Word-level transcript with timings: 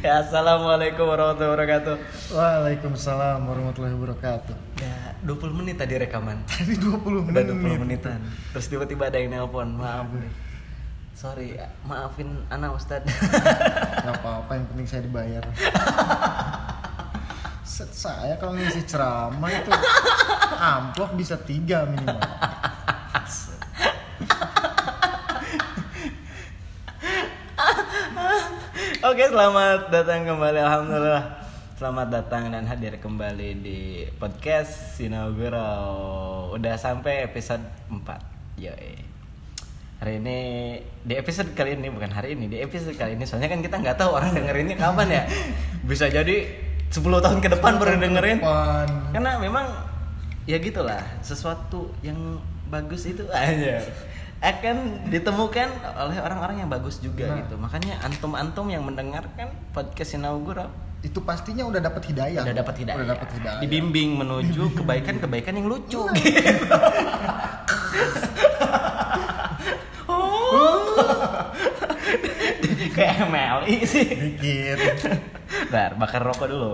ya 0.00 0.24
assalamualaikum 0.24 1.04
warahmatullahi 1.04 1.52
wabarakatuh. 1.52 1.96
Waalaikumsalam 2.32 3.40
warahmatullahi 3.44 3.94
wabarakatuh. 3.96 4.56
Ya 4.80 4.96
20 5.24 5.58
menit 5.58 5.76
tadi 5.76 5.94
rekaman. 6.00 6.40
Tadi 6.50 6.74
20 6.80 7.32
Udah 7.32 7.42
menit. 7.44 7.76
20 7.76 7.82
menitan. 7.84 8.18
Terus 8.56 8.66
tiba-tiba 8.72 9.08
ada 9.08 9.18
yang 9.20 9.32
nelpon. 9.32 9.76
Maaf 9.76 10.08
nih. 10.12 10.32
Sorry, 11.16 11.56
maafin 11.88 12.44
Ana 12.52 12.76
Ustad. 12.76 13.00
Gak 14.04 14.16
apa-apa, 14.20 14.52
yang 14.52 14.66
penting 14.68 14.86
saya 14.86 15.02
dibayar. 15.04 15.44
Saya 17.76 18.40
kalau 18.40 18.56
ngisi 18.56 18.88
ceramah 18.88 19.52
itu 19.52 19.68
amplop 20.56 21.12
bisa 21.12 21.36
tiga 21.36 21.84
minimal. 21.84 22.24
Oke, 29.06 29.22
selamat 29.30 29.94
datang 29.94 30.26
kembali. 30.26 30.66
Alhamdulillah. 30.66 31.38
Selamat 31.78 32.10
datang 32.10 32.50
dan 32.50 32.66
hadir 32.66 32.98
kembali 32.98 33.62
di 33.62 34.02
podcast 34.18 34.98
Sinaugural. 34.98 36.50
Udah 36.50 36.74
sampai 36.74 37.22
episode 37.22 37.62
4. 37.86 38.02
Yoi. 38.58 38.98
Hari 40.02 40.18
ini 40.18 40.38
di 41.06 41.14
episode 41.14 41.54
kali 41.54 41.78
ini 41.78 41.86
bukan 41.86 42.10
hari 42.10 42.34
ini, 42.34 42.50
di 42.50 42.58
episode 42.58 42.98
kali 42.98 43.14
ini 43.14 43.22
soalnya 43.30 43.46
kan 43.46 43.62
kita 43.62 43.78
nggak 43.78 43.94
tahu 43.94 44.10
orang 44.10 44.34
dengerinnya 44.34 44.74
kapan 44.74 45.06
ya. 45.06 45.22
Bisa 45.86 46.10
jadi 46.10 46.50
10 46.90 46.98
tahun 46.98 47.38
ke 47.38 47.48
depan 47.54 47.78
baru 47.78 48.02
dengerin. 48.02 48.42
Depan. 48.42 48.88
Karena 49.14 49.38
memang 49.38 49.70
ya 50.50 50.58
gitulah, 50.58 51.06
sesuatu 51.22 51.94
yang 52.02 52.42
bagus 52.66 53.06
itu 53.06 53.22
aja 53.30 53.86
akan 54.38 55.08
ditemukan 55.08 55.68
oleh 55.96 56.18
orang-orang 56.18 56.60
yang 56.60 56.68
bagus 56.68 56.98
juga 56.98 57.26
Nah. 57.26 57.36
gitu. 57.40 57.54
Makanya 57.56 58.00
antum-antum 58.00 58.68
yang 58.68 58.80
mendengarkan 58.80 59.48
podcast 59.70 60.14
inaugural 60.14 60.68
Itu 60.98 61.20
pastinya 61.20 61.62
udah 61.62 61.78
dapat 61.78 62.02
hidayah. 62.04 62.42
udah 62.42 62.56
dapat 62.56 62.74
hidayah. 62.78 62.98
Udah 62.98 63.08
dapat 63.14 63.28
hidayah. 63.32 63.60
Dibimbing 63.60 64.16
menuju 64.16 64.74
kebaikan-kebaikan 64.74 65.54
yang 65.54 65.66
lucu. 65.66 66.02
Nah. 66.02 66.14
gitu. 66.18 66.74
oh. 70.06 70.94
Kayak 72.96 73.28
MLI 73.28 73.76
sih. 73.84 74.06
Dikit. 74.08 74.78
Bentar, 75.68 75.94
bakar 75.94 76.22
rokok 76.22 76.48
dulu. 76.48 76.72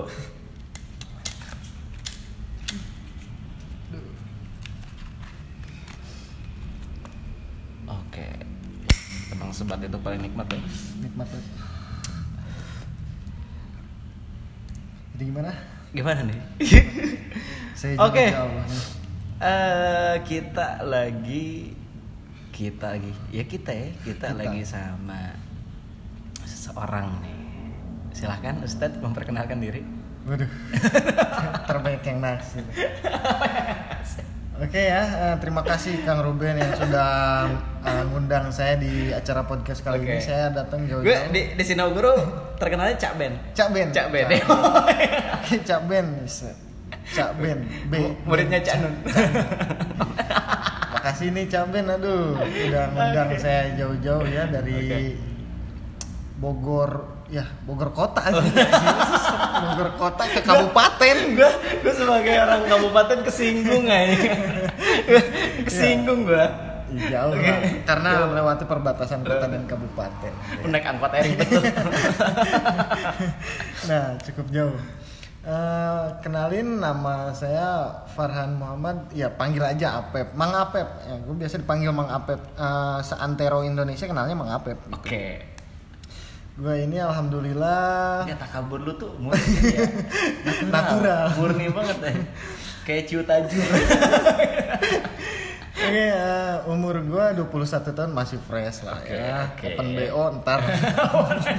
Oke. 8.12 8.28
Emang 9.32 9.48
sebat 9.56 9.80
itu 9.80 9.96
paling 10.04 10.20
nikmat 10.20 10.44
ya. 10.52 10.60
Nikmat 11.00 11.24
banget. 11.32 11.46
Jadi 15.16 15.22
gimana? 15.32 15.52
Gimana 15.96 16.20
nih? 16.28 16.38
Saya 17.80 17.96
Oke. 18.04 18.28
juga 18.28 18.36
jauh 18.36 18.52
nih. 18.52 18.82
Eh, 19.40 20.14
kita 20.28 20.84
lagi 20.84 21.72
kita 22.52 22.94
lagi 22.94 23.12
ya 23.32 23.48
kita 23.48 23.72
ya 23.72 23.88
kita, 24.04 24.26
Kita. 24.28 24.38
lagi 24.38 24.60
sama 24.60 25.32
seseorang 26.44 27.08
nih 27.24 27.40
silahkan 28.12 28.60
Ustadz 28.60 29.00
memperkenalkan 29.00 29.56
diri 29.56 29.80
Waduh. 30.22 30.46
Terbaik 31.72 32.06
yang 32.06 32.22
naksir. 32.22 32.62
Oke 34.52 34.76
ya, 34.78 35.02
eh, 35.32 35.36
terima 35.40 35.64
kasih 35.64 36.04
Kang 36.04 36.20
Ruben 36.20 36.60
yang 36.60 36.76
sudah 36.76 37.48
eh, 37.82 38.04
ngundang 38.12 38.52
saya 38.52 38.76
di 38.76 39.08
acara 39.08 39.48
podcast 39.48 39.80
kali 39.80 40.04
Oke. 40.04 40.12
ini. 40.12 40.20
Saya 40.20 40.52
datang 40.52 40.84
gue 40.84 41.00
jauh-jauh. 41.02 41.32
di 41.32 41.56
di 41.56 41.64
Sinogoro 41.64 42.12
terkenalnya 42.60 43.00
Cak 43.00 43.16
Ben 43.16 43.32
Cak 43.56 43.72
Ben. 43.72 43.88
Cak 43.90 44.12
Ben. 44.12 44.28
Oke, 45.40 45.56
Cak 45.64 45.80
Ben. 45.88 46.06
Cak 47.16 47.30
Ben. 47.40 47.58
B. 47.88 47.92
muridnya 48.28 48.60
Cak 48.60 48.76
Nun 48.84 48.94
Makasih 50.94 51.34
nih 51.34 51.44
Cak 51.50 51.64
Ben, 51.72 51.88
aduh, 51.88 52.36
udah 52.38 52.84
ngundang 52.92 53.30
saya 53.40 53.72
jauh-jauh 53.74 54.28
ya 54.28 54.46
dari 54.46 54.76
Oke. 54.76 54.98
Bogor, 56.38 56.90
ya 57.26 57.42
Bogor 57.64 57.90
kota 57.90 58.20
aja. 58.20 58.38
Bogor 59.62 59.90
kota 59.94 60.24
ke 60.26 60.40
kabupaten. 60.42 61.16
gue 61.38 61.50
gue 61.82 61.94
sebagai 61.94 62.34
orang 62.34 62.62
kabupaten 62.66 63.18
kesinggung 63.22 63.86
aja 63.86 64.34
kesinggung 65.64 66.26
gue 66.26 66.46
Jauh 66.92 67.32
Oke. 67.32 67.40
lah, 67.40 67.60
karena 67.88 68.10
melewati 68.28 68.68
perbatasan 68.68 69.24
kota 69.24 69.48
dan 69.48 69.64
kabupaten. 69.64 70.32
naik 70.68 70.84
angkot 70.84 71.08
Eri 71.16 71.32
betul 71.40 71.64
Nah, 73.88 74.20
cukup 74.20 74.46
jauh. 74.52 74.76
Eh, 75.42 76.06
kenalin 76.20 76.78
nama 76.78 77.32
saya 77.32 77.96
Farhan 78.12 78.60
Muhammad. 78.60 79.08
Ya 79.10 79.32
panggil 79.32 79.64
aja 79.64 80.04
Apep, 80.04 80.36
Mang 80.36 80.52
Apep. 80.52 80.84
Ya, 81.08 81.16
gue 81.18 81.34
biasa 81.34 81.64
dipanggil 81.64 81.90
Mang 81.90 82.12
Apep. 82.12 82.38
Eh, 82.60 82.98
seantero 83.02 83.64
Indonesia 83.64 84.04
kenalnya 84.04 84.36
Mang 84.36 84.52
Apep. 84.52 84.76
oke 84.92 85.51
Gue 86.52 86.84
ini 86.84 87.00
alhamdulillah 87.00 88.22
ya 88.22 88.36
takabur 88.36 88.76
lu 88.78 88.92
tuh 88.94 89.08
murni 89.16 89.72
ya 89.72 89.88
Natural. 90.68 91.32
murni 91.34 91.66
banget 91.66 91.98
ya 92.02 92.12
kayak 92.82 93.02
ciu 93.06 93.20
tajur 93.22 93.64
Oke, 95.82 95.98
eh, 95.98 96.56
umur 96.70 96.94
gue 97.00 97.24
21 97.42 97.42
tahun 97.90 98.12
masih 98.12 98.38
fresh 98.38 98.80
lah 98.80 98.96
Oke, 98.96 99.12
ya. 99.12 99.50
oke. 99.50 99.66
Open 99.66 99.88
BO 99.92 100.24
ntar. 100.38 100.60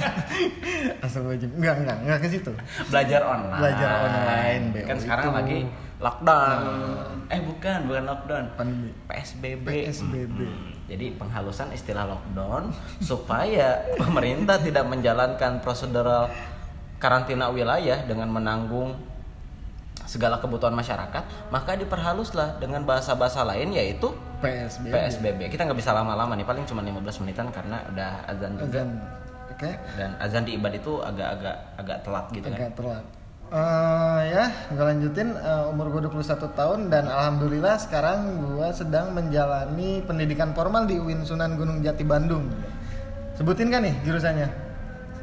Asal 1.04 1.28
gue 1.28 1.36
enggak 1.44 1.76
enggak 1.76 1.96
enggak 2.00 2.18
ke 2.18 2.28
situ. 2.32 2.50
belajar 2.88 3.20
online 3.22 3.58
Belajar 3.60 3.88
online, 4.00 4.62
BO 4.72 4.86
kan 4.88 4.96
sekarang 4.96 5.24
itu. 5.24 5.36
lagi 5.36 5.58
lockdown 6.00 6.60
eh 7.28 7.40
bukan 7.42 7.78
bukan 7.84 8.02
lockdown 8.04 8.44
Pandemi. 8.54 8.90
PSBB 9.04 9.64
PSBB. 9.64 10.38
Hmm, 10.40 10.73
jadi 10.84 11.16
penghalusan 11.16 11.72
istilah 11.72 12.04
lockdown 12.04 12.72
supaya 13.08 13.80
pemerintah 13.96 14.60
tidak 14.60 14.84
menjalankan 14.88 15.60
prosedural 15.64 16.28
karantina 17.00 17.48
wilayah 17.52 18.04
dengan 18.04 18.28
menanggung 18.32 18.96
segala 20.04 20.38
kebutuhan 20.38 20.76
masyarakat 20.76 21.50
maka 21.50 21.74
diperhaluslah 21.74 22.60
dengan 22.60 22.84
bahasa-bahasa 22.84 23.42
lain 23.42 23.72
yaitu 23.72 24.12
PSBB. 24.44 24.92
PSBB 24.92 25.40
kita 25.48 25.64
nggak 25.64 25.78
bisa 25.80 25.96
lama-lama 25.96 26.36
nih 26.36 26.44
paling 26.44 26.64
cuma 26.68 26.84
15 26.84 27.22
menitan 27.24 27.48
karena 27.48 27.80
udah 27.88 28.10
azan 28.28 28.52
juga 28.60 28.84
Azan. 28.84 28.88
Oke. 29.54 29.70
dan 29.94 30.10
azan 30.18 30.42
di 30.42 30.58
ibad 30.58 30.72
itu 30.74 30.98
agak-agak 30.98 31.56
agak 31.78 31.98
telat 32.02 32.26
gitu 32.34 32.46
kan 32.50 32.58
agak 32.58 32.72
telat. 32.74 33.04
Eh, 33.54 33.60
ya, 34.28 34.44
gue 34.68 34.82
lanjutin 34.84 35.30
Eh, 35.32 35.64
umur 35.64 35.86
gue 35.88 36.02
21 36.04 36.26
tahun 36.50 36.90
dan 36.90 37.06
alhamdulillah 37.06 37.78
sekarang 37.78 38.18
gue 38.36 38.66
sedang 38.72 39.14
menjalani 39.14 40.02
pendidikan 40.02 40.50
formal 40.50 40.84
di 40.84 40.98
UIN 40.98 41.22
Sunan 41.22 41.54
Gunung 41.54 41.78
Jati 41.78 42.02
Bandung. 42.02 42.50
Sebutin 43.32 43.70
kan 43.70 43.80
nih 43.80 43.94
jurusannya? 44.02 44.66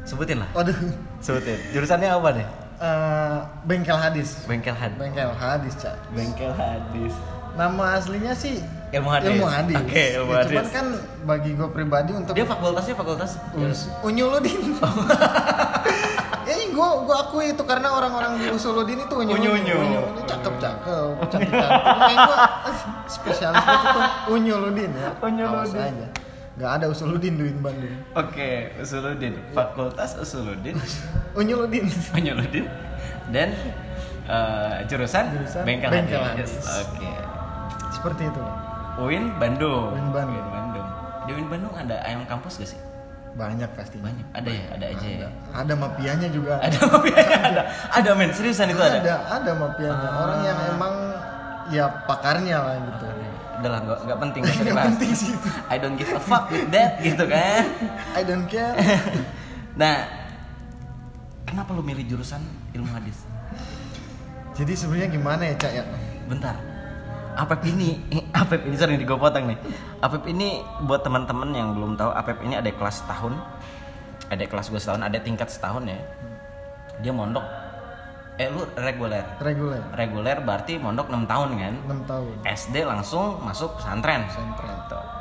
sebutin 0.02 0.34
lah 0.36 0.50
Waduh. 0.50 0.74
sebutin 1.20 1.54
jurusannya 1.70 2.10
apa 2.10 2.30
nih 2.32 2.46
Eh, 2.82 3.36
bengkel 3.62 3.94
hadis. 3.94 4.42
bengkel 4.42 4.74
hadis 4.74 4.98
Bengkel 4.98 5.30
hadis, 5.32 5.72
Cak. 5.78 5.94
bengkel 6.10 6.50
hadis 6.52 7.14
Nama 7.52 7.84
aslinya 7.94 8.32
sih 8.32 8.58
Ilmu 8.90 9.08
hadis. 9.08 9.28
Ilmu 9.30 9.46
hadis. 9.46 9.76
Oke, 9.78 10.04
ilmu 10.16 10.32
Ya, 10.32 10.38
hadis. 10.38 10.50
Cuman 10.50 10.68
kan 10.68 10.86
bagi 11.22 11.50
gue 11.52 11.68
pribadi 11.70 12.10
untuk 12.12 12.32
dia 12.32 12.42
fakultasnya 12.42 12.92
fakultas 12.94 13.38
Us- 13.54 13.92
Unyuludin. 14.00 14.74
ya 14.74 14.88
gue 16.72 16.88
gue 17.04 17.16
akui 17.16 17.46
itu 17.52 17.62
karena 17.68 17.88
orang-orang 17.92 18.40
di 18.40 18.46
Usuludin 18.48 18.98
itu 19.04 19.14
unyu 19.14 19.36
Unyu-unyu. 19.36 19.76
unyu 19.84 20.02
cakep 20.24 20.54
cakep 20.56 21.12
cantik 21.28 21.52
cantik 21.52 22.16
gue 22.16 22.38
spesialis 23.06 23.60
itu 23.62 24.00
unyuludin 24.32 24.90
ya 24.96 25.10
Unyuludin. 25.20 25.52
Awas 25.52 25.72
aja 25.76 26.06
nggak 26.52 26.70
ada 26.80 26.86
Usuludin 26.88 27.32
di 27.36 27.52
Bandung 27.60 27.96
oke 28.12 28.50
Usuludin 28.80 29.34
fakultas 29.52 30.16
Usuludin 30.16 30.76
unyuludin 31.38 31.84
Penyeludin 32.12 32.64
dan 33.34 33.52
eh, 34.28 34.74
jurusan, 34.88 35.32
Jurusan 35.32 35.62
bengkel, 35.64 35.88
bengkel. 35.92 36.20
Oke. 36.40 37.12
seperti 37.92 38.28
itu 38.28 38.42
UIN 39.00 39.32
Bandung. 39.40 39.96
UIN 39.96 40.12
Bandung. 40.12 40.36
UIN 40.36 40.48
Bandung. 40.52 40.88
Di 41.24 41.30
UIN 41.32 41.48
Bandung 41.48 41.72
ada 41.72 41.96
ayam 42.04 42.28
kampus 42.28 42.60
gak 42.60 42.76
sih? 42.76 42.80
Banyak 43.32 43.70
pasti 43.72 43.96
Banyak. 43.96 44.26
Ada 44.30 44.50
ya, 44.50 44.64
ada 44.70 44.86
aja 44.86 45.06
ya. 45.06 45.16
ada, 45.16 45.28
ada 45.58 45.72
mafianya 45.74 46.28
juga 46.28 46.52
Ada 46.58 46.78
mafianya 46.84 47.38
ada. 47.42 47.62
Ada 47.90 48.10
men, 48.12 48.30
seriusan 48.30 48.68
itu 48.68 48.76
ada. 48.76 48.98
ada 48.98 49.14
ada 49.32 49.50
mafianya 49.54 50.08
orang 50.14 50.40
yang 50.42 50.58
Ah. 50.58 50.70
emang 50.70 50.94
ya 51.68 51.84
pakarnya 52.04 52.56
lah 52.58 52.76
gitu 52.78 53.06
Udah 53.56 53.70
lah, 53.70 53.80
nggak 53.80 53.98
nggak 54.04 54.18
penting 54.20 54.42
dibahas. 54.42 54.86
penting 54.90 55.10
sih 55.12 55.28
itu. 55.30 55.48
I 55.66 55.76
don't 55.76 55.94
give 55.94 56.10
a 56.10 56.18
fuck 56.18 56.50
with 56.50 56.66
that 56.68 56.98
gitu 56.98 57.24
kan. 57.24 57.62
I 58.18 58.22
don't 58.22 58.44
care 58.44 58.74
Nah, 59.80 60.04
kenapa 61.42 61.72
lu 61.72 61.80
milih 61.80 62.04
jurusan 62.06 62.42
ilmu 62.72 62.92
hadis? 62.92 63.22
jadi 64.52 64.72
sebenarnya 64.74 65.08
gimana 65.10 65.42
ya 65.46 65.54
cak 65.56 65.72
ya 65.72 65.84
Bentar. 66.28 66.52
Apep 67.32 67.64
ini, 67.64 67.96
Apep 68.32 68.68
ini 68.68 68.76
nih 68.76 69.06
gue 69.08 69.18
potong 69.18 69.48
nih. 69.48 69.58
Apep 70.04 70.24
ini 70.28 70.60
buat 70.84 71.00
teman-teman 71.00 71.48
yang 71.52 71.72
belum 71.72 71.96
tahu, 71.96 72.10
Apep 72.12 72.44
ini 72.44 72.60
ada 72.60 72.68
kelas 72.68 73.04
tahun 73.08 73.36
adik 74.32 74.48
kelas 74.48 74.72
gue 74.72 74.80
setahun 74.80 75.04
ada 75.04 75.18
tingkat 75.20 75.52
setahun 75.52 75.84
ya. 75.84 76.00
Dia 77.04 77.12
mondok. 77.12 77.44
Eh 78.40 78.48
lu 78.48 78.64
reguler? 78.80 79.20
Reguler. 79.44 79.82
Reguler 79.92 80.40
berarti 80.40 80.80
mondok 80.80 81.12
6 81.12 81.28
tahun 81.28 81.48
kan? 81.60 81.74
6 81.84 82.08
tahun. 82.08 82.32
SD 82.48 82.76
langsung 82.88 83.36
masuk 83.44 83.76
pesantren. 83.76 84.24
Pesantren. 84.24 84.76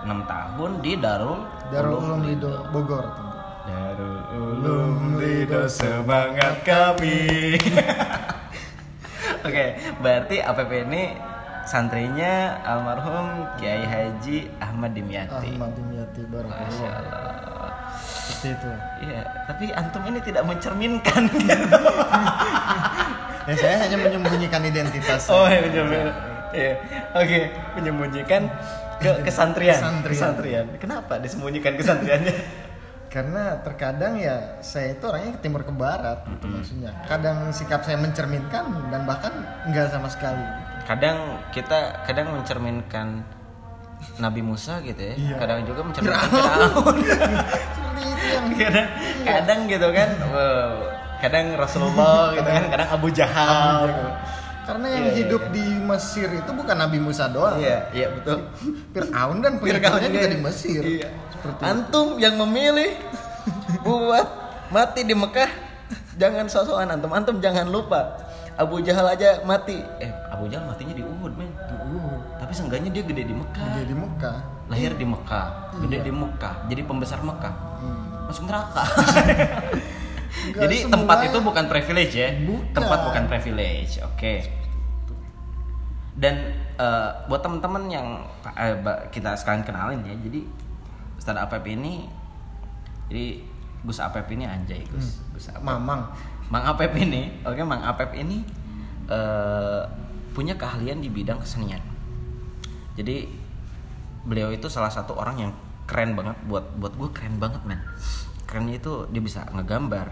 6 0.07 0.31
tahun 0.31 0.71
di 0.79 0.91
Darul 0.95 1.43
Darul 1.67 1.99
Ulum 1.99 2.23
Lido 2.23 2.63
Bogor. 2.71 3.03
Darul 3.67 4.19
Ulum 4.31 5.19
Lido 5.19 5.67
semangat 5.67 6.63
kami. 6.63 7.59
Oke, 9.45 9.65
berarti 9.99 10.39
APP 10.39 10.71
ini 10.87 11.03
santrinya 11.65 12.57
almarhum 12.65 13.45
Kiai 13.57 13.85
Haji 13.85 14.49
Ahmad 14.59 14.91
Dimyati. 14.97 15.49
Ahmad 15.55 15.71
Dimyati 15.77 16.21
Masya 16.21 16.31
Barakallah 16.31 16.91
Allah. 16.97 17.71
seperti 18.01 18.47
itu 18.57 18.71
Iya, 19.09 19.21
tapi 19.45 19.65
antum 19.73 20.03
ini 20.07 20.19
tidak 20.21 20.43
mencerminkan. 20.45 21.23
ya 23.49 23.55
saya 23.57 23.75
hanya 23.87 23.97
menyembunyikan 23.97 24.61
identitas 24.61 25.25
oh, 25.33 25.49
iya, 25.49 25.65
benar. 25.65 25.85
Iya. 26.51 26.73
Oke, 27.17 27.39
menyembunyikan 27.79 28.41
ke 29.01 29.11
kesantrian. 29.25 29.81
Kesantrian. 29.81 30.13
Kesantrian. 30.13 30.65
Kenapa 30.77 31.17
disembunyikan 31.17 31.73
kesantriannya? 31.77 32.35
karena 33.11 33.59
terkadang 33.59 34.15
ya 34.15 34.63
saya 34.63 34.95
itu 34.95 35.03
orangnya 35.03 35.35
ke 35.35 35.43
timur 35.43 35.67
ke 35.67 35.73
barat 35.75 36.23
gitu 36.31 36.47
maksudnya 36.47 36.95
kadang 37.11 37.51
sikap 37.51 37.83
saya 37.83 37.99
mencerminkan 37.99 38.71
dan 38.87 39.03
bahkan 39.03 39.35
enggak 39.67 39.91
sama 39.91 40.07
sekali. 40.07 40.39
Kadang 40.83 41.17
kita 41.51 42.03
kadang 42.03 42.35
mencerminkan 42.35 43.23
Nabi 44.17 44.41
Musa 44.41 44.81
gitu 44.81 44.97
ya. 44.97 45.13
Iya. 45.13 45.35
Kadang 45.37 45.59
juga 45.63 45.81
mencerminkan 45.85 46.29
Firaun. 46.29 46.95
Itu 48.01 48.25
yang 48.27 48.45
kadang 48.61 48.87
kadang 49.21 49.59
gitu 49.65 49.87
kan 49.93 50.09
wow. 50.29 50.73
kadang 51.21 51.45
Rasulullah 51.53 52.29
gitu 52.37 52.49
kan 52.49 52.63
kadang 52.69 52.89
Abu 52.89 53.07
Jahal 53.09 53.89
gitu. 53.89 54.09
karena 54.61 54.85
yang 54.89 55.01
Iya, 55.01 55.09
iya, 55.09 55.19
hidup 55.25 55.43
di 55.49 55.65
Mesir 55.81 56.29
itu 56.29 56.51
bukan 56.53 56.75
Nabi 56.77 56.97
Musa 57.01 57.25
doang 57.29 57.57
iya 57.57 57.89
iya 57.93 58.13
betul 58.13 58.45
Fir'aun 58.93 59.41
dan 59.41 59.57
Fir'aun 59.57 59.81
pengikutnya 59.81 60.09
juga 60.13 60.29
di 60.29 60.39
Mesir 60.41 60.81
Iya. 60.81 61.09
seperti 61.33 61.61
antum 61.65 62.07
yang 62.21 62.35
memilih 62.37 62.93
buat 63.81 64.27
mati 64.69 65.01
di 65.01 65.13
Mekah 65.17 65.49
jangan 66.17 66.45
sosokan 66.45 66.89
antum 66.93 67.09
antum 67.13 67.37
jangan 67.41 67.65
lupa 67.69 68.21
Abu 68.61 68.77
Jahal 68.79 69.09
aja 69.09 69.41
mati 69.41 69.81
eh 69.97 70.11
Abu 70.27 70.45
Jahal 70.45 70.65
matinya 70.65 70.93
di 70.93 71.01
Uhud 71.01 71.33
men 71.33 71.49
Uh, 71.91 72.15
tapi 72.37 72.51
seenggaknya 72.51 72.87
dia 72.89 73.03
gede 73.03 73.25
di 73.25 73.33
Mekah 73.33 73.67
dia 73.73 73.83
di 73.83 73.91
Mekah 73.93 74.37
lahir 74.67 74.93
di 74.93 75.03
Mekah 75.03 75.47
gede 75.77 75.97
di 76.01 76.11
Mekah 76.11 76.55
jadi 76.65 76.81
pembesar 76.83 77.19
Mekah 77.19 77.53
Hmm. 77.81 78.29
masuk 78.29 78.45
neraka 78.45 78.85
Jadi 80.53 80.77
semua- 80.79 80.93
tempat 80.95 81.17
itu 81.27 81.37
bukan 81.39 81.65
privilege 81.67 82.13
ya. 82.15 82.31
Bukan. 82.39 82.71
Tempat 82.71 82.99
bukan 83.03 83.23
privilege. 83.27 83.99
Oke. 84.01 84.47
Dan 86.13 86.35
eh, 86.75 87.09
buat 87.25 87.39
teman-teman 87.39 87.83
yang 87.87 88.07
ba- 88.79 89.07
kita 89.09 89.33
sekalian 89.33 89.61
kenalin 89.61 90.01
ya. 90.03 90.15
Jadi 90.17 90.47
Ustadz 91.15 91.41
Apep 91.41 91.67
ini 91.67 92.07
jadi 93.07 93.43
Gus 93.81 93.99
Apep 93.99 94.29
ini 94.29 94.45
anjay 94.45 94.87
Gus. 94.87 95.19
Gus 95.31 95.49
Apep. 95.49 95.61
Mamang 95.61 96.07
Mang 96.51 96.67
Apep 96.67 96.91
ini, 96.99 97.31
oke 97.47 97.63
Mang 97.63 97.79
Apep 97.81 98.11
ini 98.19 98.43
eh, 99.07 99.81
punya 100.35 100.59
keahlian 100.59 100.99
di 100.99 101.07
bidang 101.07 101.39
kesenian. 101.39 101.79
Jadi 102.99 103.25
beliau 104.27 104.51
itu 104.51 104.67
salah 104.67 104.91
satu 104.91 105.15
orang 105.15 105.47
yang 105.47 105.51
keren 105.87 106.13
banget 106.13 106.37
buat 106.45 106.75
buat 106.77 106.93
gue 106.99 107.09
keren 107.15 107.39
banget 107.39 107.63
men. 107.63 107.79
Kerennya 108.45 108.83
itu 108.83 109.07
dia 109.15 109.23
bisa 109.23 109.47
ngegambar, 109.55 110.11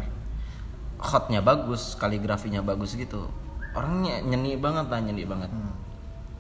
hotnya 1.04 1.44
bagus, 1.44 2.00
kaligrafinya 2.00 2.64
bagus 2.64 2.96
gitu. 2.96 3.28
Orangnya 3.76 4.24
nyeni 4.24 4.56
banget 4.56 4.88
lah, 4.88 5.00
nyeni 5.04 5.28
banget. 5.28 5.52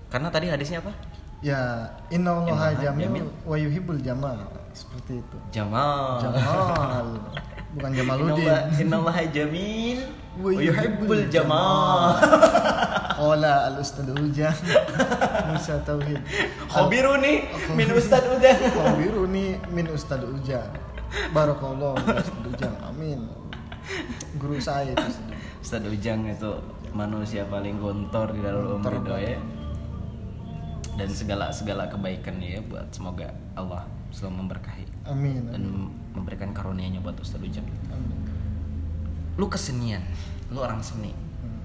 Karena 0.07 0.31
tadi 0.31 0.47
hadisnya 0.47 0.79
apa? 0.79 0.95
ya 1.39 1.87
Innallaha 2.11 2.75
jamil. 2.75 3.07
jamil 3.07 3.25
wa 3.47 3.55
yuhibbul 3.55 3.99
jamal 4.03 4.35
seperti 4.75 5.23
itu 5.23 5.37
Jamal. 5.55 6.19
Jamal 6.19 7.05
bukan 7.75 7.92
Jamaluddin 7.94 8.45
Innallaha 8.48 8.81
innallaha 8.81 9.24
jamil. 9.30 10.00
Wa 10.39 10.50
yuhibbul 10.56 11.25
jamal. 11.27 12.16
Qala 13.19 13.54
al 13.68 13.75
ustad 13.83 14.07
Ujang. 14.16 14.56
Musa 15.51 15.75
Tauhid. 15.83 16.21
Khabiruni 16.71 17.50
min 17.75 17.89
Ustad 17.92 18.24
udah. 18.24 18.56
Khabiruni 18.71 19.60
min 19.75 19.86
Ustad 19.92 20.24
Ujang. 20.24 20.71
Barakallah 21.36 22.00
Ustad 22.00 22.45
Ujang. 22.48 22.75
Amin. 22.86 23.27
Guru 24.39 24.56
saya 24.62 24.95
itu 24.95 25.04
Ustad 25.04 25.27
Ujang. 25.27 25.42
Ustadz 25.60 25.92
Ujang 25.92 26.21
itu 26.31 26.51
manusia 26.95 27.44
paling 27.45 27.77
gontor 27.83 28.31
di 28.31 28.39
dalam 28.39 28.80
umur 28.80 29.04
ya. 29.19 29.36
Dan 30.95 31.10
segala 31.12 31.51
segala 31.51 31.88
kebaikan 31.92 32.39
ya 32.39 32.63
buat 32.63 32.88
semoga 32.92 33.31
Allah 33.60 33.83
selalu 34.12 34.45
memberkahi. 34.45 34.86
Amin 35.07 35.48
dan 35.50 35.63
memberikan 36.19 36.51
karunia-Nya 36.51 37.00
buat 37.00 37.16
Ustadz 37.18 37.48
Ujang. 37.48 37.66
Amin. 37.89 38.19
Lu 39.39 39.48
kesenian, 39.48 40.04
lu 40.51 40.60
orang 40.60 40.83
seni. 40.83 41.16
Hmm. 41.16 41.62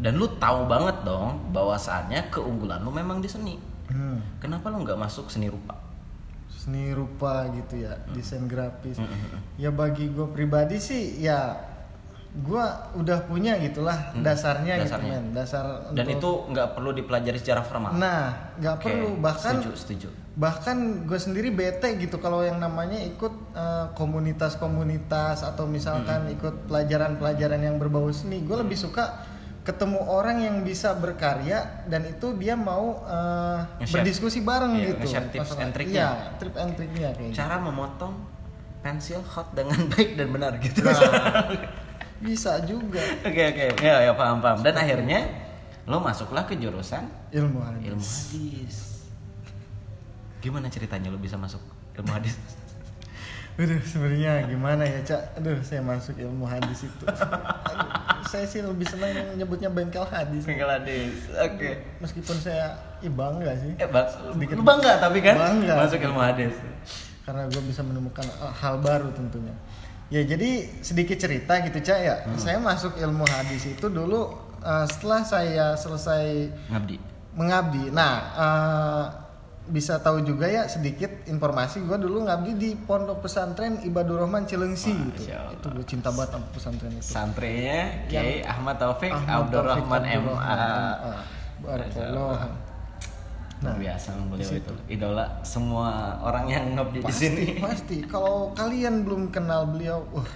Dan 0.00 0.16
lu 0.16 0.26
tahu 0.40 0.64
banget 0.64 1.04
dong 1.04 1.52
bahwasannya 1.52 2.32
keunggulan 2.32 2.80
lu 2.80 2.90
memang 2.90 3.20
di 3.20 3.28
seni. 3.28 3.60
Hmm. 3.92 4.24
Kenapa 4.40 4.72
lu 4.72 4.82
nggak 4.82 4.96
masuk 4.96 5.28
seni 5.28 5.52
rupa? 5.52 5.76
Seni 6.62 6.94
rupa 6.94 7.50
gitu 7.50 7.82
ya 7.82 7.98
Desain 8.14 8.46
grafis 8.46 8.94
Hmm, 8.94 9.08
hmm, 9.10 9.28
hmm. 9.34 9.40
Ya 9.58 9.74
bagi 9.74 10.06
gue 10.14 10.30
pribadi 10.30 10.78
sih 10.78 11.18
Ya 11.18 11.58
gue 12.34 12.64
udah 12.96 13.18
punya 13.22 13.60
gitulah 13.60 14.08
Hmm, 14.10 14.24
dasarnya, 14.24 14.80
dasarnya. 14.80 15.20
gitu 15.20 15.20
men 15.20 15.36
dasar 15.36 15.64
Dan 15.92 16.08
untuk- 16.08 16.16
itu 16.16 16.30
nggak 16.48 16.68
perlu 16.72 16.90
dipelajari 16.90 17.36
secara 17.36 17.60
formal. 17.60 17.92
nah 17.92 18.32
nggak 18.56 18.74
Oke, 18.74 18.84
perlu 18.86 19.08
bahkan 19.18 19.60
setuju, 19.60 19.70
setuju. 19.76 20.08
bahkan 20.32 20.76
gue 21.04 21.18
sendiri 21.18 21.48
bete 21.50 21.92
gitu 21.98 22.16
kalau 22.16 22.40
yang 22.40 22.56
namanya 22.56 22.96
ikut 22.98 23.32
eh, 23.52 23.86
komunitas-komunitas 23.92 25.44
atau 25.44 25.64
misalkan 25.66 26.24
Hmm. 26.24 26.34
ikut 26.34 26.54
pelajaran-pelajaran 26.66 27.60
yang 27.62 27.76
berbau 27.76 28.08
seni 28.08 28.40
gue 28.40 28.56
lebih 28.56 28.76
suka 28.76 29.28
ketemu 29.62 30.00
orang 30.02 30.40
yang 30.40 30.56
bisa 30.62 30.90
berkarya 30.92 31.84
dan 31.86 32.02
itu 32.04 32.34
dia 32.34 32.56
mau 32.56 33.04
Nge-share. 33.78 33.92
berdiskusi 33.94 34.40
bareng 34.40 34.74
Iya, 34.74 34.86
gitu 34.90 35.04
tips 35.30 35.52
and 35.54 35.70
triknya. 35.70 36.00
iya 36.00 36.10
trip 36.34 36.56
and 36.56 36.72
triknya 36.74 37.08
kayak 37.12 37.28
gitu. 37.28 37.36
Cara 37.36 37.60
memotong 37.60 38.14
pensil 38.80 39.20
hot 39.22 39.52
dengan 39.52 39.78
baik 39.92 40.16
dan 40.16 40.28
benar 40.28 40.52
gitu. 40.58 40.82
Nah, 40.82 40.96
bisa 42.22 42.62
juga 42.62 43.02
Oke 43.20 43.42
oke 43.50 43.82
ya 43.82 43.98
ya 44.00 44.12
paham 44.14 44.38
paham 44.38 44.62
dan 44.62 44.74
akhirnya 44.74 45.26
lo 45.84 45.98
masuklah 45.98 46.46
ke 46.46 46.54
jurusan 46.54 47.02
ilmu 47.30 47.58
hadis. 47.60 47.82
ilmu 47.84 48.06
hadis. 48.06 48.76
Gimana 50.38 50.66
ceritanya 50.66 51.10
lo 51.10 51.18
bisa 51.18 51.34
masuk 51.34 51.58
ilmu 51.94 52.10
hadis? 52.10 52.38
Aduh, 53.52 53.76
sebenarnya 53.84 54.48
gimana 54.48 54.80
ya, 54.80 54.96
Cak? 55.04 55.36
Aduh, 55.36 55.60
saya 55.60 55.84
masuk 55.84 56.16
ilmu 56.16 56.48
hadis 56.48 56.88
itu. 56.88 57.04
Aduh, 57.04 57.88
saya 58.24 58.48
sih 58.48 58.64
lebih 58.64 58.88
senang 58.88 59.12
nyebutnya 59.36 59.68
bengkel 59.68 60.08
hadis. 60.08 60.48
Bengkel 60.48 60.64
hadis. 60.64 61.28
Oke. 61.36 61.84
Meskipun 62.00 62.32
saya 62.40 62.72
ya 63.04 63.12
bangga 63.12 63.52
sih. 63.60 63.76
Eh 63.76 63.84
bang, 63.84 64.08
Sedikit- 64.32 64.56
lu 64.56 64.64
bangga 64.64 64.96
tapi 64.96 65.20
kan 65.20 65.36
Bangga. 65.36 65.74
masuk 65.78 66.00
ilmu 66.00 66.16
hadis. 66.16 66.54
Karena 67.22 67.44
gue 67.44 67.62
bisa 67.62 67.84
menemukan 67.84 68.24
hal 68.40 68.80
baru 68.80 69.12
tentunya. 69.12 69.52
Ya, 70.12 70.20
jadi 70.28 70.68
sedikit 70.84 71.16
cerita 71.16 71.56
gitu, 71.64 71.80
Cak 71.80 71.98
ya. 72.04 72.16
Saya 72.36 72.60
masuk 72.60 73.00
ilmu 73.00 73.24
hadis 73.24 73.64
itu 73.64 73.88
dulu 73.88 74.28
uh, 74.60 74.84
setelah 74.84 75.24
saya 75.24 75.66
selesai 75.72 76.52
Ngabdi. 76.68 76.96
mengabdi. 77.32 77.88
Nah, 77.88 78.14
eh, 78.36 79.04
bisa 79.72 80.02
tahu 80.02 80.20
juga 80.26 80.50
ya 80.50 80.66
sedikit 80.66 81.24
informasi 81.30 81.86
gue 81.86 81.94
dulu 81.94 82.26
ngabdi 82.26 82.52
di 82.58 82.70
pondok 82.74 83.22
pesantren 83.22 83.78
Ibadur 83.86 84.26
Rahman 84.26 84.44
Cilengsi 84.44 84.90
gitu. 84.90 85.22
Masya 85.22 85.36
Allah. 85.38 85.54
Itu 85.56 85.66
gue 85.70 85.86
cinta 85.86 86.08
banget 86.12 86.30
sama 86.34 86.46
pesantren 86.52 86.92
itu. 86.92 87.06
Santrinya 87.08 87.80
Kiai 88.10 88.42
Ahmad 88.44 88.76
Taufik 88.82 89.14
Abdurrahman. 89.14 90.02
Abdurrahman 90.02 90.02
MA. 90.28 90.54
Barakallah. 91.62 92.38
Luar 93.62 93.78
biasa 93.78 94.08
beliau 94.26 94.50
itu 94.58 94.74
idola 94.90 95.26
semua 95.46 96.18
orang 96.18 96.44
yang 96.50 96.64
ngabdi 96.74 96.98
di 97.06 97.14
sini. 97.14 97.44
pasti. 97.62 98.02
Kalau 98.04 98.50
kalian 98.58 99.06
belum 99.06 99.30
kenal 99.30 99.70
beliau, 99.70 100.02
uh, 100.12 100.26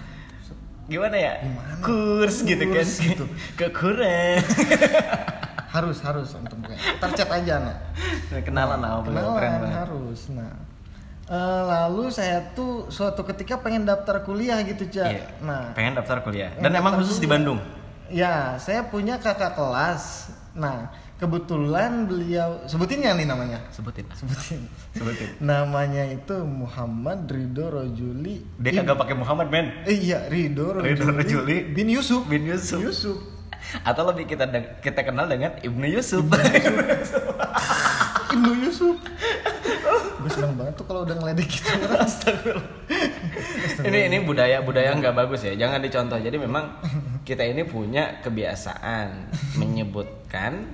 Gimana 0.87 1.19
ya? 1.19 1.33
Gimana? 1.43 1.83
Kurs 1.83 2.47
gitu 2.47 2.63
kan. 2.63 2.79
Kurs 2.79 2.93
gitu. 3.03 3.23
Kekurangan. 3.59 4.43
harus 5.77 5.99
harus 5.99 6.31
untuk 6.33 6.57
tercet 6.73 7.27
aja 7.27 7.55
nah. 7.59 7.77
Kenalan 8.39 8.79
lah 8.79 9.03
beliau 9.03 9.35
keren 9.35 9.51
Kenalan 9.51 9.61
banget. 9.67 9.77
harus. 9.83 10.19
Nah, 10.31 10.51
eh, 11.27 11.61
lalu 11.67 12.03
saya 12.07 12.39
tuh 12.55 12.87
suatu 12.87 13.21
ketika 13.27 13.59
pengen 13.59 13.83
daftar 13.83 14.23
kuliah 14.23 14.63
gitu, 14.63 14.87
Cak. 14.87 15.11
Iya. 15.11 15.25
Nah, 15.43 15.75
pengen 15.75 15.99
daftar 15.99 16.23
kuliah. 16.23 16.55
Dan 16.57 16.71
emang 16.71 16.95
khusus 16.97 17.19
di 17.19 17.27
kuliah. 17.27 17.31
Bandung. 17.35 17.59
Ya, 18.07 18.55
saya 18.55 18.87
punya 18.87 19.19
kakak 19.19 19.59
kelas. 19.59 20.31
Nah, 20.55 20.87
kebetulan 21.17 22.05
beliau 22.05 22.61
sebutin 22.63 23.01
ya 23.01 23.11
nih 23.11 23.25
namanya 23.25 23.57
Sebutin. 23.69 24.05
sebutin 24.13 24.61
Sebutin. 24.93 25.27
namanya 25.39 26.05
itu 26.05 26.33
Muhammad 26.39 27.25
Ridho 27.25 27.67
Rojuli 27.67 28.41
Dia 28.57 28.71
kagak 28.77 28.95
pakai 28.95 29.13
Muhammad, 29.13 29.49
men. 29.49 29.65
eh 29.83 29.93
iya 29.93 30.25
Ridho 30.25 30.73
Rojuli, 30.73 30.93
Ridho 30.93 31.05
Rojuli. 31.09 31.55
bin 31.73 31.87
Yusuf 31.87 32.21
Bin 32.23 32.43
Yusuf. 32.43 32.77
Yusuf 32.77 33.17
Atau 33.81 34.05
lebih 34.05 34.25
kita 34.25 34.45
kita 34.79 35.01
kenal 35.01 35.25
dengan 35.25 35.57
Ibnu 35.59 35.85
Yusuf. 35.89 36.21
Ibnu 38.29 38.51
Yusuf 38.61 38.95
gue 40.17 40.29
seneng 40.33 40.53
banget 40.55 40.73
tuh 40.75 40.83
kalau 40.83 41.01
udah 41.01 41.15
ngeledek 41.15 41.47
gitu 41.47 41.67
ini 43.81 43.97
ini 44.07 44.17
budaya 44.19 44.59
budaya 44.59 44.91
nggak 44.91 45.15
bagus 45.15 45.39
ya 45.41 45.53
jangan 45.55 45.79
dicontoh 45.79 46.17
jadi 46.17 46.35
memang 46.35 46.67
kita 47.21 47.43
ini 47.43 47.63
punya 47.63 48.19
kebiasaan 48.19 49.29
menyebutkan 49.55 50.67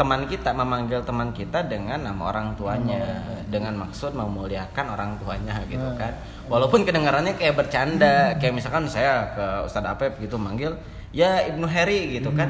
teman 0.00 0.24
kita 0.24 0.56
memanggil 0.56 1.04
teman 1.04 1.28
kita 1.36 1.60
dengan 1.68 2.00
nama 2.00 2.32
orang 2.32 2.56
tuanya. 2.56 3.20
Dengan 3.52 3.76
maksud 3.84 4.16
memuliakan 4.16 4.96
orang 4.96 5.20
tuanya 5.20 5.60
gitu 5.68 5.84
kan. 6.00 6.16
Walaupun 6.48 6.88
kedengarannya 6.88 7.36
kayak 7.36 7.60
bercanda 7.60 8.32
kayak 8.40 8.56
misalkan 8.56 8.88
saya 8.88 9.28
ke 9.36 9.46
Ustadz 9.68 9.92
Apep 9.92 10.16
gitu 10.24 10.40
manggil 10.40 10.72
ya 11.12 11.44
Ibnu 11.52 11.68
Heri 11.68 12.16
gitu 12.16 12.32
kan. 12.32 12.48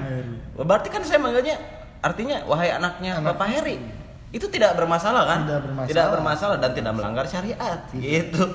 Berarti 0.54 0.94
kan 0.94 1.02
saya 1.02 1.18
manggilnya 1.18 1.58
artinya 1.98 2.46
wahai 2.46 2.70
anaknya 2.70 3.18
Bapak 3.18 3.50
Heri. 3.50 3.82
Itu 4.30 4.46
tidak 4.46 4.78
bermasalah 4.78 5.26
kan? 5.26 5.40
Tidak 5.42 5.60
bermasalah. 5.66 5.90
tidak 5.90 6.06
bermasalah 6.14 6.56
dan 6.62 6.70
tidak 6.70 6.92
melanggar 6.94 7.26
syariat 7.26 7.82
gitu 7.90 8.46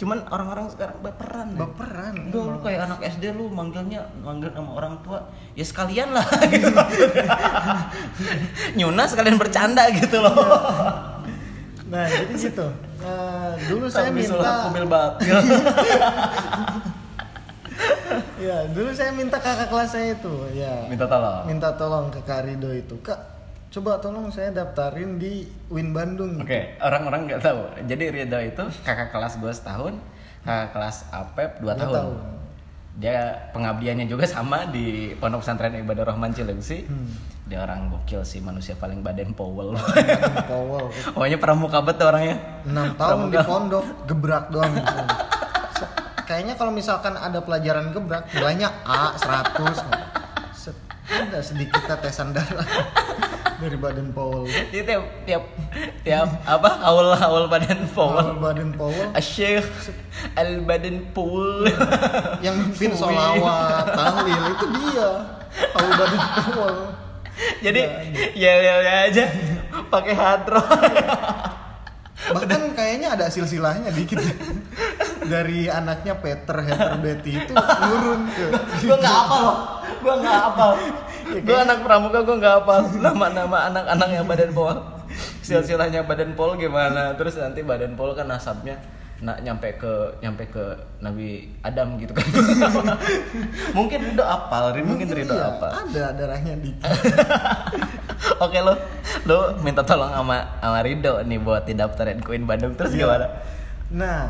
cuman 0.00 0.24
orang-orang 0.26 0.64
sekarang 0.66 0.96
baperan 0.98 1.46
ya. 1.52 1.58
baperan 1.60 2.14
Udah 2.32 2.42
lu 2.46 2.58
kayak 2.58 2.80
anak 2.88 2.98
SD 3.04 3.24
lu 3.30 3.46
manggilnya 3.46 4.00
manggil 4.18 4.48
sama 4.48 4.72
orang 4.72 4.96
tua 5.00 5.28
ya 5.52 5.60
sekalian 5.60 6.08
lah 6.10 6.24
gitu. 6.48 6.72
Nyuna 8.74 9.04
sekalian 9.04 9.36
bercanda 9.36 9.92
gitu 9.92 10.16
loh. 10.18 10.34
nah 11.86 12.06
jadi 12.06 12.32
gitu 12.32 12.66
Eh, 13.00 13.52
dulu 13.66 13.88
saya 13.88 14.12
minta 14.12 14.36
kumil 14.62 14.84
batil. 14.84 15.32
ya 18.40 18.68
dulu 18.68 18.92
saya 18.92 19.08
minta 19.10 19.36
kakak 19.36 19.68
kelas 19.68 19.88
saya 19.90 20.12
itu 20.12 20.34
ya 20.52 20.84
Minta 20.84 21.04
tolong. 21.04 21.44
minta 21.46 21.68
tolong 21.72 22.06
ke 22.08 22.20
Kak 22.20 22.44
Rido 22.44 22.68
itu 22.70 22.92
kak 23.00 23.39
coba 23.70 24.02
tolong 24.02 24.26
saya 24.28 24.50
daftarin 24.50 25.14
di 25.14 25.46
Win 25.70 25.94
Bandung 25.94 26.42
Oke, 26.42 26.74
orang-orang 26.82 27.30
nggak 27.30 27.40
tahu. 27.40 27.60
Jadi 27.86 28.04
Ridho 28.10 28.38
itu 28.42 28.62
kakak 28.82 29.14
kelas 29.14 29.38
gue 29.38 29.52
setahun, 29.54 29.94
kakak 30.42 30.68
kelas 30.74 30.96
Apep 31.08 31.50
dua 31.62 31.78
tahun. 31.78 31.94
tahun. 31.94 32.16
Dia 32.98 33.18
pengabdiannya 33.54 34.10
juga 34.10 34.26
sama 34.26 34.66
di 34.68 35.14
Pondok 35.16 35.40
Pesantren 35.40 35.78
Ibadah 35.78 36.04
Rahman 36.04 36.34
Cilengsi. 36.34 36.84
Hmm. 36.84 37.14
Dia 37.46 37.62
orang 37.62 37.88
gokil 37.88 38.22
sih, 38.22 38.38
manusia 38.38 38.74
paling 38.74 39.02
badan 39.02 39.34
powell. 39.34 39.74
Powell 40.50 40.86
Pokoknya 41.14 41.38
pramuka 41.38 41.78
bet 41.80 41.98
tuh 41.98 42.06
orangnya. 42.06 42.36
enam 42.62 42.94
tahun 42.94 43.30
di 43.30 43.38
pondok 43.40 43.86
gebrak 44.06 44.50
doang 44.50 44.70
kayaknya 46.30 46.54
kalau 46.54 46.70
misalkan 46.70 47.18
ada 47.18 47.42
pelajaran 47.42 47.90
gebrak 47.90 48.22
nilainya 48.30 48.70
A 48.86 49.18
100 49.18 49.50
Set, 49.74 49.90
ada 51.10 51.38
sedikit 51.42 51.82
tetesan 51.84 52.30
darah 52.30 52.64
dari 53.60 53.76
badan 53.76 54.08
Powell 54.14 54.48
Jadi 54.48 54.80
tiap 54.88 55.04
tiap 55.28 55.44
tiap 56.00 56.28
apa 56.48 56.80
awal 56.80 57.12
awal 57.12 57.44
badan 57.44 57.84
powell. 57.92 58.16
Powell 58.16 58.40
badan 58.40 58.70
Powell 58.72 59.08
Asyik 59.12 59.68
al 60.32 60.64
badan 60.64 61.12
pool. 61.12 61.68
yang 62.40 62.56
mimpin 62.56 62.96
Suwi. 62.96 63.12
solawat 63.12 63.84
tahlil 63.92 64.42
itu 64.54 64.66
dia 64.80 65.08
Powell 65.76 65.92
badan 65.92 66.20
Powell 66.48 66.78
Jadi 67.60 67.82
ya 68.36 68.52
ya 68.60 68.74
aja 69.08 69.24
pakai 69.88 70.14
hadro. 70.16 70.60
bahkan 72.30 72.76
kayaknya 72.76 73.16
ada 73.16 73.26
silsilahnya 73.32 73.88
dikit 73.90 74.20
dari 75.24 75.72
anaknya 75.72 76.20
Peter 76.20 76.52
Heather 76.62 77.00
Betty 77.00 77.32
itu 77.32 77.54
turun 77.56 78.28
ke 78.28 78.44
gua 78.84 78.96
nggak 79.00 79.16
apal 79.24 79.40
loh. 79.40 79.56
Gua 80.00 80.14
nggak 80.18 80.38
apal. 80.52 80.70
Gua 81.46 81.58
anak 81.62 81.78
pramuka 81.84 82.18
gua 82.24 82.36
nggak 82.40 82.54
apal 82.64 82.80
nama-nama 82.98 83.68
anak-anak 83.70 84.08
yang 84.10 84.26
badan 84.26 84.50
pol. 84.50 84.76
Silsilahnya 85.42 86.06
badan 86.06 86.32
pol 86.34 86.56
gimana? 86.56 87.14
Terus 87.14 87.36
nanti 87.36 87.60
badan 87.60 87.94
pol 87.94 88.12
kan 88.14 88.26
nasabnya 88.26 88.78
nak 89.20 89.44
nyampe 89.44 89.76
ke 89.76 89.92
nyampe 90.24 90.48
ke 90.48 90.64
Nabi 91.04 91.44
Adam 91.60 92.00
gitu 92.00 92.16
kan. 92.16 92.24
mungkin 93.76 93.98
Ridho 94.00 94.24
apal, 94.24 94.72
Ridho 94.72 94.88
mungkin 94.88 95.12
Ridho 95.12 95.36
iya, 95.36 95.52
apal. 95.52 95.70
ada 95.76 96.04
darahnya 96.16 96.56
dikit 96.56 96.88
Oke 98.44 98.56
lo, 98.64 98.72
lo 99.28 99.60
minta 99.60 99.84
tolong 99.84 100.08
sama 100.08 100.56
sama 100.56 100.80
Rido 100.80 101.20
nih 101.20 101.36
buat 101.36 101.68
didaftarin 101.68 102.24
Queen 102.24 102.48
Bandung 102.48 102.72
terus 102.72 102.96
Iya. 102.96 103.04
gimana? 103.04 103.26
Nah, 103.92 104.20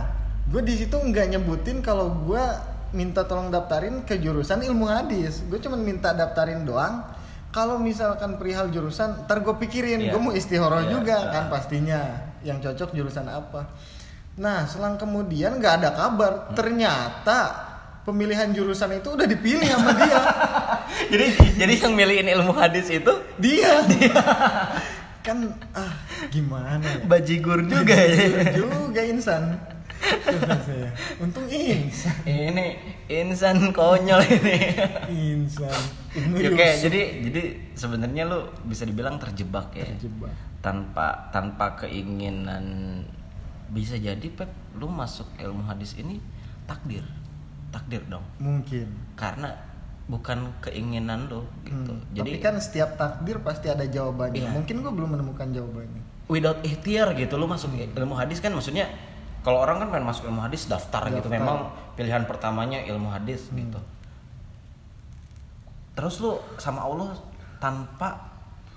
gue 0.50 0.62
di 0.66 0.74
situ 0.74 0.98
nggak 0.98 1.38
nyebutin 1.38 1.78
kalau 1.78 2.10
gue 2.26 2.42
minta 2.92 3.22
tolong 3.24 3.48
daftarin 3.48 4.02
ke 4.02 4.18
jurusan 4.18 4.62
ilmu 4.62 4.86
hadis. 4.86 5.42
Gue 5.46 5.58
cuma 5.58 5.78
minta 5.78 6.10
daftarin 6.10 6.62
doang. 6.62 7.06
Kalau 7.50 7.82
misalkan 7.82 8.38
perihal 8.38 8.70
jurusan, 8.70 9.26
ntar 9.26 9.42
gue 9.42 9.54
pikirin. 9.58 9.98
Iya. 10.06 10.14
Gue 10.14 10.20
mau 10.22 10.34
istihoroh 10.34 10.86
Iya. 10.86 10.90
juga 10.94 11.16
Nah. 11.18 11.30
kan 11.30 11.44
pastinya. 11.50 12.00
Yang 12.46 12.58
cocok 12.70 12.90
jurusan 12.94 13.26
apa. 13.26 13.66
Nah, 14.38 14.64
selang 14.64 14.96
kemudian 14.96 15.58
nggak 15.58 15.74
ada 15.82 15.90
kabar. 15.92 16.32
Hmm. 16.48 16.54
Ternyata 16.54 17.38
pemilihan 18.06 18.48
jurusan 18.54 18.96
itu 18.96 19.12
udah 19.12 19.26
dipilih 19.26 19.66
sama 19.66 19.92
dia. 19.98 20.20
jadi 21.12 21.26
jadi 21.58 21.74
yang 21.84 21.92
milihin 21.92 22.26
ilmu 22.38 22.54
hadis 22.54 22.88
itu 22.88 23.12
dia. 23.36 23.82
kan 25.26 25.36
ah 25.76 25.92
gimana 26.32 26.80
ya? 26.80 27.04
bajigur 27.04 27.60
juga 27.68 27.92
ya. 27.92 28.56
juga 28.56 29.04
insan. 29.04 29.58
Untung 31.22 31.46
insan. 31.46 32.16
ini 32.24 32.76
insan 33.06 33.70
konyol 33.70 34.20
ini. 34.24 34.56
Insan. 35.12 35.68
Oke, 36.10 36.48
Yusuf. 36.50 36.82
jadi 36.88 37.00
jadi 37.28 37.42
sebenarnya 37.76 38.24
lu 38.26 38.48
bisa 38.66 38.88
dibilang 38.88 39.20
terjebak 39.20 39.70
ya. 39.76 39.86
Terjebak. 39.96 40.32
Tanpa 40.64 41.30
tanpa 41.30 41.76
keinginan 41.78 42.64
bisa 43.70 43.94
jadi 43.96 44.26
Pep 44.34 44.50
lu 44.76 44.90
masuk 44.90 45.28
ilmu 45.38 45.62
hadis 45.68 45.94
ini 45.96 46.18
takdir. 46.64 47.04
Takdir 47.70 48.02
dong. 48.10 48.24
mungkin. 48.42 48.90
Karena 49.14 49.54
bukan 50.10 50.50
keinginan 50.58 51.30
lu 51.30 51.46
gitu. 51.62 51.94
Hmm, 51.94 52.02
Jadi 52.10 52.30
Tapi 52.34 52.42
kan 52.42 52.54
setiap 52.58 52.98
takdir 52.98 53.38
pasti 53.46 53.70
ada 53.70 53.86
jawabannya. 53.86 54.42
Iya. 54.42 54.50
Mungkin 54.50 54.82
gue 54.82 54.92
belum 54.92 55.10
menemukan 55.14 55.48
jawabannya. 55.54 56.02
without 56.30 56.62
ikhtiar 56.62 57.10
gitu 57.18 57.34
lu 57.34 57.50
masuk 57.50 57.74
ilmu 57.74 58.14
hadis 58.14 58.38
kan 58.38 58.54
maksudnya 58.54 58.86
kalau 59.40 59.58
orang 59.58 59.76
kan 59.78 59.88
pengen 59.88 60.06
masuk 60.06 60.24
ilmu 60.26 60.40
hadis 60.40 60.66
daftar, 60.66 61.08
gitu 61.08 61.24
Daftar. 61.24 61.32
memang 61.32 61.58
pilihan 61.92 62.24
pertamanya 62.24 62.78
ilmu 62.82 63.08
hadis 63.08 63.48
gitu 63.48 63.80
terus 65.92 66.16
lu 66.18 66.32
sama 66.56 66.80
Allah 66.82 67.12
tanpa 67.56 68.30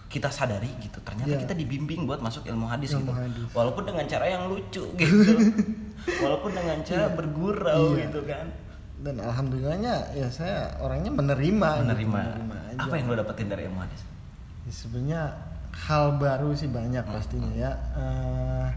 kita 0.08 0.30
sadari 0.30 0.70
gitu 0.78 1.02
ternyata 1.02 1.30
Iya. 1.32 1.42
kita 1.42 1.54
dibimbing 1.54 2.06
buat 2.06 2.20
masuk 2.20 2.46
ilmu 2.46 2.68
hadis 2.68 2.94
Ilmu 2.94 3.02
gitu 3.02 3.12
hadis. 3.14 3.46
walaupun 3.52 3.84
dengan 3.84 4.06
cara 4.06 4.26
yang 4.28 4.44
lucu 4.46 4.84
gitu 5.00 5.34
walaupun 6.20 6.52
dengan 6.52 6.78
cara 6.82 7.06
bergurau 7.10 7.94
Iya. 7.94 8.08
gitu 8.08 8.22
kan 8.24 8.48
Dan 8.96 9.20
alhamdulillahnya 9.20 10.16
ya 10.16 10.28
saya 10.30 10.80
orangnya 10.80 11.12
menerima. 11.12 11.70
gitu. 11.76 11.84
menerima 12.08 12.20
aja. 12.70 12.80
apa 12.80 12.94
yang 12.94 13.06
lu 13.06 13.16
dapetin 13.16 13.48
dari 13.48 13.68
ilmu 13.68 13.80
hadis 13.80 14.02
Ya, 14.64 14.72
sebenarnya 14.72 15.22
hal 15.76 16.16
baru 16.16 16.56
sih 16.56 16.70
banyak 16.70 17.04
pastinya 17.04 17.52
ya. 17.52 17.72
Eh, 18.00 18.68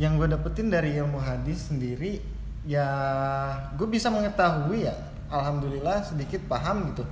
yang 0.00 0.16
gue 0.16 0.32
dapetin 0.32 0.72
dari 0.72 0.96
ilmu 0.96 1.20
hadis 1.20 1.68
sendiri 1.68 2.24
ya 2.64 2.88
gue 3.76 3.84
bisa 3.84 4.08
mengetahui 4.08 4.88
ya 4.88 4.96
alhamdulillah 5.28 6.00
sedikit 6.00 6.40
paham 6.48 6.96
gitu 6.96 7.04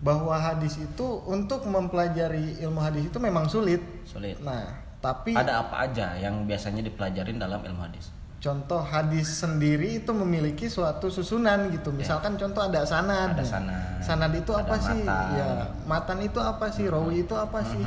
bahwa 0.00 0.34
hadis 0.34 0.80
itu 0.80 1.06
untuk 1.28 1.68
mempelajari 1.68 2.58
ilmu 2.64 2.80
hadis 2.82 3.06
itu 3.06 3.18
memang 3.22 3.46
sulit. 3.46 3.78
sulit 4.02 4.34
Nah, 4.42 4.66
tapi 4.98 5.36
ada 5.36 5.62
apa 5.62 5.86
aja 5.86 6.18
yang 6.18 6.48
biasanya 6.48 6.82
dipelajarin 6.82 7.38
dalam 7.38 7.62
ilmu 7.62 7.84
hadis 7.86 8.10
contoh 8.42 8.82
hadis 8.82 9.30
sendiri 9.38 10.02
itu 10.02 10.10
memiliki 10.10 10.66
suatu 10.66 11.06
susunan 11.06 11.70
gitu. 11.70 11.94
Misalkan 11.94 12.34
contoh 12.34 12.66
ada 12.66 12.82
sanad. 12.82 13.38
Ya. 13.38 13.38
Ada 13.38 13.44
sanad. 13.46 13.82
Sanad 14.02 14.32
itu 14.34 14.50
Ada 14.50 14.66
apa 14.66 14.76
sih? 14.82 15.00
matan. 15.06 15.26
Ya, 15.38 15.48
matan 15.86 16.18
itu 16.26 16.38
apa 16.42 16.66
sih? 16.74 16.84
Rawi 16.90 17.22
itu 17.22 17.34
apa 17.38 17.62
sih? 17.62 17.78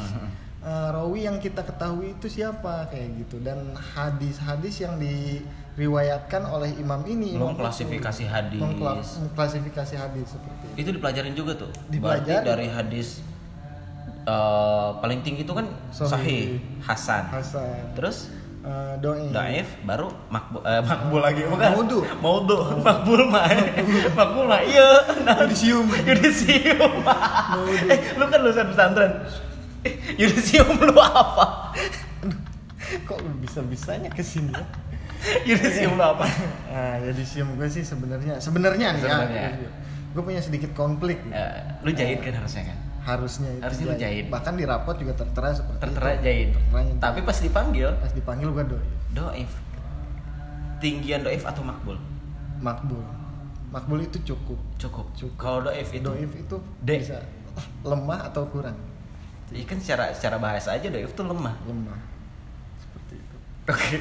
Eh, 0.66 0.90
rawi 0.90 1.30
yang 1.30 1.38
kita 1.38 1.62
ketahui 1.62 2.18
itu 2.18 2.26
siapa 2.26 2.90
kayak 2.90 3.22
gitu 3.22 3.38
dan 3.38 3.70
hadis-hadis 3.78 4.82
yang 4.82 4.98
diriwayatkan 4.98 6.42
oleh 6.42 6.74
imam 6.82 7.06
ini 7.06 7.38
Lu 7.38 7.54
imam 7.54 7.54
klasifikasi 7.54 8.26
itu, 8.26 8.34
hadis. 8.34 8.58
mengklasifikasi 9.22 9.94
hadis 9.94 10.26
seperti 10.34 10.66
itu. 10.66 10.78
itu 10.82 10.90
dipelajarin 10.90 11.34
juga 11.38 11.54
tuh 11.54 11.70
Dipelajari. 11.86 12.26
berarti 12.42 12.50
dari 12.50 12.68
hadis 12.74 13.22
eh, 14.26 14.90
paling 14.98 15.22
tinggi 15.22 15.46
itu 15.46 15.54
kan 15.54 15.70
Sahih. 15.94 16.10
sahih, 16.10 16.44
hasan 16.82 17.24
Hasan. 17.30 17.94
terus 17.94 18.34
Eh, 18.66 18.94
doif. 18.98 19.30
Daif 19.30 19.70
baru 19.86 20.10
makbul 20.26 20.66
eh, 20.66 20.82
makbul 20.82 21.22
lagi 21.22 21.46
bukan? 21.46 21.70
Maudu. 21.70 22.00
Maudu. 22.18 22.58
Makbul 22.82 23.22
mah. 23.30 23.46
makbul 24.18 24.50
mah 24.50 24.58
iya. 24.66 25.06
Nah, 25.22 25.38
Yudisium. 25.46 25.86
Yudisium. 26.10 26.94
eh, 27.94 28.00
lu 28.18 28.26
kan 28.26 28.42
lulusan 28.42 28.66
pesantren. 28.66 29.22
Yudisium 30.22 30.68
lu 30.80 30.96
apa? 30.96 31.72
Kok 33.06 33.18
bisa-bisanya 33.42 34.10
ke 34.10 34.22
sini 34.22 34.54
ya? 34.54 34.66
Yudisium 35.44 35.98
lu 35.98 36.04
apa? 36.06 36.26
Nah, 36.70 37.02
yudisium 37.02 37.58
gue 37.58 37.66
sih 37.66 37.82
sebenarnya 37.82 38.38
sebenarnya 38.38 38.88
nih 38.94 39.04
ya. 39.04 39.50
Gue 40.14 40.24
punya 40.24 40.40
sedikit 40.40 40.72
konflik. 40.74 41.20
Eh, 41.28 41.60
lu 41.84 41.92
jahit 41.92 42.22
kan 42.22 42.34
harusnya 42.36 42.72
kan? 42.72 42.78
Harusnya 43.06 43.50
itu 43.52 43.62
Harusnya 43.62 43.86
lu 43.86 43.96
jahit. 43.98 44.26
Bahkan 44.30 44.54
di 44.58 44.66
rapot 44.66 44.96
juga 44.98 45.14
tertera 45.14 45.54
seperti 45.54 45.80
Tertera 45.82 46.10
itu. 46.16 46.24
jahit. 46.26 46.50
Jahit. 46.56 46.98
Tapi 46.98 47.20
pas 47.22 47.38
dipanggil 47.38 47.90
pas 48.00 48.12
dipanggil 48.12 48.50
gue 48.50 48.64
doif. 48.66 48.90
doif. 49.12 49.52
Tinggian 50.80 51.22
doif 51.22 51.44
atau 51.46 51.62
makbul? 51.62 51.98
Makbul. 52.62 53.02
Makbul 53.70 54.00
itu 54.06 54.18
cukup. 54.24 54.60
Cukup. 54.78 55.06
Cukup. 55.14 55.36
Kalau 55.38 55.60
doif 55.68 55.90
itu 55.92 56.06
Doif 56.06 56.32
itu 56.32 56.56
D. 56.80 56.90
bisa 57.02 57.20
lemah 57.84 58.30
atau 58.30 58.46
kurang. 58.48 58.76
Iya 59.54 59.66
kan 59.70 59.78
secara 59.78 60.10
secara 60.16 60.38
bahasa 60.42 60.74
aja 60.74 60.88
doif 60.90 61.14
tuh 61.14 61.26
lemah. 61.28 61.54
Lemah. 61.70 62.00
Seperti 62.82 63.14
itu. 63.22 63.36
Oke. 63.70 63.98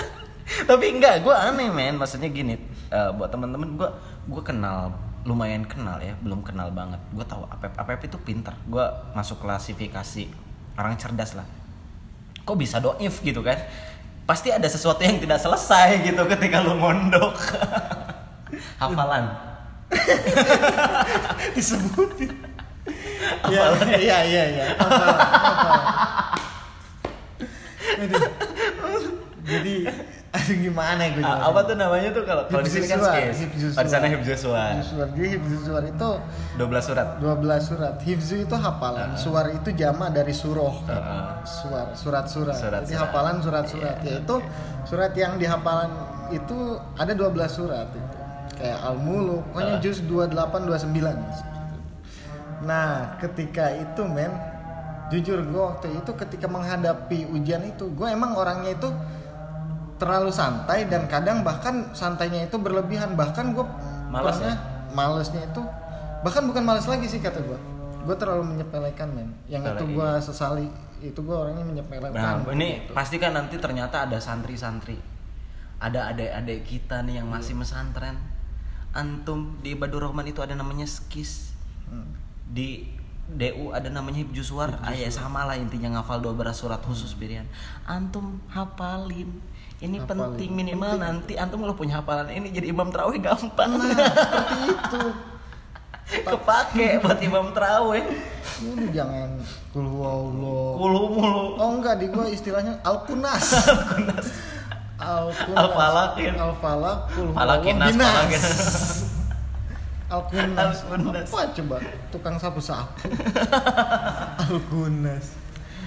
Tapi 0.68 0.84
enggak, 0.90 1.22
gue 1.22 1.34
aneh 1.34 1.70
men. 1.70 1.94
Maksudnya 1.98 2.28
gini, 2.30 2.58
eh, 2.90 3.10
buat 3.14 3.30
teman-teman 3.30 3.78
gue 3.78 3.88
gue 4.30 4.42
kenal 4.42 4.90
lumayan 5.22 5.62
kenal 5.62 6.02
ya, 6.02 6.18
belum 6.18 6.42
kenal 6.42 6.74
banget. 6.74 6.98
Gue 7.14 7.22
tahu 7.22 7.46
Apep 7.46 7.78
Apep 7.78 8.10
itu 8.10 8.18
pinter. 8.18 8.54
Gue 8.66 8.82
masuk 9.14 9.38
klasifikasi 9.38 10.26
orang 10.74 10.98
cerdas 10.98 11.38
lah. 11.38 11.46
Kok 12.42 12.58
bisa 12.58 12.82
doif 12.82 13.22
gitu 13.22 13.38
kan? 13.40 13.58
Pasti 14.26 14.50
ada 14.50 14.66
sesuatu 14.66 15.02
yang 15.02 15.22
tidak 15.22 15.38
selesai 15.38 16.02
gitu 16.02 16.22
ketika 16.26 16.62
lu 16.62 16.74
mondok. 16.74 17.38
Hafalan. 18.82 19.30
Disebutin. 21.54 22.51
Iya, 23.48 23.64
iya, 23.98 24.18
iya, 24.24 24.44
iya. 24.48 24.66
Aduh. 28.02 28.22
Jadi, 29.42 29.74
aduh 30.32 30.56
gimana 30.56 31.02
gue 31.12 31.20
Ah, 31.20 31.50
apa 31.50 31.66
tuh 31.66 31.74
namanya 31.74 32.14
tuh 32.14 32.22
kalau 32.24 32.46
kalau 32.46 32.62
di 32.62 32.70
sini 32.70 32.86
kan 32.86 33.02
Hifzusuar, 33.02 33.34
skis. 33.34 33.74
di 33.74 33.90
sana 33.90 34.06
hifzusuar. 34.06 34.70
Hifzusuar. 34.78 35.06
Jadi 35.12 35.28
hifzusuar 35.34 35.82
itu 35.84 36.08
12 36.56 36.84
surat. 36.86 37.08
12 37.18 37.60
surat. 37.60 37.94
Hifzu 38.00 38.34
itu 38.46 38.54
hafalan. 38.56 39.10
Suar 39.18 39.50
itu 39.50 39.68
jama 39.74 40.08
dari 40.08 40.30
suroh. 40.32 40.78
Heeh. 40.86 41.26
Suar, 41.44 41.86
surat-surat. 41.92 42.54
Jadi 42.56 42.94
hafalan 42.94 43.42
surat-surat. 43.42 43.98
Yaitu 44.00 44.36
surat 44.86 45.12
yang 45.12 45.36
dihafalan 45.36 45.90
itu 46.30 46.78
ada 46.96 47.12
12 47.12 47.50
surat 47.50 47.90
itu. 47.90 48.08
Kayak 48.56 48.78
Al-Muluk, 48.78 49.42
pokoknya 49.50 49.74
Heeh. 49.76 49.84
juz 49.84 49.98
28 50.06 50.70
29. 50.70 51.51
Nah, 52.62 53.18
ketika 53.18 53.74
itu 53.74 54.02
men 54.06 54.30
jujur 55.10 55.44
gue 55.44 55.62
waktu 55.62 55.92
itu 55.92 56.10
ketika 56.16 56.48
menghadapi 56.48 57.28
ujian 57.28 57.60
itu 57.68 57.92
gue 57.92 58.08
emang 58.08 58.32
orangnya 58.32 58.72
itu 58.72 58.88
terlalu 60.00 60.32
santai 60.32 60.88
dan 60.88 61.04
kadang 61.04 61.44
bahkan 61.44 61.92
santainya 61.92 62.48
itu 62.48 62.56
berlebihan 62.56 63.12
bahkan 63.12 63.52
gue 63.52 63.60
Malas 64.08 64.40
ya? 64.40 64.56
malesnya 64.96 65.44
itu 65.44 65.60
bahkan 66.24 66.48
bukan 66.48 66.64
males 66.64 66.88
lagi 66.88 67.04
sih 67.12 67.20
kata 67.20 67.44
gue 67.44 67.58
gue 68.02 68.16
terlalu 68.16 68.56
menyepelekan 68.56 69.08
men 69.12 69.36
yang 69.52 69.62
itu 69.62 69.84
gue 69.84 70.10
sesali 70.24 70.66
itu 71.02 71.18
gue 71.18 71.36
orangnya 71.36 71.66
menyepelekan 71.66 72.14
Nah, 72.14 72.34
ini 72.54 72.86
gitu. 72.86 72.94
pasti 72.94 73.18
kan 73.18 73.34
nanti 73.34 73.58
ternyata 73.58 74.06
ada 74.06 74.22
santri-santri. 74.22 74.94
Ada 75.82 76.14
adik-adik 76.14 76.62
kita 76.62 77.02
nih 77.02 77.18
yang 77.18 77.26
masih 77.26 77.58
mesantren. 77.58 78.14
Antum 78.94 79.58
di 79.66 79.74
Ibadur 79.74 80.06
Rahman 80.06 80.30
itu 80.30 80.38
ada 80.38 80.54
namanya 80.54 80.86
skis. 80.86 81.50
Hmm. 81.90 82.21
Di 82.52 82.84
DU 83.26 83.72
ada 83.72 83.88
namanya 83.88 84.20
Hibjuswar. 84.20 84.76
Ah, 84.78 84.92
ya 84.92 85.08
sama 85.08 85.48
lah 85.48 85.56
intinya 85.56 85.96
ngafal 85.96 86.20
12 86.20 86.52
surat 86.52 86.80
khusus 86.84 87.16
pilihan. 87.16 87.48
Antum 87.88 88.38
hafalin. 88.52 89.40
Ini 89.80 89.98
Hafalin. 89.98 90.36
penting 90.36 90.50
minimal 90.52 90.94
nanti 90.94 91.34
antum 91.34 91.64
kalau 91.64 91.74
punya 91.74 91.98
hafalan 91.98 92.30
ini 92.30 92.52
jadi 92.52 92.70
imam 92.70 92.92
terawih 92.92 93.18
gampang. 93.18 93.72
Nah, 93.72 93.88
seperti 93.88 94.58
itu 94.68 95.02
Kepake 96.28 97.00
buat 97.00 97.16
imam 97.18 97.56
terawih. 97.56 98.04
Ini 98.60 98.92
jangan 98.92 99.40
kulhuwallah 99.72 100.76
Kulu 100.76 101.00
mulu. 101.08 101.44
oh 101.56 101.70
enggak 101.80 101.98
di 101.98 102.12
gue 102.12 102.26
istilahnya 102.30 102.76
alkunas 102.84 103.42
Alkunas. 103.64 104.28
Alkunas. 105.02 105.56
Al-Falakin. 105.56 106.32
Al-Falak, 106.38 106.98
Kul 107.16 107.32
Falakin, 110.12 110.52
Huwallah, 110.52 110.68
nas, 110.68 110.84
Binas. 110.84 110.84
falakin. 110.84 110.92
Alkunas. 110.92 110.92
Alkunas. 110.92 111.28
Apa 111.32 111.42
coba? 111.56 111.76
Tukang 112.12 112.36
sapu-sapu. 112.36 113.08
Alkunas. 114.44 115.26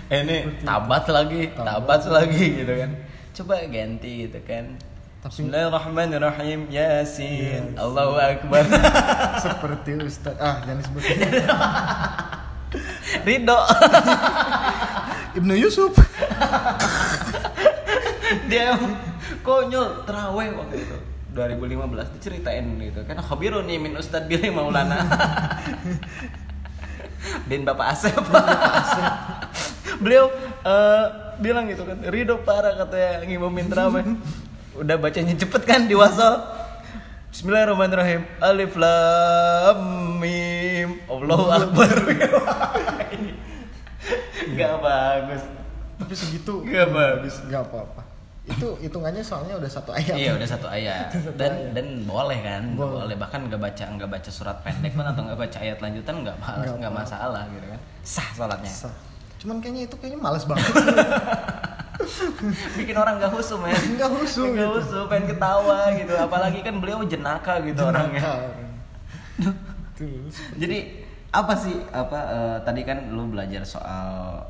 Eh, 0.06 0.22
ini 0.22 0.38
tabat 0.62 1.06
lagi, 1.08 1.50
tabat 1.54 2.02
lagi 2.06 2.46
gitu 2.58 2.74
kan. 2.74 2.92
Coba 3.36 3.54
ganti 3.70 4.12
gitu 4.26 4.40
kan. 4.42 4.66
Tapi- 5.22 5.30
Bismillahirrahmanirrahim 5.30 6.70
Yasin 6.70 7.74
Yes. 7.74 7.78
Allahu 7.78 8.14
Akbar 8.18 8.66
Seperti 9.46 9.92
Ustaz. 10.02 10.38
Ah, 10.38 10.62
jangan 10.66 10.82
disebutin. 10.82 11.18
Ridho 13.26 13.60
Ibnu 15.36 15.54
Yusuf. 15.54 15.94
Dia 18.50 18.78
konyol 19.42 20.06
terawih 20.06 20.50
waktu 20.54 20.76
itu 20.82 20.98
2015 21.36 22.16
diceritain 22.16 22.64
gitu 22.80 23.04
kan 23.04 23.20
khabirun 23.20 23.68
nih 23.68 23.76
min 23.76 24.00
Ustadz 24.00 24.32
Billy 24.32 24.48
Maulana. 24.48 25.04
Bin 27.50 27.68
Bapak 27.68 27.92
Asep. 27.92 28.16
Beliau 30.00 30.32
eh, 30.64 31.06
bilang 31.44 31.68
gitu 31.68 31.84
kan 31.84 32.00
Ridho 32.08 32.40
parah 32.48 32.80
katanya 32.80 33.28
ngimumin 33.28 33.68
terawih 33.68 34.08
Udah 34.76 35.00
bacanya 35.00 35.32
cepet 35.36 35.64
kan 35.68 35.88
di 35.88 35.96
wasal 35.96 36.44
Bismillahirrahmanirrahim. 37.36 38.24
Alif 38.40 38.80
Lam 38.80 39.80
Mim. 40.24 41.04
Allahu 41.04 41.52
Akbar. 41.52 41.92
Gak 44.56 44.76
bagus. 44.80 45.44
Tapi 46.00 46.16
segitu. 46.16 46.64
Gak 46.64 46.96
bagus. 46.96 47.36
Gak 47.52 47.68
apa-apa. 47.68 48.05
Itu 48.46 48.78
hitungannya 48.78 49.26
soalnya 49.26 49.58
udah 49.58 49.66
satu 49.68 49.90
ayat. 49.90 50.14
Iya 50.14 50.32
udah 50.38 50.46
satu 50.46 50.68
ayat 50.70 51.10
dan 51.42 51.52
ayat. 51.52 51.74
dan 51.74 51.88
boleh 52.06 52.40
kan 52.46 52.64
Boleh. 52.78 52.94
boleh. 53.02 53.16
bahkan 53.18 53.42
nggak 53.50 53.58
baca 53.58 53.86
nggak 53.98 54.10
baca 54.10 54.30
surat 54.30 54.58
pendek 54.62 54.94
pun 54.94 55.02
atau 55.02 55.26
nggak 55.26 55.40
baca 55.40 55.58
ayat 55.60 55.78
lanjutan 55.82 56.16
nggak 56.22 56.38
malas 56.38 56.70
Nggak 56.78 56.94
masalah 56.94 57.44
gitu 57.50 57.66
kan 57.66 57.80
sah 58.06 58.30
sholatnya 58.32 58.70
Sah. 58.70 58.94
Cuman 59.42 59.58
kayaknya 59.60 59.90
itu 59.90 59.96
kayaknya 59.98 60.20
males 60.22 60.46
banget. 60.46 60.66
bikin 62.78 62.94
orang 62.94 63.18
nggak 63.18 63.34
husu 63.34 63.56
men 63.58 63.74
Nggak 63.98 64.12
husu 64.14 64.42
nggak 64.46 64.68
gitu. 64.68 64.78
husu 64.78 64.98
pengen 65.10 65.26
ketawa 65.32 65.90
gitu 65.96 66.14
apalagi 66.14 66.60
kan 66.62 66.78
beliau 66.78 67.02
jenaka 67.08 67.58
gitu 67.66 67.82
orangnya 67.82 68.46
Terus. 69.96 70.36
jadi 70.60 71.02
apa 71.32 71.54
sih 71.56 71.76
apa 71.92 72.20
eh, 72.30 72.58
tadi 72.64 72.82
kan 72.84 73.12
lu 73.12 73.32
belajar 73.32 73.64
soal 73.64 74.44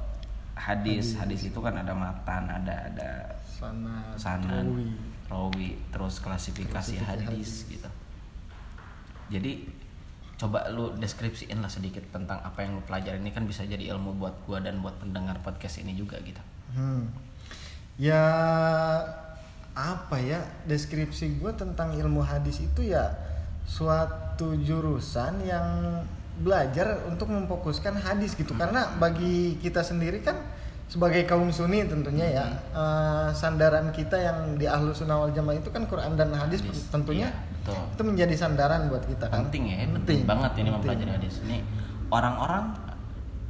hadis 0.57 1.13
hadis 1.15 1.47
itu 1.47 1.59
kan 1.61 1.73
ada 1.73 1.93
matan 1.93 2.49
ada 2.49 2.75
ada 2.91 3.09
Sana. 3.71 3.95
sanan, 4.17 4.65
Rawi. 4.69 4.87
rawi, 5.31 5.69
terus 5.89 6.21
klasifikasi, 6.21 7.01
Klasifikasi 7.01 7.23
hadis, 7.25 7.65
hadis. 7.65 7.73
gitu. 7.79 7.89
Jadi 9.33 9.51
coba 10.35 10.67
lu 10.69 10.91
deskripsiin 10.99 11.63
lah 11.63 11.71
sedikit 11.71 12.03
tentang 12.11 12.43
apa 12.43 12.59
yang 12.59 12.75
lu 12.75 12.83
pelajari 12.83 13.23
ini 13.23 13.31
kan 13.31 13.47
bisa 13.47 13.63
jadi 13.63 13.95
ilmu 13.95 14.19
buat 14.19 14.35
gua 14.43 14.59
dan 14.59 14.83
buat 14.83 14.99
pendengar 14.99 15.39
podcast 15.41 15.79
ini 15.79 15.95
juga 15.95 16.19
gitu. 16.21 16.43
Hmm. 16.75 17.07
Ya 17.95 18.21
apa 19.75 20.15
ya 20.23 20.39
deskripsi 20.63 21.35
gue 21.43 21.51
tentang 21.51 21.91
ilmu 21.91 22.23
hadis 22.23 22.63
itu 22.63 22.95
ya 22.95 23.11
suatu 23.67 24.55
jurusan 24.55 25.43
yang 25.43 25.99
belajar 26.39 27.03
untuk 27.07 27.27
memfokuskan 27.27 27.99
hadis 27.99 28.35
gitu 28.39 28.55
karena 28.55 28.87
bagi 28.99 29.59
kita 29.59 29.83
sendiri 29.83 30.23
kan 30.23 30.39
sebagai 30.85 31.25
kaum 31.25 31.49
sunni 31.49 31.81
tentunya 31.83 32.27
ya 32.31 32.45
eh, 32.71 33.27
sandaran 33.33 33.89
kita 33.89 34.15
yang 34.15 34.37
di 34.55 34.69
ahlu 34.69 34.93
sunnah 34.93 35.17
wal 35.17 35.33
jamaah 35.33 35.57
itu 35.57 35.69
kan 35.73 35.83
Quran 35.85 36.13
dan 36.13 36.29
hadis, 36.31 36.61
Hadis, 36.61 36.87
tentunya 36.87 37.33
iya, 37.33 37.41
betul. 37.65 37.81
itu 37.91 38.01
menjadi 38.05 38.35
sandaran 38.37 38.87
buat 38.87 39.03
kita 39.03 39.25
kan 39.27 39.49
Penting 39.49 39.63
ya, 39.67 39.77
penting, 39.91 40.19
banget 40.23 40.51
ini 40.61 40.69
mempelajari 40.69 41.11
hadis. 41.11 41.41
Ini 41.41 41.57
orang-orang 42.07 42.77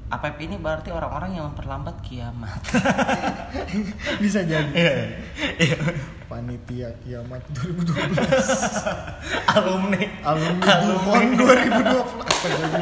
APP 0.06 0.38
ini 0.40 0.56
berarti 0.56 0.94
orang-orang 0.94 1.34
yang 1.34 1.50
memperlambat 1.50 1.98
kiamat. 2.02 2.62
bisa 4.24 4.46
jadi 4.46 4.70
Iya. 5.58 5.76
panitia 6.26 6.90
kiamat 7.02 7.42
2012 7.52 8.24
Alumni. 9.58 10.02
alumni 10.22 10.74
Buhon 10.82 11.26
2012 11.38 12.22
apa 12.22 12.48
jadi 12.48 12.82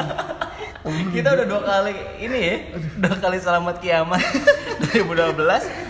kita 0.83 1.29
udah 1.31 1.45
dua 1.47 1.61
kali 1.63 1.95
ini 2.19 2.39
ya 2.43 2.55
dua 2.99 3.15
kali 3.15 3.37
selamat 3.39 3.75
kiamat 3.79 4.19
2012 4.91 5.39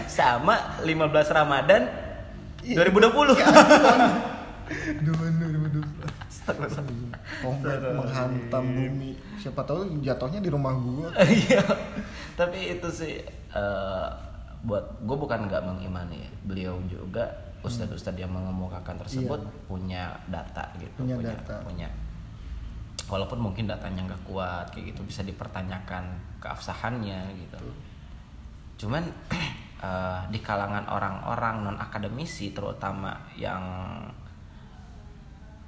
sama 0.06 0.78
15 0.86 1.38
Ramadan 1.38 1.82
2020 2.62 3.34
Dua 5.04 5.26
dua 5.28 5.68
dua 5.70 5.88
Komplek 7.44 7.80
menghantam 7.96 8.64
bumi. 8.64 9.16
Siapa 9.40 9.64
tahu 9.64 10.00
jatuhnya 10.04 10.40
di 10.44 10.50
rumah 10.52 10.76
gua. 10.76 11.08
Iya. 11.24 11.64
Tapi 12.36 12.80
itu 12.80 12.88
sih 12.92 13.24
eh, 13.54 14.08
buat 14.64 15.04
gue 15.04 15.18
bukan 15.20 15.48
nggak 15.48 15.64
mengimani 15.64 16.24
ya. 16.24 16.32
Beliau 16.48 16.76
juga 16.88 17.32
ustadz-ustadz 17.64 18.20
yang 18.20 18.32
mengemukakan 18.32 19.00
tersebut 19.04 19.40
punya 19.68 20.20
data 20.28 20.68
gitu. 20.80 21.04
Punya 21.04 21.16
data. 21.20 21.64
Punya. 21.64 21.88
Walaupun 23.06 23.40
mungkin 23.40 23.66
datanya 23.66 24.06
nggak 24.06 24.24
kuat 24.24 24.66
kayak 24.70 24.92
gitu 24.92 25.02
bisa 25.04 25.22
dipertanyakan 25.22 26.04
keabsahannya 26.40 27.20
gitu. 27.38 27.60
Cuman 28.80 29.04
eh, 29.84 30.20
di 30.28 30.40
kalangan 30.40 30.88
orang-orang 30.88 31.56
non 31.62 31.78
akademisi 31.78 32.52
terutama 32.52 33.12
yang 33.34 33.62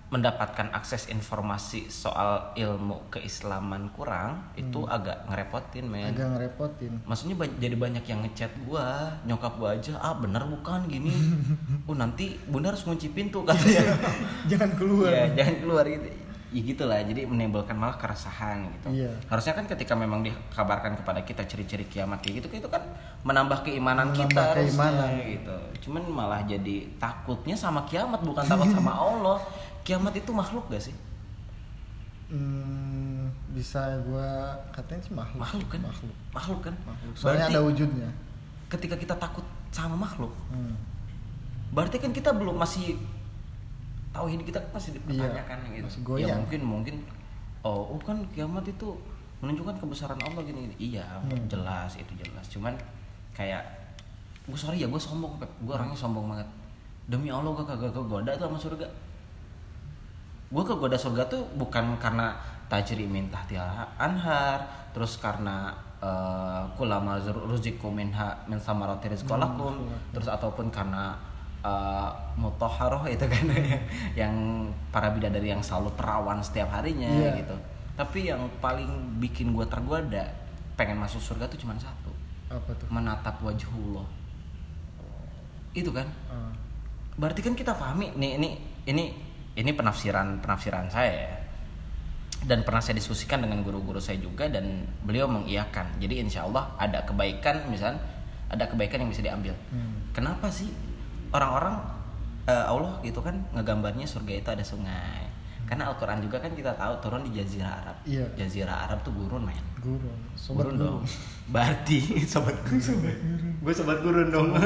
mendapatkan 0.05 0.69
akses 0.71 1.09
informasi 1.09 1.89
soal 1.89 2.53
ilmu 2.55 3.09
keislaman 3.09 3.89
kurang 3.91 4.37
itu 4.55 4.85
agak 4.85 5.25
ngerepotin 5.25 5.81
men 5.83 6.13
Agak 6.13 6.29
ngerepotin. 6.31 6.93
maksudnya 7.03 7.35
ba- 7.35 7.57
jadi 7.57 7.73
banyak 7.73 8.05
yang 8.05 8.21
ngechat 8.21 8.53
gua 8.63 8.85
nyokap 9.25 9.57
gua 9.57 9.73
aja 9.73 9.97
ah 9.97 10.13
bener 10.13 10.45
bukan 10.45 10.85
gini 10.85 11.09
oh 11.89 11.97
nanti 11.97 12.37
bunda 12.45 12.69
harus 12.69 12.85
ngunci 12.85 13.11
pintu 13.11 13.41
katanya 13.43 13.81
Jangan 14.53 14.77
keluar. 14.77 15.09
ya 15.09 15.25
jangan 15.35 15.55
keluar 15.57 15.83
gitu 15.83 16.07
ya 16.55 16.63
gitulah 16.63 17.03
jadi 17.03 17.27
menimbulkan 17.27 17.75
malah 17.75 17.95
keresahan 17.95 18.63
gitu 18.71 18.87
Iya. 18.95 19.11
harusnya 19.27 19.51
kan 19.51 19.67
ketika 19.67 19.91
memang 19.91 20.23
dikabarkan 20.23 20.95
kepada 20.95 21.19
kita 21.19 21.43
ciri-ciri 21.43 21.83
kiamat 21.83 22.23
kayak 22.23 22.39
gitu 22.39 22.47
itu 22.55 22.69
kan 22.69 22.79
menambah 23.21 23.59
keimanan 23.61 24.07
Menambah 24.07 24.23
kita 24.23 24.41
harusnya, 24.47 24.63
keimanan. 24.63 25.11
gitu 25.27 25.57
cuman 25.83 26.03
malah 26.07 26.41
jadi 26.43 26.87
takutnya 26.95 27.53
sama 27.53 27.83
kiamat 27.83 28.23
bukan 28.23 28.47
takut 28.47 28.71
sama 28.71 28.95
Allah 28.95 29.43
kiamat 29.81 30.15
itu 30.15 30.31
makhluk 30.31 30.63
gak 30.69 30.79
sih 30.81 30.95
Hmm, 32.25 33.29
bisa 33.51 34.01
gua 34.01 34.25
katain 34.71 34.97
sih 34.97 35.13
makhluk. 35.13 35.37
makhluk 35.37 35.67
kan 35.69 35.81
Makhluk. 35.83 36.15
makhluk 36.33 36.59
kan 36.63 36.75
Makhluk. 36.83 37.13
Soalnya 37.13 37.37
Berarti 37.37 37.53
ada 37.53 37.61
wujudnya. 37.61 38.09
ketika 38.65 38.95
kita 38.97 39.13
takut 39.15 39.45
sama 39.69 39.93
makhluk 39.95 40.33
Hmm. 40.49 40.73
berarti 41.69 41.99
kan 41.99 42.09
kita 42.09 42.31
belum 42.31 42.55
masih 42.55 42.97
tauhid 44.15 44.39
kita 44.47 44.57
kan 44.63 44.69
masih 44.79 44.95
dipertanyakan 44.95 45.57
Iya, 45.67 45.83
gitu. 45.83 45.85
masih 45.85 46.01
ya 46.23 46.33
mungkin 46.39 46.61
mungkin 46.63 46.95
oh, 47.67 47.91
oh 47.91 47.99
kan 47.99 48.15
kiamat 48.31 48.63
itu 48.63 48.95
menunjukkan 49.43 49.75
kebesaran 49.83 50.17
Allah 50.23 50.41
gini, 50.47 50.71
gini. 50.71 50.75
iya 50.95 51.03
Hmm. 51.19 51.43
jelas 51.51 51.91
itu 51.99 52.15
jelas. 52.15 52.45
Cuman 52.47 52.71
kayak 53.35 53.61
gue 54.47 54.55
sorry 54.55 54.79
ya 54.79 54.87
gue 54.87 55.01
sombong 55.01 55.35
gue 55.41 55.73
orangnya 55.75 55.97
sombong 55.97 56.31
banget. 56.31 56.47
Demi 57.11 57.27
Allah 57.27 57.51
gue 57.51 57.65
kagak 57.67 57.91
kegoda 57.91 58.31
tuh 58.39 58.47
sama 58.47 58.57
surga. 58.57 58.87
Gue 60.49 60.63
kegoda 60.63 60.95
surga 60.95 61.27
tuh 61.27 61.43
bukan 61.59 61.99
karena 61.99 62.31
tajri 62.71 63.05
minta 63.05 63.43
anhar 63.99 64.57
terus 64.95 65.19
karena 65.19 65.69
eh, 66.01 66.61
kulama 66.79 67.19
ruziku 67.21 67.91
minha 67.91 68.33
min 68.47 68.57
samarati 68.57 69.11
rizqalakum 69.11 69.85
terus 70.15 70.31
ataupun 70.31 70.71
karena 70.71 71.13
uh, 71.65 72.09
mutoharoh 72.35 73.09
itu 73.11 73.25
kan 73.25 73.45
yang 74.13 74.33
para 74.89 75.09
bidadari 75.09 75.49
yang 75.49 75.59
selalu 75.59 75.89
perawan 75.93 76.37
setiap 76.39 76.69
harinya 76.71 77.09
Iya. 77.09 77.41
gitu 77.41 77.55
tapi 77.95 78.27
yang 78.27 78.45
paling 78.59 78.85
bikin 79.17 79.49
gue 79.51 79.65
tergoda 79.65 80.29
pengen 80.75 80.99
masuk 80.99 81.17
surga 81.17 81.47
tuh 81.47 81.57
cuma 81.57 81.73
satu 81.75 82.11
Apa 82.47 82.69
tuh? 82.75 82.85
menatap 82.87 83.41
wajhullah 83.41 84.05
itu 85.73 85.89
kan 85.89 86.07
Ah. 86.27 86.51
berarti 87.15 87.41
kan 87.41 87.53
kita 87.53 87.71
pahami 87.71 88.11
nih 88.13 88.31
ini 88.35 88.49
ini 88.85 89.03
ini 89.55 89.71
penafsiran 89.71 90.39
penafsiran 90.39 90.87
saya 90.87 91.11
ya. 91.11 91.35
dan 92.45 92.61
pernah 92.61 92.77
saya 92.77 92.95
diskusikan 92.95 93.41
dengan 93.41 93.63
guru-guru 93.63 93.97
saya 93.97 94.19
juga 94.19 94.45
dan 94.45 94.85
beliau 95.01 95.25
mengiyakan 95.25 95.97
jadi 95.97 96.21
insya 96.21 96.43
Allah 96.43 96.69
ada 96.77 97.01
kebaikan 97.01 97.65
misalnya 97.65 97.97
ada 98.45 98.67
kebaikan 98.67 99.01
yang 99.01 99.09
bisa 99.09 99.23
diambil 99.23 99.55
Hmm. 99.71 100.11
kenapa 100.11 100.47
sih 100.47 100.69
orang-orang 101.35 101.75
eh, 102.47 102.65
Allah 102.65 102.93
gitu 103.03 103.19
kan 103.19 103.35
ngegambarnya 103.51 104.07
surga 104.07 104.33
itu 104.39 104.49
ada 104.51 104.63
sungai. 104.63 105.25
Karena 105.65 105.89
Al-Quran 105.89 106.21
juga 106.21 106.37
kan 106.37 106.53
kita 106.53 106.77
tahu 106.77 106.93
turun 107.01 107.25
di 107.25 107.41
Jazirah 107.41 107.81
Arab. 107.81 107.97
Iya. 108.05 108.25
Jazirah 108.37 108.85
Arab 108.85 109.01
tuh 109.01 109.09
gurun 109.17 109.49
men. 109.49 109.57
Gurun. 109.81 110.13
Sobat 110.37 110.69
gurun 110.69 110.77
gurun. 110.77 111.01
dong 111.01 111.01
berarti 111.53 111.99
sobat 112.31 112.53
gurun. 112.65 113.01
Gue 113.65 113.73
sobat 113.73 113.97
gurun 114.05 114.29
dong. 114.29 114.53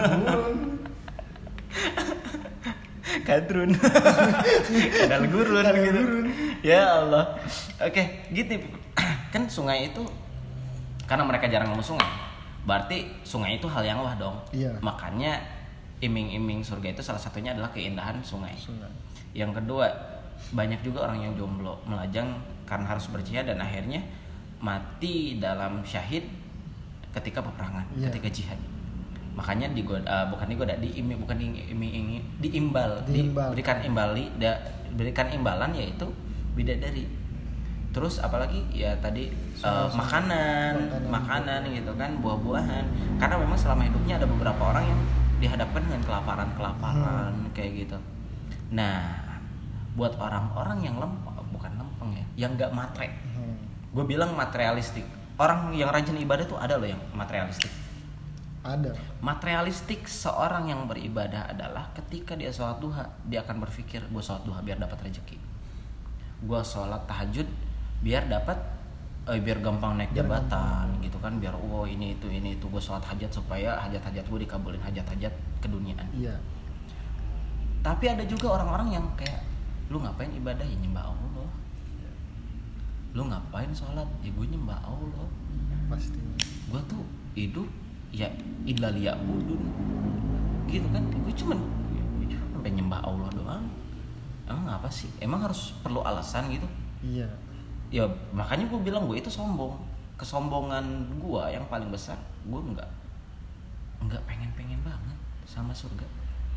Kadrun. 3.27 3.71
Kadal 3.73 5.23
gurun 5.31 5.65
gitu. 5.65 6.01
ya 6.67 6.99
Allah. 6.99 7.39
Oke 7.79 8.27
gitu. 8.35 8.59
Kan 9.33 9.47
sungai 9.47 9.87
itu 9.89 10.03
karena 11.07 11.25
mereka 11.25 11.49
jarang 11.49 11.73
nemu 11.73 11.81
sungai 11.81 12.29
berarti 12.69 13.09
sungai 13.25 13.57
itu 13.57 13.65
hal 13.65 13.81
yang 13.81 13.97
wah 14.03 14.13
dong. 14.13 14.37
Iya. 14.53 14.77
makanya 14.83 15.41
iming-iming 15.99 16.59
surga 16.59 16.91
itu 16.91 17.01
salah 17.01 17.19
satunya 17.19 17.51
adalah 17.51 17.69
keindahan 17.69 18.15
sungai 18.21 18.55
Sungai. 18.55 18.87
yang 19.33 19.51
kedua 19.51 19.87
banyak 20.49 20.79
juga 20.79 21.03
orang 21.03 21.19
yang 21.21 21.33
jomblo 21.35 21.75
melajang 21.83 22.31
karena 22.63 22.87
harus 22.87 23.07
berjihad 23.07 23.43
dan 23.45 23.59
akhirnya 23.59 23.99
mati 24.57 25.37
dalam 25.37 25.83
syahid 25.83 26.23
ketika 27.09 27.41
peperangan 27.41 27.83
Iya. 27.93 28.07
ketika 28.07 28.27
jihad 28.29 28.59
makanya 29.33 29.71
digoda 29.71 30.03
eh, 30.03 30.25
bukan 30.27 30.47
digoda 30.47 30.75
diimi 30.75 31.15
bukan 31.15 31.37
diiming 31.37 32.19
diimbal 32.39 32.99
Diimbal. 33.05 33.51
diberikan 33.51 33.79
imbali 33.81 34.27
da, 34.35 34.55
berikan 34.91 35.27
imbalan 35.29 35.71
yaitu 35.71 36.07
bidadari 36.53 37.07
terus 37.89 38.19
apalagi 38.19 38.61
ya 38.69 38.93
tadi 38.97 39.31
Soal- 39.55 39.89
makanan 39.91 40.73
makanan. 40.77 41.09
makanan 41.09 41.59
gitu 41.71 41.91
kan 41.95 42.11
buah-buahan 42.19 42.85
karena 43.17 43.35
memang 43.35 43.57
selama 43.57 43.81
hidupnya 43.81 44.15
ada 44.15 44.27
beberapa 44.27 44.61
orang 44.65 44.85
yang 44.85 44.99
dihadapkan 45.39 45.81
dengan 45.81 46.01
kelaparan 46.03 46.49
kelaparan 46.53 47.31
Hmm. 47.33 47.51
kayak 47.51 47.87
gitu 47.87 47.97
nah 48.69 49.15
buat 49.95 50.13
orang-orang 50.15 50.85
yang 50.85 50.95
lempeng 50.95 51.35
bukan 51.49 51.71
lempeng 51.75 52.11
ya 52.13 52.25
yang 52.45 52.51
nggak 52.55 52.71
matre 52.71 53.09
Hmm. 53.33 53.57
gue 53.89 54.05
bilang 54.05 54.35
materialistik 54.35 55.03
orang 55.35 55.71
yang 55.73 55.89
rajin 55.89 56.15
ibadah 56.15 56.45
tuh 56.45 56.59
ada 56.59 56.75
loh 56.75 56.85
yang 56.85 56.99
materialistik 57.11 57.71
Ada. 58.59 58.91
materialistik 59.23 60.03
seorang 60.03 60.67
yang 60.67 60.83
beribadah 60.83 61.47
adalah 61.47 61.87
ketika 61.95 62.35
dia 62.35 62.51
sholat 62.51 62.77
duha 62.77 63.07
dia 63.25 63.39
akan 63.39 63.63
berpikir 63.63 64.03
gue 64.03 64.19
sholat 64.19 64.43
duha 64.43 64.59
biar 64.59 64.75
dapat 64.75 64.99
rezeki 64.99 65.39
gue 66.43 66.61
sholat 66.61 67.07
tahajud 67.07 67.47
biar 67.99 68.27
dapat 68.27 68.59
eh, 69.29 69.39
biar 69.39 69.61
gampang 69.61 69.95
naik 69.95 70.11
jabatan 70.17 70.89
gitu 71.05 71.17
kan. 71.21 71.37
Biar 71.37 71.53
oh 71.53 71.85
ini 71.85 72.17
itu 72.17 72.27
ini 72.27 72.57
itu 72.57 72.65
gue 72.65 72.81
sholat 72.81 73.05
hajat 73.05 73.29
supaya 73.29 73.77
hajat-hajat 73.85 74.25
gue 74.25 74.39
dikabulin 74.43 74.81
hajat-hajat 74.81 75.33
keduniaan. 75.61 76.07
Iya. 76.15 76.35
tapi 77.79 78.11
ada 78.11 78.27
juga 78.27 78.59
orang-orang 78.59 78.99
yang 78.99 79.05
kayak 79.15 79.39
lu 79.87 80.03
ngapain 80.03 80.27
ibadah? 80.35 80.67
Ya 80.67 80.77
nyembah 80.83 81.05
Allah. 81.15 81.47
Lu 83.15 83.23
ngapain 83.25 83.71
sholat? 83.71 84.05
Ya 84.19 84.29
gue 84.35 84.45
nyembah 84.51 84.79
Allah. 84.83 85.27
Pasti. 85.87 86.19
gue 86.69 86.81
tuh 86.85 87.01
hidup 87.33 87.65
ya 88.13 88.29
illa 88.67 88.91
liya'budun. 88.91 89.61
Gitu 90.67 90.87
kan. 90.91 91.01
Gue 91.07 91.33
cuman 91.33 91.57
ya, 92.27 92.37
sampai 92.51 92.71
nyembah 92.75 92.99
Allah 93.01 93.29
doang. 93.31 93.65
Emang 94.45 94.67
apa 94.67 94.89
sih? 94.91 95.07
Emang 95.23 95.39
harus 95.45 95.73
perlu 95.79 96.03
alasan 96.03 96.51
gitu? 96.51 96.67
Iya. 96.99 97.29
Ya 97.89 98.03
makanya 98.31 98.65
gue 98.65 98.79
bilang 98.81 99.05
gue 99.05 99.17
itu 99.17 99.27
sombong 99.27 99.73
kesombongan 100.15 100.83
gue 101.15 101.43
yang 101.49 101.65
paling 101.65 101.89
besar 101.89 102.15
gue 102.43 102.59
nggak 102.59 102.89
nggak 104.01 104.21
pengen 104.23 104.49
pengen 104.53 104.79
banget 104.79 105.17
sama 105.43 105.71
surga 105.71 106.05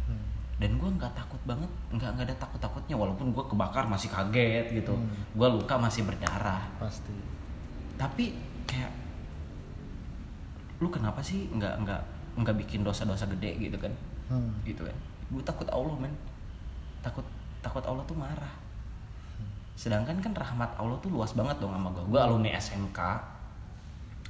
Hmm. 0.02 0.18
dan 0.58 0.74
gue 0.74 0.90
nggak 0.92 1.14
takut 1.14 1.38
banget 1.44 1.70
nggak 1.88 2.10
nggak 2.12 2.26
ada 2.26 2.36
takut 2.36 2.58
takutnya 2.58 2.92
walaupun 2.92 3.30
gue 3.30 3.44
kebakar 3.44 3.86
masih 3.86 4.08
kaget 4.08 4.66
gitu 4.74 4.92
Hmm. 4.92 5.08
gue 5.32 5.48
luka 5.52 5.74
masih 5.76 6.02
berdarah 6.02 6.66
Pasti. 6.76 7.14
tapi 7.94 8.34
kayak 8.64 8.90
lu 10.78 10.90
kenapa 10.90 11.22
sih 11.22 11.46
nggak 11.48 11.74
nggak 11.80 12.02
nggak 12.34 12.56
bikin 12.58 12.82
dosa-dosa 12.82 13.30
gede 13.30 13.54
gitu 13.60 13.78
kan 13.78 13.92
Hmm. 14.26 14.50
gitu 14.62 14.82
kan 14.82 14.96
gue 15.28 15.42
takut 15.42 15.68
Allah 15.68 15.94
men 15.96 16.10
takut 16.98 17.22
takut 17.60 17.84
Allah 17.84 18.02
tuh 18.02 18.16
marah 18.16 18.50
sedangkan 19.72 20.20
kan 20.20 20.32
rahmat 20.36 20.76
Allah 20.76 20.96
tuh 21.00 21.10
luas 21.10 21.32
banget 21.32 21.58
dong 21.58 21.72
sama 21.72 21.90
gue 21.90 22.04
gue 22.06 22.20
alumni 22.20 22.52
SMK 22.54 23.00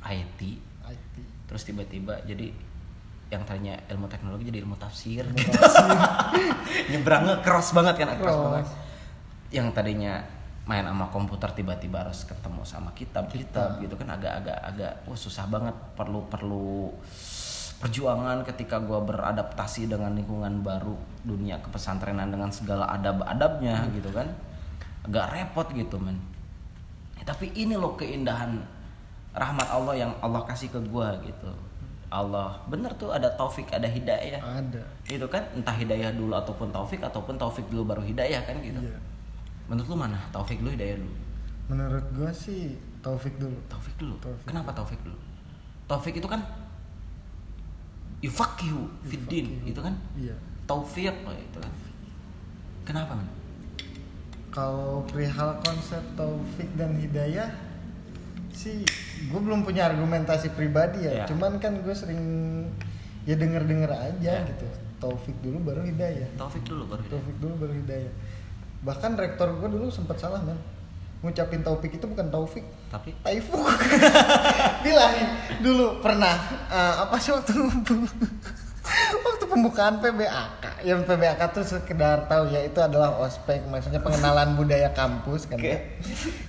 IT 0.03 0.41
IT. 0.87 1.15
terus 1.47 1.63
tiba-tiba 1.67 2.19
jadi 2.25 2.51
yang 3.33 3.43
tadinya 3.49 3.73
ilmu 3.89 4.07
teknologi 4.13 4.53
jadi 4.53 4.61
ilmu 4.61 4.77
tafsir. 4.77 5.25
Mutasi. 5.25 5.89
nyebrangnya 6.93 7.41
keras 7.41 7.73
banget 7.73 8.05
kan 8.05 8.21
keras 8.21 8.37
banget. 8.37 8.67
Yang 9.49 9.69
tadinya 9.73 10.21
main 10.69 10.85
sama 10.85 11.09
komputer 11.09 11.49
tiba-tiba 11.57 12.05
harus 12.05 12.29
ketemu 12.29 12.63
sama 12.69 12.93
kitab 12.93 13.33
kitab. 13.33 13.81
gitu 13.81 13.97
kan 13.97 14.21
agak-agak 14.21 14.59
agak 14.61 14.93
wah 15.09 15.17
susah 15.17 15.49
banget. 15.49 15.73
Perlu 15.97 16.29
perlu 16.29 16.93
perjuangan 17.81 18.45
ketika 18.45 18.79
gua 18.85 19.01
beradaptasi 19.01 19.89
dengan 19.89 20.13
lingkungan 20.13 20.61
baru 20.61 20.95
dunia 21.25 21.57
kepesantrenan 21.65 22.29
dengan 22.29 22.53
segala 22.53 22.87
adab-adabnya 22.93 23.91
gitu 23.97 24.13
kan 24.13 24.29
agak 25.07 25.27
repot 25.35 25.67
gitu 25.75 25.99
men. 25.99 26.19
Ya, 27.19 27.27
tapi 27.27 27.51
ini 27.55 27.75
loh 27.75 27.95
keindahan 27.99 28.59
rahmat 29.35 29.69
Allah 29.71 29.95
yang 29.99 30.13
Allah 30.23 30.43
kasih 30.47 30.71
ke 30.71 30.79
gua 30.91 31.19
gitu. 31.27 31.51
Allah 32.13 32.61
bener 32.69 32.93
tuh 33.01 33.09
ada 33.09 33.27
taufik 33.35 33.73
ada 33.73 33.89
hidayah. 33.89 34.39
Ada. 34.39 34.85
Itu 35.09 35.27
kan 35.33 35.43
entah 35.57 35.73
hidayah 35.73 36.13
dulu 36.13 36.37
ataupun 36.37 36.69
taufik 36.69 37.01
ataupun 37.01 37.41
taufik 37.41 37.65
dulu 37.73 37.89
baru 37.89 38.03
hidayah 38.05 38.45
kan 38.45 38.61
gitu. 38.61 38.79
Iya. 38.79 38.99
menurut 39.71 39.89
lu 39.89 39.97
mana 39.97 40.21
taufik 40.35 40.61
dulu 40.61 40.75
hidayah 40.77 41.01
dulu? 41.01 41.15
Menurut 41.73 42.05
gua 42.13 42.31
sih 42.35 42.77
taufik 43.01 43.41
dulu. 43.41 43.57
Taufik 43.67 43.95
dulu? 43.97 44.15
Taufik. 44.21 44.45
kenapa 44.45 44.71
taufik 44.77 45.01
dulu? 45.01 45.17
Taufik 45.89 46.15
itu 46.21 46.29
kan 46.29 46.45
yufakihu 48.21 48.87
fiddin 49.09 49.65
itu 49.65 49.81
kan? 49.81 49.97
Iya. 50.15 50.37
Taufik 50.69 51.17
itu 51.25 51.59
kan. 51.59 51.73
Kenapa 52.85 53.17
man 53.17 53.42
kalau 54.53 55.03
perihal 55.09 55.57
konsep 55.65 56.05
taufik 56.13 56.69
dan 56.77 56.93
hidayah 56.95 57.49
sih 58.53 58.85
gue 59.27 59.41
belum 59.41 59.65
punya 59.65 59.89
argumentasi 59.89 60.53
pribadi 60.53 61.09
ya. 61.09 61.25
Iya. 61.25 61.25
cuman 61.25 61.57
kan 61.57 61.81
gue 61.81 61.95
sering 61.97 62.21
ya 63.25 63.33
denger 63.35 63.65
denger 63.65 63.91
aja 63.91 64.33
Iya. 64.45 64.49
gitu. 64.53 64.67
Taufik 65.01 65.35
dulu 65.43 65.59
baru 65.67 65.83
hidayah. 65.83 66.29
Taufik 66.39 66.63
dulu 66.63 66.87
baru 66.87 67.03
hidayah. 67.03 67.19
Taufik 67.19 67.37
dulu 67.41 67.55
baru 67.59 67.75
hidayah. 67.75 68.13
Bahkan 68.85 69.11
rektor 69.17 69.49
gue 69.57 69.69
dulu 69.69 69.87
sempat 69.89 70.21
salah 70.21 70.39
man 70.45 70.55
ngucapin 71.23 71.63
taufik 71.63 71.97
itu 71.97 72.07
bukan 72.07 72.29
taufik. 72.29 72.67
Tapi? 72.91 73.15
Taifuk 73.23 73.63
bilangin 74.85 75.29
dulu 75.59 76.03
pernah 76.03 76.35
eh, 76.69 76.95
apa 77.03 77.17
sih 77.17 77.31
waktu 77.33 77.55
waktu 79.27 79.45
pembukaan 79.47 80.03
PBAK 80.03 80.83
yang 80.83 81.07
PBAK 81.07 81.41
tuh 81.55 81.65
sekedar 81.67 82.27
tahu 82.27 82.51
ya 82.51 82.67
itu 82.67 82.79
adalah 82.83 83.15
ospek 83.23 83.63
maksudnya 83.71 84.03
pengenalan 84.03 84.55
budaya 84.59 84.91
kampus 84.91 85.47
kan 85.47 85.59
ya. 85.59 85.79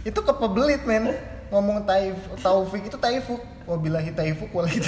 itu 0.02 0.20
kepebelit 0.20 0.82
men. 0.86 1.14
Ngomong 1.54 1.86
taif 1.86 2.18
taufik 2.42 2.90
itu 2.90 2.98
taifuk. 2.98 3.38
Wabillahi 3.70 4.10
taifuk 4.18 4.50
walahi 4.50 4.82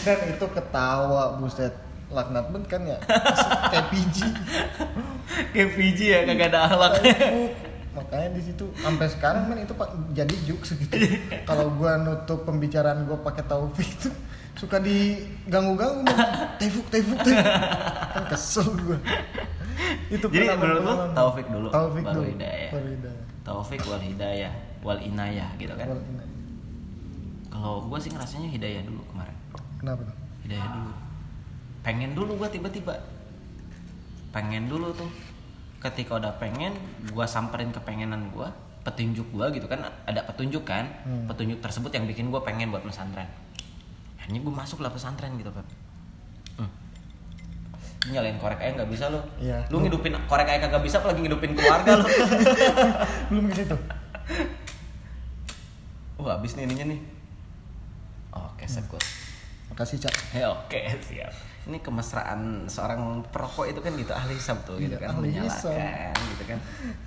dan 0.00 0.18
itu 0.32 0.46
ketawa 0.48 1.36
buset. 1.36 1.76
Laknat 2.08 2.48
banget 2.48 2.68
kan 2.72 2.82
ya. 2.88 2.98
Kayak 3.72 3.86
piji 3.92 4.28
kayak 5.50 5.70
PG 5.74 5.98
ya 6.04 6.18
kagak 6.24 6.48
ada 6.52 6.88
taifuk. 6.96 7.52
Makanya 7.94 8.28
di 8.32 8.42
situ 8.42 8.64
sampai 8.80 9.06
sekarang 9.12 9.52
men 9.52 9.68
itu 9.68 9.76
pak 9.76 9.92
jadi 10.16 10.34
juk 10.48 10.64
segitu. 10.64 11.20
Kalau 11.44 11.68
gua 11.76 12.00
nutup 12.00 12.48
pembicaraan 12.48 13.04
gua 13.04 13.20
pakai 13.20 13.44
taufik 13.44 13.86
itu 13.86 14.08
suka 14.54 14.78
diganggu-ganggu 14.78 16.06
taifuk 16.62 16.86
taifuk 16.88 17.18
taifuk 17.20 17.54
kan 18.14 18.24
kesel 18.30 18.68
gua. 18.86 18.98
Itu 20.06 20.26
Jadi 20.30 20.46
menurut 20.54 20.80
berpengalaman. 20.80 21.10
taufik 21.16 21.46
dulu, 21.50 21.68
taufik 21.74 22.04
baru 22.06 22.14
dulu. 22.22 22.30
Hidayah. 22.38 22.70
baru 22.70 22.88
hidayah. 22.94 23.22
Taufik 23.44 23.80
wal 23.84 24.02
hidayah 24.02 24.52
wal 24.86 25.00
inayah 25.02 25.48
gitu 25.58 25.74
kan? 25.74 25.88
Wal 25.90 26.00
kalau 27.50 27.86
gue 27.86 27.98
sih 28.02 28.10
ngerasanya 28.10 28.48
hidayah 28.50 28.82
dulu 28.84 29.02
kemarin. 29.10 29.36
Kenapa 29.78 30.00
tuh? 30.04 30.16
Hidayah 30.46 30.68
dulu. 30.74 30.90
Pengen 31.86 32.10
dulu 32.12 32.32
gue 32.38 32.48
tiba-tiba. 32.50 32.94
Pengen 34.34 34.66
dulu 34.66 34.90
tuh. 34.94 35.10
Ketika 35.80 36.16
udah 36.16 36.34
pengen 36.40 36.74
gue 37.04 37.26
samperin 37.28 37.70
kepengenan 37.74 38.32
gue 38.32 38.48
petunjuk 38.84 39.24
gue 39.32 39.46
gitu 39.56 39.64
kan 39.64 39.80
ada 40.04 40.20
petunjuk 40.28 40.60
kan? 40.68 40.84
Hmm. 41.08 41.24
petunjuk 41.24 41.60
tersebut 41.64 41.88
yang 41.96 42.04
bikin 42.04 42.28
gue 42.28 42.40
pengen 42.44 42.68
buat 42.68 42.84
pesantren 42.84 43.24
hanya 44.24 44.38
gue 44.40 44.52
masuk 44.52 44.80
lah 44.80 44.88
pesantren 44.88 45.36
gitu 45.36 45.52
Pep 45.52 45.66
hmm. 46.56 46.70
nyalain 48.12 48.36
korek 48.40 48.60
aja 48.60 48.72
nggak 48.80 48.90
bisa 48.92 49.08
lo. 49.12 49.20
Iya. 49.40 49.64
lu 49.68 49.80
ngidupin 49.84 50.16
korek 50.28 50.48
aja 50.48 50.68
kagak 50.68 50.84
bisa 50.84 51.00
apalagi 51.00 51.24
ngidupin 51.24 51.56
keluarga 51.56 52.00
lo. 52.00 52.06
Belum 53.32 53.44
ke 53.48 53.54
situ 53.64 53.76
oh 56.20 56.28
habis 56.28 56.56
nih 56.56 56.64
ininya 56.64 56.96
nih. 56.96 57.00
Oke 58.32 58.64
set 58.64 58.84
gue 58.88 59.00
makasih 59.72 59.98
cak. 60.00 60.14
Ya 60.36 60.48
oke 60.52 60.80
siap. 61.02 61.32
Ini 61.64 61.80
kemesraan 61.80 62.68
seorang 62.68 63.24
perokok 63.32 63.72
itu 63.72 63.80
kan 63.80 63.96
gitu 63.96 64.12
ahli 64.12 64.36
hisab 64.36 64.60
tuh 64.68 64.76
gitu 64.76 65.00
Iya, 65.00 65.08
kan 65.08 65.16
ahli 65.16 65.32
menyalakan 65.32 66.14
gitu 66.36 66.44
kan. 66.44 66.58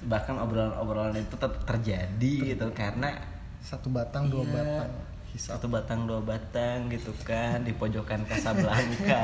Bahkan 0.10 0.36
obrolan-obrolan 0.42 1.14
itu 1.14 1.30
tetap 1.38 1.54
terjadi 1.64 2.34
gitu 2.54 2.66
karena 2.74 3.14
satu 3.62 3.94
batang 3.94 4.34
dua 4.34 4.44
Iya, 4.44 4.54
batang 4.54 5.07
satu 5.38 5.66
batang 5.68 6.04
dua 6.04 6.20
batang 6.20 6.86
gitu 6.88 7.14
kan 7.22 7.62
di 7.62 7.72
pojokan 7.72 8.26
Casablanca 8.26 9.24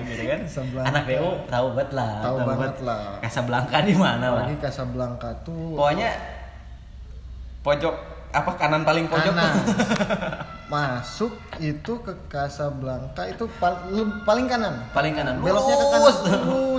gitu 0.08 0.22
kan. 0.24 0.40
Casablanca. 0.42 0.88
Anak 0.90 1.04
DO 1.06 1.28
tahu 1.46 1.66
banget 1.70 1.90
lah. 1.92 2.12
Tahu 2.20 2.36
banget 2.42 2.74
lah. 2.80 3.04
Casablanca 3.20 3.76
di 3.80 3.94
mana 3.94 4.26
lah. 4.26 4.42
lagi 4.42 4.56
Casablanca 4.56 5.28
tuh 5.40 5.76
Pokoknya 5.76 6.10
pojok 7.60 7.94
apa 8.30 8.50
kanan 8.54 8.82
paling 8.82 9.04
pojok 9.04 9.30
kanan 9.30 9.54
masuk 10.72 11.34
itu 11.58 11.92
ke 11.98 12.14
Casablanca 12.24 13.26
itu 13.26 13.42
pal- 13.58 13.90
paling 14.22 14.46
kanan 14.46 14.86
paling 14.88 15.12
kanan. 15.12 15.42
beloknya 15.42 15.74
ke 15.74 15.86
kanan 15.88 15.98
terus 15.98 16.16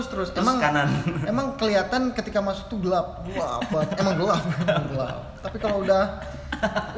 terus 0.08 0.30
Terus 0.32 0.42
emang 0.42 0.58
kanan. 0.58 0.88
emang 1.30 1.48
kelihatan 1.54 2.16
ketika 2.16 2.40
masuk 2.40 2.66
tuh 2.68 2.80
gelap 2.80 3.20
gelap 3.28 3.68
emang 3.94 4.16
gelap 4.16 4.42
emang 4.64 4.86
gelap 4.90 5.18
tapi 5.38 5.58
kalau 5.60 5.84
udah 5.84 6.24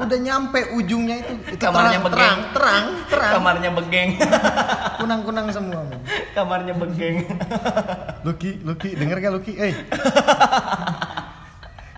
udah 0.04 0.18
nyampe 0.20 0.60
ujungnya 0.76 1.16
itu 1.24 1.32
itu 1.48 1.56
Kamarnya 1.56 2.00
terang, 2.00 2.04
begeng. 2.04 2.18
terang 2.18 2.38
terang 2.52 2.84
terang 3.08 3.32
Kamarnya 3.32 3.70
begeng. 3.72 4.10
kunang 5.00 5.20
kunang 5.24 5.46
semua 5.50 5.80
men. 5.84 6.00
Kamarnya 6.36 6.74
begeng. 6.76 7.16
Lucky 8.26 8.50
Lucky 8.64 8.90
denger 8.96 9.16
gak 9.20 9.32
Lucky 9.32 9.52
eh 9.56 9.74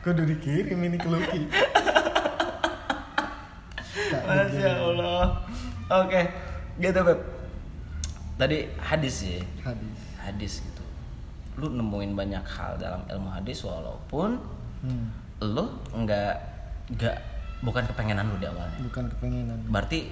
kudu 0.06 0.22
dikirim 0.22 0.78
ini 0.86 0.96
ke 1.02 1.08
Lucky 1.10 1.42
Masya 4.26 4.70
Allah. 4.82 5.38
Oke, 6.02 6.20
gitu 6.82 6.98
Beb. 7.06 7.20
Tadi 8.36 8.68
hadis 8.78 9.16
ya, 9.24 9.40
hadis 9.64 9.98
hadis 10.20 10.52
gitu. 10.60 10.84
Lu 11.56 11.72
nemuin 11.72 12.12
banyak 12.12 12.44
hal 12.44 12.76
dalam 12.76 13.00
ilmu 13.08 13.32
hadis 13.32 13.64
walaupun 13.64 14.36
hmm, 14.84 15.06
lu 15.40 15.72
nggak 15.96 16.36
nggak 16.92 17.16
bukan 17.66 17.82
kepengenan 17.84 18.30
lu 18.30 18.38
di 18.38 18.46
awalnya. 18.46 18.78
bukan 18.78 19.10
kepengenan 19.10 19.58
Berarti 19.66 20.06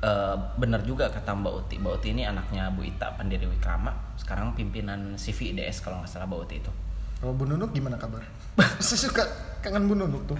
eh, 0.00 0.36
bener 0.56 0.80
juga 0.82 1.12
kata 1.12 1.36
Mbak 1.36 1.52
Uti. 1.60 1.74
Mbak 1.76 1.92
Uti 2.00 2.08
ini 2.10 2.24
anaknya 2.24 2.72
Bu 2.72 2.80
Ita 2.82 3.12
pendiri 3.14 3.44
Wikrama. 3.44 3.92
Sekarang 4.16 4.56
pimpinan 4.56 5.14
CV 5.14 5.52
IDS 5.52 5.84
kalau 5.84 6.00
nggak 6.00 6.08
salah 6.08 6.24
Mbak 6.24 6.40
Uti 6.48 6.56
itu. 6.58 6.72
kalau 7.20 7.36
Bu 7.36 7.46
Nunuk 7.46 7.70
gimana 7.70 7.94
kabar 7.94 8.18
saya 8.82 8.98
suka 8.98 9.22
kangen 9.62 9.86
Bu 9.86 9.94
Nunuk 9.94 10.26
tuh 10.26 10.34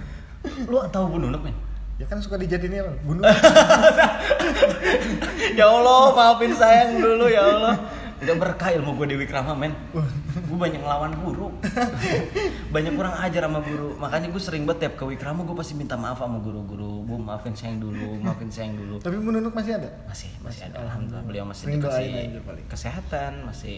Lu 0.67 0.83
tahu 0.91 1.15
Bu 1.15 1.19
Nunuk 1.23 1.47
men? 1.47 1.55
ya 1.95 2.03
kan 2.09 2.19
suka 2.19 2.35
dijadiin 2.35 2.75
apa 2.83 2.91
Bu 3.05 3.15
Nunuk 3.17 3.31
ya 5.55 5.65
Allah 5.69 6.11
maafin 6.11 6.51
sayang 6.51 6.99
dulu 6.99 7.31
ya 7.31 7.39
Allah 7.39 7.75
Gak 8.23 8.37
berkah 8.39 8.69
ilmu 8.71 8.95
gue 8.95 9.07
di 9.11 9.15
Wikrama 9.19 9.51
men. 9.51 9.75
Gue 9.91 10.57
banyak 10.57 10.79
ngelawan 10.79 11.11
guru. 11.19 11.51
Banyak 12.71 12.93
kurang 12.95 13.15
ajar 13.19 13.43
sama 13.43 13.59
guru. 13.59 13.99
Makanya 13.99 14.31
gue 14.31 14.41
sering 14.41 14.63
banget 14.63 14.87
tiap 14.87 14.93
ke 14.99 15.03
Wikrama 15.03 15.43
gue 15.43 15.55
pasti 15.59 15.75
minta 15.75 15.99
maaf 15.99 16.23
sama 16.23 16.39
guru-guru. 16.39 17.03
Bu 17.03 17.19
maafin 17.19 17.51
sayang 17.51 17.83
dulu, 17.83 18.17
maafin 18.23 18.47
sayang 18.47 18.79
dulu. 18.79 19.03
Tapi 19.03 19.19
Bu 19.19 19.29
Nunuk 19.35 19.51
masih 19.51 19.75
ada? 19.75 19.89
Masih, 20.07 20.31
masih 20.39 20.71
ada. 20.71 20.87
Alhamdulillah 20.87 21.23
Beliau 21.27 21.45
masih 21.45 21.67
Sering 21.67 21.79
dikasih 21.83 22.07
aja 22.15 22.39
kesehatan 22.71 23.31
Masih 23.43 23.77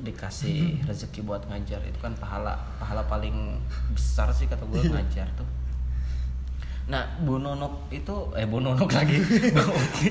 dikasih 0.00 0.58
rezeki 0.88 1.20
buat 1.28 1.44
ngajar. 1.44 1.84
Itu 1.84 2.00
kan 2.00 2.16
pahala 2.16 2.56
pahala 2.80 3.04
paling 3.04 3.60
besar 3.92 4.32
sih 4.32 4.48
kata 4.48 4.64
gue 4.64 4.88
ngajar 4.88 5.28
tuh. 5.36 5.48
Nah, 6.90 7.06
Bu 7.22 7.38
Nunuk 7.38 7.92
itu 7.92 8.34
eh 8.34 8.48
Bu 8.48 8.58
Nunuk 8.58 8.90
lagi. 8.90 9.20
Bu 9.56 9.62
Uti. 9.68 10.08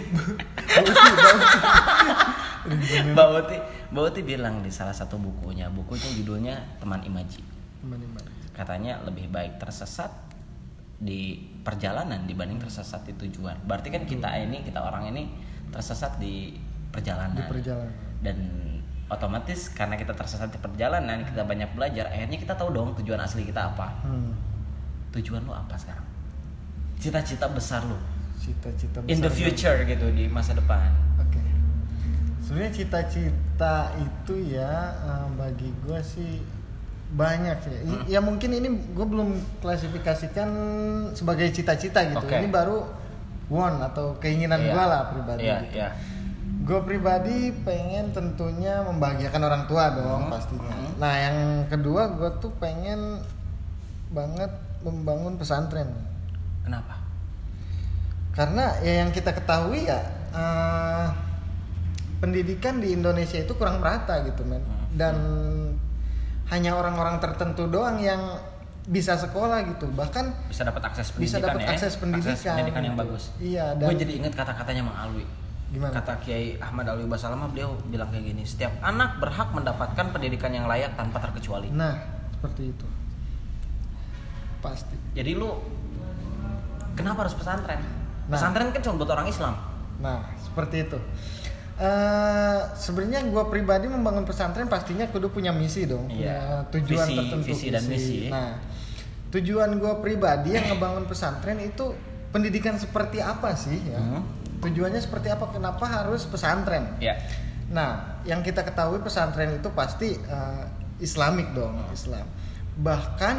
Mbak 3.15 3.27
Uti, 3.35 3.57
Mbak 3.91 4.03
Uti 4.11 4.21
bilang 4.23 4.61
di 4.63 4.71
salah 4.71 4.95
satu 4.95 5.15
bukunya, 5.15 5.71
bukunya 5.71 6.09
judulnya 6.19 6.55
Teman 6.79 7.01
Imaji. 7.03 7.41
Teman-teman. 7.81 8.23
Katanya 8.51 8.99
lebih 9.07 9.31
baik 9.31 9.59
tersesat 9.61 10.11
di 10.99 11.39
perjalanan 11.63 12.27
dibanding 12.27 12.59
tersesat 12.59 13.07
di 13.07 13.15
tujuan. 13.15 13.55
Berarti 13.63 13.87
kan 13.87 14.03
kita 14.03 14.29
ini, 14.43 14.67
kita 14.67 14.83
orang 14.83 15.15
ini 15.15 15.31
tersesat 15.71 16.19
di 16.19 16.59
perjalanan. 16.91 17.39
di 17.39 17.43
perjalanan 17.47 17.93
Dan 18.19 18.37
otomatis 19.07 19.71
karena 19.71 19.95
kita 19.95 20.11
tersesat 20.11 20.51
di 20.51 20.59
perjalanan, 20.59 21.23
kita 21.23 21.47
banyak 21.47 21.71
belajar, 21.71 22.11
akhirnya 22.11 22.35
kita 22.35 22.53
tahu 22.59 22.75
dong 22.75 22.93
tujuan 22.99 23.19
asli 23.23 23.47
kita 23.47 23.71
apa. 23.73 23.87
hmm. 24.03 24.31
Tujuan 25.15 25.41
lu 25.47 25.55
apa 25.55 25.73
sekarang? 25.79 26.05
Cita-cita 26.99 27.47
besar 27.47 27.87
lu 27.87 27.97
cita-cita 28.39 29.03
in 29.05 29.19
the 29.19 29.27
besar 29.27 29.35
future 29.35 29.77
gitu 29.83 30.07
di 30.15 30.25
masa 30.31 30.55
depan. 30.55 30.89
Sebenarnya 32.49 32.73
cita-cita 32.73 33.75
itu 33.95 34.33
ya 34.49 34.73
eh, 34.99 35.27
bagi 35.37 35.69
gue 35.79 35.99
sih 36.01 36.41
banyak 37.09 37.57
sih 37.59 37.77
Hmm. 37.79 38.05
ya 38.05 38.17
mungkin 38.19 38.49
ini 38.51 38.65
gue 38.89 39.01
belum 39.03 39.33
klasifikasikan 39.61 40.49
sebagai 41.13 41.49
cita-cita 41.49 42.05
gitu 42.05 42.21
Oke. 42.21 42.37
ini 42.37 42.49
baru 42.49 42.85
want 43.49 43.81
atau 43.83 44.17
keinginan 44.17 44.57
Iya. 44.59 44.71
gue 44.71 44.83
lah 44.83 45.01
pribadi 45.09 45.41
Iya, 45.43 45.57
gitu. 45.59 45.73
iya. 45.75 45.89
gue 46.59 46.79
pribadi 46.83 47.37
pengen 47.59 48.09
tentunya 48.09 48.81
membahagiakan 48.83 49.41
orang 49.41 49.63
tua 49.65 49.89
dong 49.91 50.21
Hmm. 50.25 50.31
pastinya 50.31 50.69
Hmm. 50.69 50.93
nah 50.97 51.13
yang 51.15 51.37
kedua 51.65 52.13
gue 52.13 52.29
tuh 52.37 52.53
pengen 52.57 53.21
banget 54.09 54.49
membangun 54.81 55.33
pesantren 55.33 55.89
Kenapa? 56.61 56.97
karena 58.31 58.73
ya 58.79 59.01
yang 59.01 59.09
kita 59.09 59.33
ketahui 59.33 59.85
ya 59.85 59.97
eh, 60.29 61.05
pendidikan 62.19 62.77
di 62.77 62.91
Indonesia 62.91 63.35
itu 63.35 63.53
kurang 63.53 63.79
merata 63.79 64.21
gitu 64.23 64.43
men 64.43 64.59
Hmm. 64.59 64.95
dan 64.95 65.15
hanya 66.47 66.73
orang-orang 66.73 67.17
tertentu 67.17 67.65
doang 67.65 67.95
yang 67.97 68.19
bisa 68.83 69.13
sekolah 69.13 69.61
gitu 69.69 69.85
bahkan 69.93 70.33
Bisa 70.49 70.65
dapat 70.65 70.81
akses 70.83 71.13
pendidikan 71.13 71.29
bisa 71.29 71.45
dapat 71.45 71.61
ya. 71.61 71.69
akses 71.71 71.93
pendidikan 71.95 72.35
pendidikan 72.57 72.81
yang 72.83 72.95
gitu. 72.95 73.03
bagus. 73.05 73.23
iya 73.37 73.65
dan 73.73 73.85
Gue 73.85 73.97
jadi 73.97 74.13
ingat 74.17 74.33
kata-katanya 74.33 74.81
Mang 74.83 74.97
Alwi. 74.99 75.25
Gimana? 75.69 75.93
Kata 75.93 76.17
Kiai 76.17 76.57
Ahmad 76.57 76.89
Alwi 76.89 77.05
Basalamah 77.05 77.45
beliau 77.47 77.77
bilang 77.85 78.09
kayak 78.09 78.25
gini, 78.25 78.41
setiap 78.41 78.73
anak 78.81 79.21
berhak 79.21 79.53
mendapatkan 79.53 80.05
pendidikan 80.09 80.49
yang 80.49 80.65
layak 80.65 80.97
tanpa 80.97 81.21
terkecuali. 81.21 81.69
nah 81.69 81.93
seperti 82.33 82.73
itu 82.73 82.87
pasti 84.59 84.95
Jadi 85.13 85.31
lu 85.33 85.49
kenapa 86.93 87.23
harus 87.23 87.33
pesantren? 87.33 87.79
Nah. 88.25 88.33
Pesantren 88.33 88.69
kan 88.69 88.81
cuma 88.81 88.95
buat 88.97 89.11
orang 89.11 89.27
Islam. 89.27 89.55
Nah, 89.99 90.19
seperti 90.37 90.83
itu. 90.83 90.97
Eh 91.79 92.59
sebenarnya 92.75 93.23
gue 93.23 93.43
pribadi 93.47 93.87
membangun 93.87 94.27
pesantren 94.27 94.67
pastinya 94.67 95.07
kudu 95.07 95.31
punya 95.31 95.55
misi 95.55 95.87
dong, 95.87 96.11
Iya. 96.11 96.67
punya 96.67 96.83
tujuan 96.83 97.07
Visi- 97.07 97.15
tertentu. 97.15 97.45
visi 97.47 97.67
dan 97.71 97.83
misi. 97.87 98.17
Nah, 98.27 98.59
tujuan 99.31 99.79
gue 99.79 99.93
pribadi 100.03 100.59
yang 100.59 100.67
ngebangun 100.67 101.07
pesantren 101.07 101.55
itu 101.63 101.95
pendidikan 102.35 102.75
seperti 102.75 103.23
apa 103.23 103.55
sih 103.55 103.79
ya? 103.87 103.95
Hmm. 103.95 104.27
Tujuannya 104.59 104.99
seperti 104.99 105.31
apa? 105.31 105.47
Kenapa 105.55 105.87
harus 105.87 106.27
pesantren? 106.27 106.99
Ya. 106.99 107.15
Nah, 107.71 108.19
yang 108.27 108.43
kita 108.43 108.67
ketahui 108.67 108.99
pesantren 108.99 109.55
itu 109.55 109.71
pasti 109.71 110.19
eh, 110.19 110.63
Islamik 110.99 111.55
dong, 111.55 111.79
Islam. 111.95 112.27
Bahkan 112.75 113.37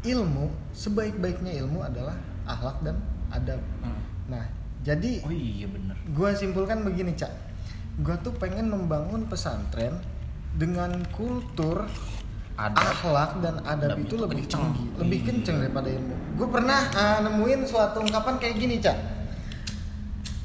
ilmu 0.00 0.48
sebaik-baiknya 0.72 1.60
ilmu 1.60 1.84
adalah 1.84 2.16
akhlak 2.48 2.80
dan 2.80 2.96
adab. 3.28 3.60
Hmm. 3.84 4.00
Nah, 4.32 4.44
jadi 4.80 5.10
Oh 5.20 5.30
iya 5.30 5.66
bener. 5.66 5.96
gue 6.06 6.30
simpulkan 6.32 6.80
begini 6.80 7.12
cak 7.12 7.32
gue 8.00 8.16
tuh 8.20 8.32
pengen 8.34 8.66
membangun 8.66 9.26
pesantren 9.26 10.00
dengan 10.52 10.90
kultur 11.10 11.84
Adab. 12.54 12.92
akhlak 12.92 13.30
dan 13.40 13.54
adab, 13.62 13.96
Adab 13.96 13.98
itu 13.98 14.06
itu 14.06 14.16
lebih 14.18 14.36
kenceng. 14.42 14.62
tinggi 14.66 14.84
lebih 14.96 15.18
Iya. 15.18 15.26
kenceng 15.26 15.56
daripada 15.58 15.88
ilmu 15.90 16.14
gue 16.34 16.48
pernah 16.50 16.80
uh, 16.90 17.18
nemuin 17.22 17.60
suatu 17.64 17.98
ungkapan 18.00 18.34
kayak 18.36 18.56
gini 18.56 18.76
cak 18.78 18.96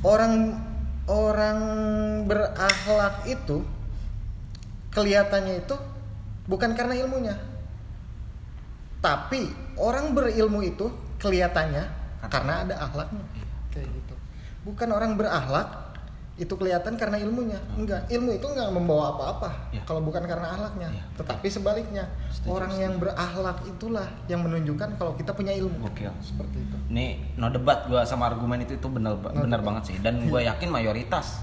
orang 0.01 0.33
orang 1.05 1.59
berakhlak 2.23 3.23
itu 3.25 3.61
kelihatannya 4.89 5.59
itu 5.59 5.75
bukan 6.45 6.71
karena 6.71 6.95
ilmunya 6.97 7.35
tapi 8.99 9.49
orang 9.75 10.11
berilmu 10.11 10.61
itu 10.61 10.87
kelihatannya 11.17 11.83
Karena- 12.19 12.31
karena 12.31 12.53
ada 12.63 12.75
akhlaknya 12.81 13.23
kayak 13.69 13.87
gitu 13.87 14.04
bukan 14.65 14.89
orang 14.89 15.13
berakhlak 15.13 15.85
itu 16.35 16.51
kelihatan 16.51 16.99
karena 16.99 17.15
ilmunya 17.15 17.55
enggak 17.71 18.11
ilmu 18.11 18.27
itu 18.33 18.43
enggak 18.43 18.67
membawa 18.67 19.15
apa-apa 19.15 19.71
Ya. 19.71 19.79
kalau 19.83 20.03
bukan 20.03 20.19
karena 20.21 20.51
akhlaknya 20.51 20.91
Ya. 20.91 21.03
tetapi 21.15 21.47
sebaliknya 21.47 22.03
Setuju, 22.27 22.51
orang 22.51 22.71
setuju. 22.71 22.83
yang 22.83 22.93
berakhlak 22.97 23.57
itulah 23.63 24.07
yang 24.25 24.41
menunjukkan 24.41 24.99
kalau 24.99 25.15
kita 25.15 25.31
punya 25.31 25.55
ilmu 25.55 25.79
Gokil. 25.81 26.11
seperti 26.19 26.59
itu 26.59 26.75
Nih, 26.87 27.23
no 27.35 27.47
debat 27.47 27.85
gua 27.85 28.03
sama 28.03 28.27
argumen 28.27 28.59
itu 28.59 28.73
itu 28.73 28.87
bener 28.89 29.15
No 29.15 29.31
debat. 29.47 29.63
banget 29.63 29.83
sih 29.85 29.97
dan 29.97 30.19
gue 30.21 30.41
yakin 30.43 30.67
mayoritas 30.67 31.39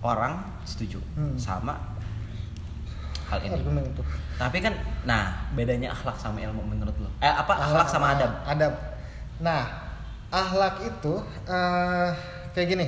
orang 0.00 0.44
setuju 0.62 1.00
Hmm. 1.14 1.32
sama 1.34 1.80
hal 3.26 3.40
ini. 3.40 3.54
argumen 3.54 3.82
itu 3.86 4.02
Tapi 4.34 4.58
kan 4.58 4.74
nah, 5.04 5.24
bedanya 5.50 5.88
akhlak 5.90 6.16
sama 6.16 6.42
ilmu 6.42 6.60
menurut 6.66 6.92
lo. 6.98 7.08
Eh 7.16 7.30
apa 7.30 7.48
akhlak, 7.54 7.86
sama 7.86 8.06
adab? 8.12 8.30
adab 8.44 8.72
nah 9.38 9.81
akhlak 10.32 10.80
itu 10.82 11.14
eh, 11.44 12.08
kayak 12.50 12.68
gini. 12.68 12.86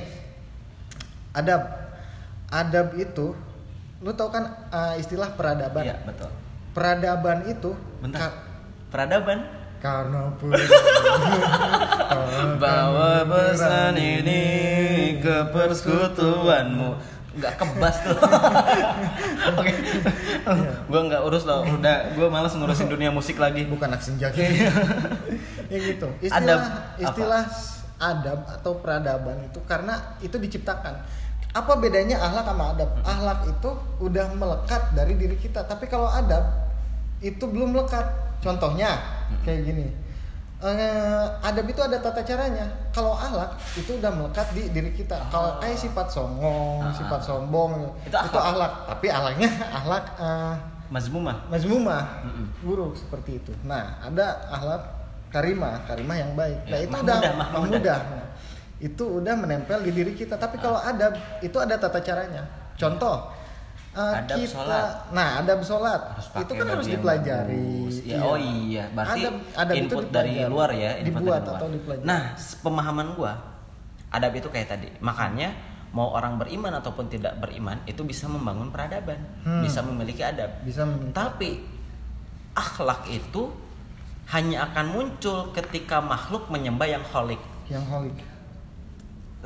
Adab. 1.31 1.61
Adab 2.47 2.95
itu 2.95 3.37
lu 4.01 4.11
tau 4.11 4.27
kan 4.27 4.43
eh, 4.67 4.97
istilah 4.97 5.29
peradaban? 5.31 5.83
Iya, 5.83 5.95
betul. 6.03 6.29
peradaban 6.71 7.45
itu 7.45 7.71
Bentar. 8.01 8.19
ka- 8.27 8.37
Peradaban? 8.91 9.39
Karena 9.77 10.33
pun 10.39 10.49
bawa 12.57 13.21
pesan 13.23 13.93
ini 13.93 14.43
ke 15.19 15.45
persekutuanmu. 15.51 16.89
Nggak 17.35 17.53
kebas 17.53 17.95
tuh. 18.01 18.15
Oke. 19.59 19.71
Gue 20.87 21.01
nggak 21.03 21.21
urus 21.21 21.43
loh. 21.43 21.67
Udah 21.69 22.11
gue 22.11 22.27
malas 22.27 22.55
ngurusin 22.55 22.87
dunia 22.87 23.11
musik 23.11 23.35
lagi. 23.35 23.67
Bukan 23.67 23.87
anak 23.87 24.01
senja 24.01 24.31
Iya. 25.67 25.75
ya 25.75 25.79
gitu. 25.89 26.07
Adab, 26.07 26.19
istilah 26.23 26.59
apa? 26.59 27.03
istilah 27.03 27.43
adab 27.95 28.39
atau 28.51 28.71
peradaban 28.77 29.37
itu 29.41 29.59
karena 29.63 29.93
itu 30.19 30.35
diciptakan. 30.35 30.95
Apa 31.51 31.79
bedanya 31.79 32.19
akhlak 32.19 32.45
sama 32.45 32.65
adab? 32.71 32.89
Akhlak 32.99 33.39
itu 33.47 33.69
udah 33.99 34.27
melekat 34.33 34.91
dari 34.91 35.15
diri 35.15 35.35
kita. 35.35 35.63
Tapi 35.63 35.87
kalau 35.87 36.05
adab 36.05 36.43
itu 37.19 37.39
belum 37.41 37.71
melekat. 37.71 38.03
Contohnya 38.39 38.99
kayak 39.41 39.63
gini. 39.63 39.87
Eh, 40.57 41.25
adab 41.41 41.63
itu 41.63 41.79
ada 41.79 41.95
tata 41.97 42.19
caranya. 42.21 42.67
Kalau 42.89 43.11
akhlak 43.13 43.55
itu 43.75 43.95
udah 43.95 44.11
melekat 44.11 44.47
di 44.51 44.67
diri 44.67 44.91
kita. 44.91 45.15
Kalau 45.29 45.55
kayak 45.57 45.77
sifat 45.77 46.07
songong 46.09 46.79
Ah. 46.81 46.91
sifat 46.91 47.21
sombong 47.21 47.91
Itu 48.01 48.11
itu 48.11 48.17
akhlak. 48.17 48.43
akhlak 48.45 48.71
tapi 48.85 49.07
akhlaknya 49.07 49.49
akhlak 49.71 50.05
eh, 50.17 50.53
mazmumah. 50.87 51.37
mazmumah. 51.47 52.03
Mm-mm. 52.23 52.45
buruk 52.61 52.93
seperti 52.95 53.39
itu. 53.39 53.51
Nah 53.63 53.95
ada 53.99 54.43
akhlak 54.49 54.83
karimah 55.27 55.83
karimah 55.83 56.15
yang 56.15 56.31
baik. 56.33 56.57
Nah 56.63 56.71
Ya, 56.71 56.77
itu 56.79 56.91
mahmudah, 56.91 57.17
udah 57.17 57.33
mahmudah. 57.33 57.59
mahmudah. 57.59 57.99
Nah, 58.01 58.25
itu 58.77 59.03
udah 59.15 59.33
menempel 59.33 59.77
di 59.81 59.91
diri 59.91 60.13
kita. 60.13 60.35
Tapi 60.35 60.55
kalau 60.57 60.77
adab 60.77 61.13
itu 61.39 61.55
ada 61.55 61.75
tata 61.75 61.99
caranya. 61.99 62.43
Contoh 62.75 63.31
eh, 63.91 64.13
Adab 64.17 64.37
sholat. 64.43 64.91
nah 65.09 65.39
adab 65.39 65.59
sholat. 65.61 66.01
Harus 66.13 66.27
itu 66.37 66.51
kan 66.53 66.67
harus 66.69 66.85
dipelajari. 66.85 67.67
ya, 68.03 68.19
oh 68.21 68.35
iya. 68.35 68.87
Berarti 68.89 69.23
Adab- 69.23 69.41
adab 69.55 69.73
itu 69.73 69.81
input 69.87 70.05
dari 70.09 70.29
dipelajari. 70.33 70.51
luar 70.51 70.69
ya 70.71 70.91
input 70.95 71.07
dibuat 71.15 71.23
dari 71.37 71.47
luar. 71.47 71.57
atau 71.57 71.67
dipelajari. 71.71 72.05
Nah 72.05 72.21
pemahaman 72.59 73.07
gue 73.13 73.31
adab 74.09 74.31
itu 74.33 74.47
kayak 74.49 74.67
tadi. 74.69 74.87
Makanya 74.99 75.49
mau 75.91 76.11
orang 76.11 76.35
beriman 76.35 76.75
ataupun 76.75 77.07
tidak 77.07 77.39
beriman 77.39 77.79
itu 77.85 78.03
bisa 78.03 78.27
membangun 78.27 78.67
peradaban. 78.67 79.15
Hmm. 79.41 79.63
bisa 79.63 79.79
memiliki 79.79 80.19
adab. 80.21 80.51
Bisa 80.61 80.83
men- 80.83 81.11
Tapi 81.11 81.63
akhlak 82.51 83.07
itu 83.07 83.51
hanya 84.25 84.65
akan 84.65 84.85
muncul 84.89 85.53
ketika 85.53 86.01
makhluk 86.01 86.49
menyembah 86.49 86.89
yang 86.89 87.03
holik. 87.13 87.39
yang 87.69 87.85
holik 87.85 88.13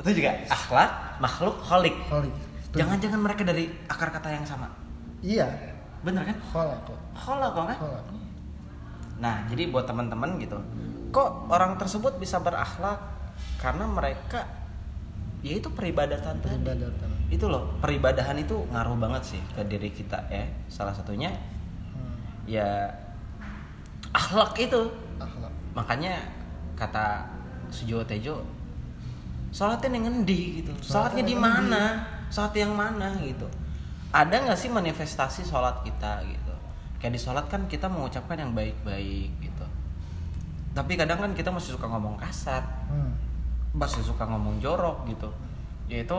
Itu 0.00 0.10
juga 0.16 0.32
akhlak 0.48 1.20
makhluk 1.20 1.56
holik. 1.60 1.96
holik. 2.08 2.32
Jangan-jangan 2.72 3.20
mereka 3.20 3.42
dari 3.44 3.68
akar 3.84 4.08
kata 4.08 4.32
yang 4.32 4.46
sama. 4.46 4.70
iya 5.20 5.44
Bener 6.00 6.24
kan? 6.24 6.36
holak 7.12 7.50
kok 7.52 7.64
kan? 7.68 7.76
holak 7.76 8.04
Nah, 9.20 9.44
jadi 9.52 9.68
buat 9.68 9.84
teman-teman 9.84 10.40
gitu. 10.40 10.56
Kok 11.12 11.52
orang 11.52 11.76
tersebut 11.76 12.16
bisa 12.16 12.40
berakhlak 12.40 12.96
karena 13.60 13.84
mereka 13.84 14.48
ya 15.44 15.60
itu 15.60 15.68
peribadatan 15.68 16.40
tadi. 16.40 16.56
peribadatan 16.56 17.10
Itu 17.28 17.46
loh, 17.52 17.76
peribadahan 17.84 18.40
itu 18.40 18.64
ngaruh 18.72 18.96
banget 18.96 19.36
sih 19.36 19.40
ke 19.52 19.60
diri 19.68 19.92
kita 19.92 20.24
ya. 20.32 20.48
Salah 20.72 20.96
satunya 20.96 21.28
Hmm, 21.90 22.16
ya 22.48 22.88
akhlak 24.14 24.54
itu. 24.58 24.82
Akhlak. 25.18 25.52
Makanya 25.74 26.14
kata 26.74 27.28
Sujiwo 27.70 28.02
Tejo 28.02 28.42
sholatnya 29.50 29.98
yang 29.98 30.04
ngendi 30.06 30.62
gitu. 30.62 30.72
Sholatnya 30.80 31.26
di 31.26 31.36
mana? 31.36 32.06
Sholat 32.30 32.54
yang 32.54 32.74
mana? 32.74 33.18
gitu. 33.18 33.46
Ada 34.10 34.46
nggak 34.46 34.58
sih 34.58 34.70
manifestasi 34.70 35.46
sholat 35.46 35.82
kita 35.82 36.22
gitu? 36.26 36.54
Kayak 37.02 37.12
di 37.18 37.20
sholat 37.20 37.46
kan 37.50 37.66
kita 37.66 37.90
mengucapkan 37.90 38.38
yang 38.38 38.54
baik-baik 38.54 39.30
gitu. 39.42 39.66
Tapi 40.70 40.92
kadang 40.94 41.18
kan 41.18 41.32
kita 41.34 41.50
masih 41.50 41.74
suka 41.74 41.86
ngomong 41.90 42.16
kasar. 42.18 42.62
Hmm. 42.90 43.14
masih 43.70 44.02
suka 44.02 44.26
ngomong 44.26 44.58
jorok 44.58 45.06
gitu. 45.06 45.30
Yaitu 45.86 46.18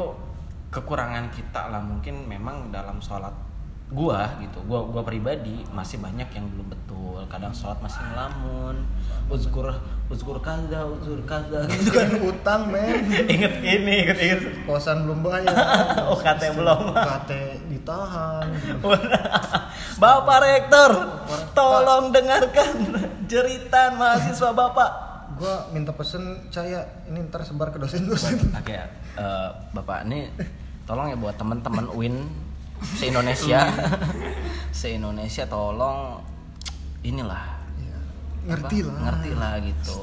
kekurangan 0.72 1.28
kita 1.36 1.68
lah 1.68 1.84
mungkin 1.84 2.24
memang 2.24 2.72
dalam 2.72 3.04
sholat 3.04 3.36
gua 3.92 4.40
gitu 4.40 4.64
gua 4.64 4.88
gua 4.88 5.04
pribadi 5.04 5.68
masih 5.76 6.00
banyak 6.00 6.32
yang 6.32 6.48
belum 6.48 6.68
betul. 6.72 7.20
Kadang 7.28 7.52
sholat 7.52 7.78
masih 7.84 8.00
ngelamun. 8.12 8.88
Uzkur 9.28 9.68
uzkur 10.08 10.40
kaza 10.40 10.88
uzkur 10.88 11.20
kaza. 11.28 11.68
Gitu 11.72 11.92
kan 11.92 12.08
utang 12.24 12.72
men. 12.72 13.04
Inget 13.36 13.60
ini 13.60 13.94
inget 14.08 14.18
inget 14.20 14.42
kosan 14.64 15.04
belum 15.04 15.20
bayar. 15.28 15.56
UKT 16.16 16.42
belum. 16.56 16.96
UKT 16.96 17.32
ditahan. 17.68 18.48
Bapak 20.00 20.40
Rektor, 20.40 20.92
tolong 21.52 22.16
dengarkan 22.16 22.76
jeritan 23.28 24.00
mahasiswa 24.00 24.50
Bapak. 24.56 24.92
Gua 25.36 25.68
minta 25.76 25.92
pesen 25.96 26.48
saya 26.52 26.84
ini 27.12 27.28
ntar 27.28 27.44
sebar 27.44 27.72
ke 27.72 27.80
dosen-dosen. 27.80 28.56
Oke, 28.56 28.76
eh, 28.76 29.50
Bapak 29.76 30.08
ini 30.08 30.32
tolong 30.88 31.12
ya 31.12 31.18
buat 31.20 31.36
teman-teman 31.40 31.88
UIN 32.82 32.98
se-Indonesia. 32.98 33.62
se-Indonesia 34.80 35.44
tolong 35.46 36.18
inilah. 37.06 37.62
Iya. 37.78 37.98
Ngerti 38.50 38.78
lah. 38.82 38.98
ngerti 39.06 39.32
lah 39.38 39.54
gitu. 39.62 39.94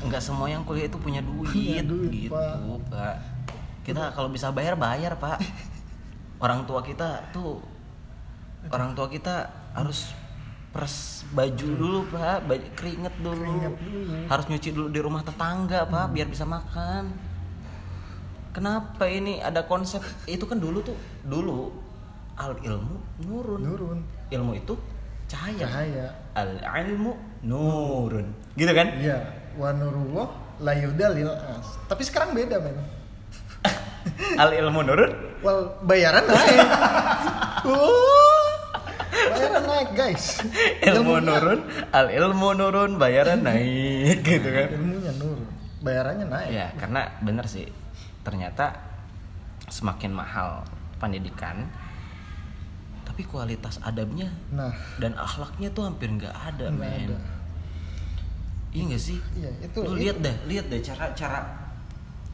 Nggak 0.00 0.22
semua 0.24 0.48
yang 0.48 0.64
kuliah 0.64 0.88
itu 0.88 0.96
punya 0.96 1.20
duit, 1.20 1.52
Punya 1.52 1.84
duit, 1.84 2.08
gitu 2.08 2.32
Pak. 2.32 2.56
pak. 2.88 3.16
Kita 3.84 4.16
kalau 4.16 4.32
bisa 4.32 4.48
bayar 4.48 4.80
bayar 4.80 5.20
pak. 5.20 5.40
Orang 6.44 6.64
tua 6.64 6.80
kita 6.80 7.20
tuh 7.36 7.60
orang 8.72 8.92
tua 8.96 9.08
kita 9.12 9.48
harus 9.76 10.12
pers 10.72 11.28
baju 11.36 11.68
dulu 11.76 12.00
pak. 12.08 12.48
Baju, 12.48 12.66
keringet 12.72 13.14
dulu. 13.20 13.44
Keringet 13.44 13.74
dulu. 13.76 14.14
harus 14.24 14.44
nyuci 14.48 14.70
dulu 14.72 14.88
di 14.88 15.00
rumah 15.04 15.20
tetangga 15.20 15.84
pak 15.84 16.16
biar 16.16 16.28
bisa 16.32 16.48
makan. 16.48 17.12
Kenapa 18.56 19.04
ini 19.04 19.36
ada 19.44 19.68
konsep? 19.68 20.00
Itu 20.24 20.48
kan 20.48 20.56
dulu 20.56 20.80
tuh 20.80 20.96
dulu 21.28 21.89
al 22.40 22.56
ilmu 22.56 22.96
nurun 23.20 23.60
Nurun. 23.60 23.98
ilmu 24.32 24.52
itu 24.54 24.72
cahaya 25.28 25.60
Cahaya. 25.60 26.06
al 26.32 26.56
ilmu 26.56 27.12
nurun 27.42 28.32
gitu 28.56 28.72
kan 28.72 28.88
Iya. 28.96 29.18
Wa 29.54 29.70
nurullah 29.70 30.28
la 30.58 30.72
yudalil 30.72 31.28
as. 31.28 31.76
Tapi 31.84 32.00
sekarang 32.00 32.32
beda 32.32 32.56
men. 32.58 32.76
al 34.42 34.50
ilmu 34.50 34.80
nurun 34.80 35.12
Wal 35.40 35.58
bayaran 35.82 36.24
naik. 36.24 36.58
Wah. 37.66 38.48
bayaran 39.32 39.64
naik 39.66 39.88
guys. 39.92 40.24
ilmu 40.80 41.18
Ilmunya- 41.18 41.24
nurun 41.28 41.60
al 41.90 42.06
ilmu 42.08 42.48
nurun 42.54 42.90
bayaran 42.96 43.40
naik 43.40 44.22
gitu 44.26 44.48
kan 44.48 44.68
Ilmunya 44.72 45.12
nurun. 45.14 45.48
Bayarannya 45.80 46.26
naik. 46.26 46.48
ya 46.50 46.66
karena 46.76 47.00
bener 47.20 47.44
sih 47.44 47.64
ternyata 48.20 48.76
semakin 49.66 50.12
mahal 50.12 50.60
pendidikan 50.96 51.64
tapi 53.10 53.22
kualitas 53.24 53.76
adabnya 53.80 54.30
Nah, 54.48 54.70
dan 54.96 55.12
akhlaknya 55.12 55.66
tuh 55.68 55.82
hampir 55.84 56.06
nggak 56.08 56.30
ada 56.30 56.66
Nggak 56.68 56.78
men. 56.80 57.04
ada. 57.04 57.16
iya 58.70 58.82
nggak 58.86 59.02
sih? 59.02 59.18
Iya, 59.34 59.50
itu 59.60 59.78
lu 59.80 59.98
lihat 59.98 60.16
deh 60.20 60.36
lihat 60.46 60.66
deh 60.66 60.78
cara 60.78 61.10
cara 61.12 61.42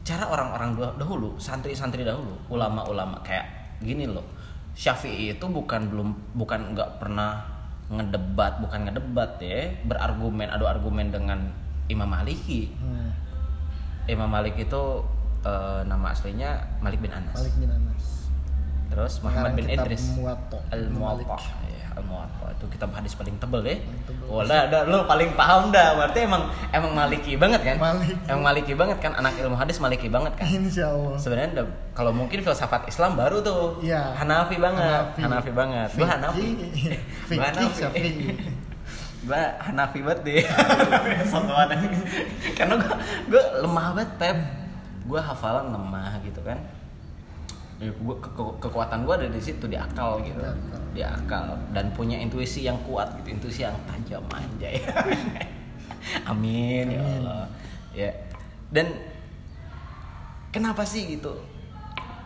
cara 0.01 0.23
orang-orang 0.23 0.77
dah- 0.77 0.95
dahulu 0.95 1.33
santri-santri 1.35 2.01
dahulu 2.01 2.37
ulama-ulama 2.47 3.17
kayak 3.21 3.49
gini 3.79 4.05
loh. 4.05 4.23
Syafi'i 4.71 5.33
itu 5.33 5.41
bukan 5.43 5.89
belum 5.89 6.09
bukan 6.33 6.71
nggak 6.71 7.01
pernah 7.01 7.41
ngedebat 7.87 8.61
bukan 8.61 8.85
ngedebat 8.85 9.39
ya 9.39 9.73
berargumen 9.81 10.45
adu 10.45 10.63
argumen 10.63 11.09
dengan 11.09 11.49
Imam 11.87 12.05
Maliki. 12.05 12.69
Hmm, 12.77 13.09
Imam 14.05 14.29
Malik 14.29 14.53
itu 14.55 14.83
eh, 15.41 15.81
nama 15.83 16.13
aslinya 16.13 16.53
Malik 16.79 16.99
bin 16.99 17.09
Anas. 17.09 17.33
Malik 17.33 17.55
bin 17.57 17.67
Anas. 17.67 18.16
Terus 18.87 19.13
Muhammad 19.21 19.53
bin 19.53 19.67
Idris. 19.67 20.15
Muwatta. 20.15 20.59
Al. 20.71 20.81
Muwatta 20.89 21.37
ya 21.67 21.85
Al 21.95 22.03
Muwatta 22.07 22.45
itu 22.57 22.65
kitab 22.73 22.89
hadis 22.97 23.13
paling 23.13 23.37
tebel 23.37 23.61
ya. 23.61 23.77
Oh 24.25 24.41
dah, 24.41 24.65
dah, 24.65 24.81
lu 24.89 25.05
paling 25.05 25.37
paham 25.37 25.69
dah. 25.69 25.93
Berarti 25.93 26.25
emang 26.25 26.49
emang 26.73 26.91
maliki 26.97 27.37
banget 27.37 27.61
kan? 27.61 27.77
Maliki. 27.77 28.13
emang 28.25 28.43
maliki 28.43 28.73
banget 28.73 28.97
kan? 28.97 29.11
Anak 29.13 29.37
ilmu 29.37 29.53
hadis 29.53 29.77
maliki 29.77 30.09
banget 30.09 30.33
kan? 30.33 30.45
Insya 30.49 30.89
Allah. 30.89 31.17
sebenarnya 31.21 31.63
kalau 31.93 32.09
mungkin 32.09 32.41
filsafat 32.41 32.89
Islam 32.89 33.13
baru 33.13 33.45
tuh. 33.45 33.81
Iya. 33.85 34.17
Hanafi 34.17 34.57
banget. 34.57 35.05
Hanafi. 35.15 35.21
Hanafi, 35.21 35.51
banget. 35.53 35.89
Gua 35.93 36.07
Hanafi. 36.09 36.47
Gua 37.29 37.45
Hanafi. 37.45 38.09
Gua 39.27 39.41
Hanafi 39.61 39.99
banget 40.01 40.19
deh. 40.25 40.43
Karena 42.57 42.73
gua 42.81 42.95
gua 43.29 43.43
lemah 43.61 43.87
banget 43.93 44.11
pep. 44.17 44.37
Gua 45.05 45.21
hafalan 45.21 45.69
lemah 45.69 46.19
gitu 46.25 46.41
kan 46.41 46.57
Ya, 47.77 47.93
gua, 47.95 48.17
ke- 48.17 48.31
ke- 48.31 48.57
kekuatan 48.59 49.05
gua 49.05 49.15
ada 49.15 49.27
di 49.27 49.37
situ 49.37 49.65
di 49.65 49.77
akal 49.77 50.17
gitu. 50.21 50.37
Di 50.37 50.49
akal. 50.49 50.79
di 50.91 51.01
akal. 51.01 51.45
Dan 51.71 51.93
punya 51.93 52.17
intuisi 52.17 52.61
yang 52.61 52.77
kuat 52.81 53.13
gitu. 53.17 53.37
Intuisi 53.37 53.61
yang 53.61 53.77
tajam 53.85 54.25
anjay. 54.27 54.81
Amin, 56.31 56.89
ya 56.89 56.97
Amin. 56.97 57.21
Allah. 57.21 57.45
Ya. 57.91 58.11
Dan 58.67 58.97
kenapa 60.49 60.81
sih 60.83 61.05
gitu? 61.07 61.37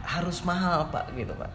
Harus 0.01 0.41
mahal 0.41 0.87
pak 0.87 1.11
gitu 1.13 1.35
pak. 1.35 1.51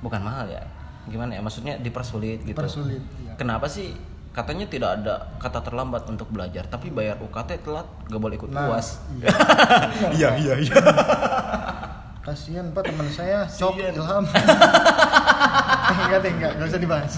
Bukan 0.00 0.20
mahal 0.20 0.46
ya. 0.46 0.62
Gimana 1.06 1.34
ya? 1.34 1.40
Maksudnya 1.40 1.78
dipersulit 1.78 2.42
gitu. 2.42 2.54
Dipersulit, 2.54 3.02
iya. 3.20 3.34
kenapa 3.34 3.66
sih? 3.66 3.94
Katanya 4.30 4.68
tidak 4.68 5.00
ada 5.00 5.32
kata 5.40 5.64
terlambat 5.64 6.04
untuk 6.06 6.28
belajar 6.28 6.68
tapi 6.68 6.92
bayar 6.92 7.16
UKT 7.16 7.56
telat 7.64 7.88
gak 8.04 8.20
boleh 8.20 8.36
ikut 8.36 8.52
Nah, 8.52 8.68
puas 8.68 9.00
iya. 9.16 9.32
iya 10.12 10.28
iya 10.36 10.54
iya 10.60 10.76
Kasihan 12.26 12.66
pak 12.74 12.82
teman 12.82 13.06
saya 13.06 13.46
cok 13.46 13.78
Kasihan. 13.78 13.94
ilham. 13.94 14.24
enggak 15.86 16.18
deh 16.18 16.32
enggak 16.34 16.50
enggak 16.58 16.68
usah 16.68 16.80
dibahas. 16.82 17.14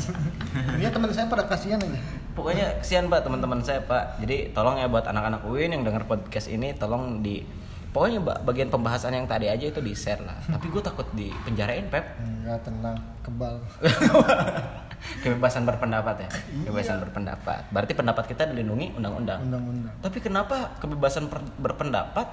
Ini 0.76 0.92
teman 0.92 1.11
saya 1.11 1.26
pada 1.26 1.48
kasihan 1.48 1.80
aja. 1.80 2.00
Pokoknya 2.36 2.76
kesian 2.78 3.09
pak 3.09 3.24
teman-teman 3.24 3.64
saya 3.64 3.80
pak. 3.80 4.20
Jadi 4.20 4.52
tolong 4.52 4.76
ya 4.76 4.84
buat 4.84 5.09
anak-anak 5.09 5.48
UIN 5.48 5.72
yang 5.72 5.82
dengar 5.82 6.04
podcast 6.04 6.52
ini 6.52 6.76
tolong 6.76 7.24
di 7.24 7.40
pokoknya 7.88 8.20
ba- 8.20 8.40
bagian 8.44 8.68
pembahasan 8.68 9.16
yang 9.16 9.24
tadi 9.24 9.48
aja 9.48 9.72
itu 9.72 9.80
di 9.80 9.96
share 9.96 10.20
lah. 10.20 10.36
Tapi 10.44 10.68
gue 10.68 10.82
takut 10.84 11.09
di 11.16 11.32
penjarain 11.40 11.88
pep. 11.88 12.04
Enggak 12.20 12.68
tenang, 12.68 13.00
kebal. 13.24 13.56
Kebebasan 15.24 15.64
berpendapat 15.64 16.26
ya. 16.26 16.28
Iya. 16.28 16.64
Kebebasan 16.68 16.96
berpendapat. 17.00 17.61
Berarti 17.72 17.92
pendapat 17.96 18.24
kita 18.28 18.44
dilindungi 18.44 18.92
undang-undang. 18.92 19.40
Undang-undang. 19.40 19.94
Tapi 20.04 20.18
kenapa 20.20 20.76
kebebasan 20.82 21.30
berpendapat 21.56 22.26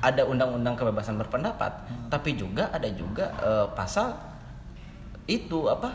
ada 0.00 0.22
undang-undang 0.22 0.74
kebebasan 0.74 1.16
berpendapat, 1.16 1.72
Hmm. 1.84 2.08
tapi 2.08 2.34
juga 2.34 2.68
ada 2.68 2.88
juga 2.88 3.28
eh, 3.38 3.66
pasal 3.72 4.16
itu 5.26 5.66
apa 5.66 5.92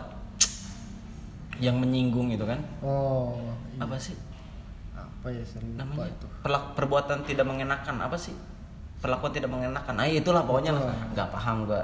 yang 1.58 1.76
menyinggung 1.76 2.30
itu 2.30 2.43
kan? 2.43 2.60
Oh, 2.80 3.39
iya. 3.72 3.82
Apa 3.82 3.97
sih? 3.97 4.16
apa 4.95 5.28
ya 5.28 5.41
lupa 5.41 5.82
namanya 5.82 6.06
itu. 6.08 6.26
Perlak- 6.39 6.72
perbuatan 6.74 7.18
tidak 7.22 7.43
mengenakan 7.43 7.97
apa 7.99 8.14
sih 8.14 8.32
perlakuan 8.95 9.34
tidak 9.34 9.49
mengenakan 9.49 9.93
nah 9.95 10.06
itulah 10.06 10.41
pokoknya 10.41 10.70
Betul. 10.72 10.93
nggak 11.12 11.30
paham 11.30 11.58
gue 11.66 11.82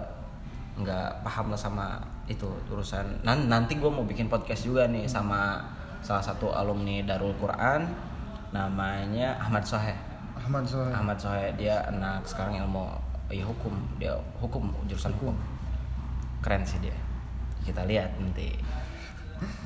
nggak 0.79 1.09
paham 1.21 1.45
lah 1.49 1.57
sama 1.59 1.85
itu 2.25 2.45
urusan 2.67 3.21
Nan- 3.21 3.45
nanti 3.45 3.75
gue 3.75 3.89
mau 3.89 4.01
bikin 4.01 4.25
podcast 4.25 4.61
juga 4.63 4.85
nih 4.85 5.05
sama 5.05 5.57
salah 5.99 6.21
satu 6.21 6.49
alumni 6.49 7.01
Darul 7.01 7.33
Quran 7.35 7.89
namanya 8.49 9.37
Ahmad 9.37 9.65
Soheh 9.65 9.97
Ahmad 10.41 10.63
Sohail. 10.65 10.93
Ahmad 10.93 11.17
Soheh 11.17 11.49
dia 11.53 11.75
anak 11.85 12.25
sekarang 12.25 12.57
ilmu 12.57 12.85
ya 13.29 13.45
hukum. 13.45 13.73
Dia 13.97 14.13
hukum 14.37 14.73
jurusan 14.85 15.13
hukum, 15.15 15.35
keren 16.41 16.63
sih 16.63 16.79
dia. 16.79 16.95
Kita 17.61 17.85
lihat 17.85 18.17
nanti 18.17 18.57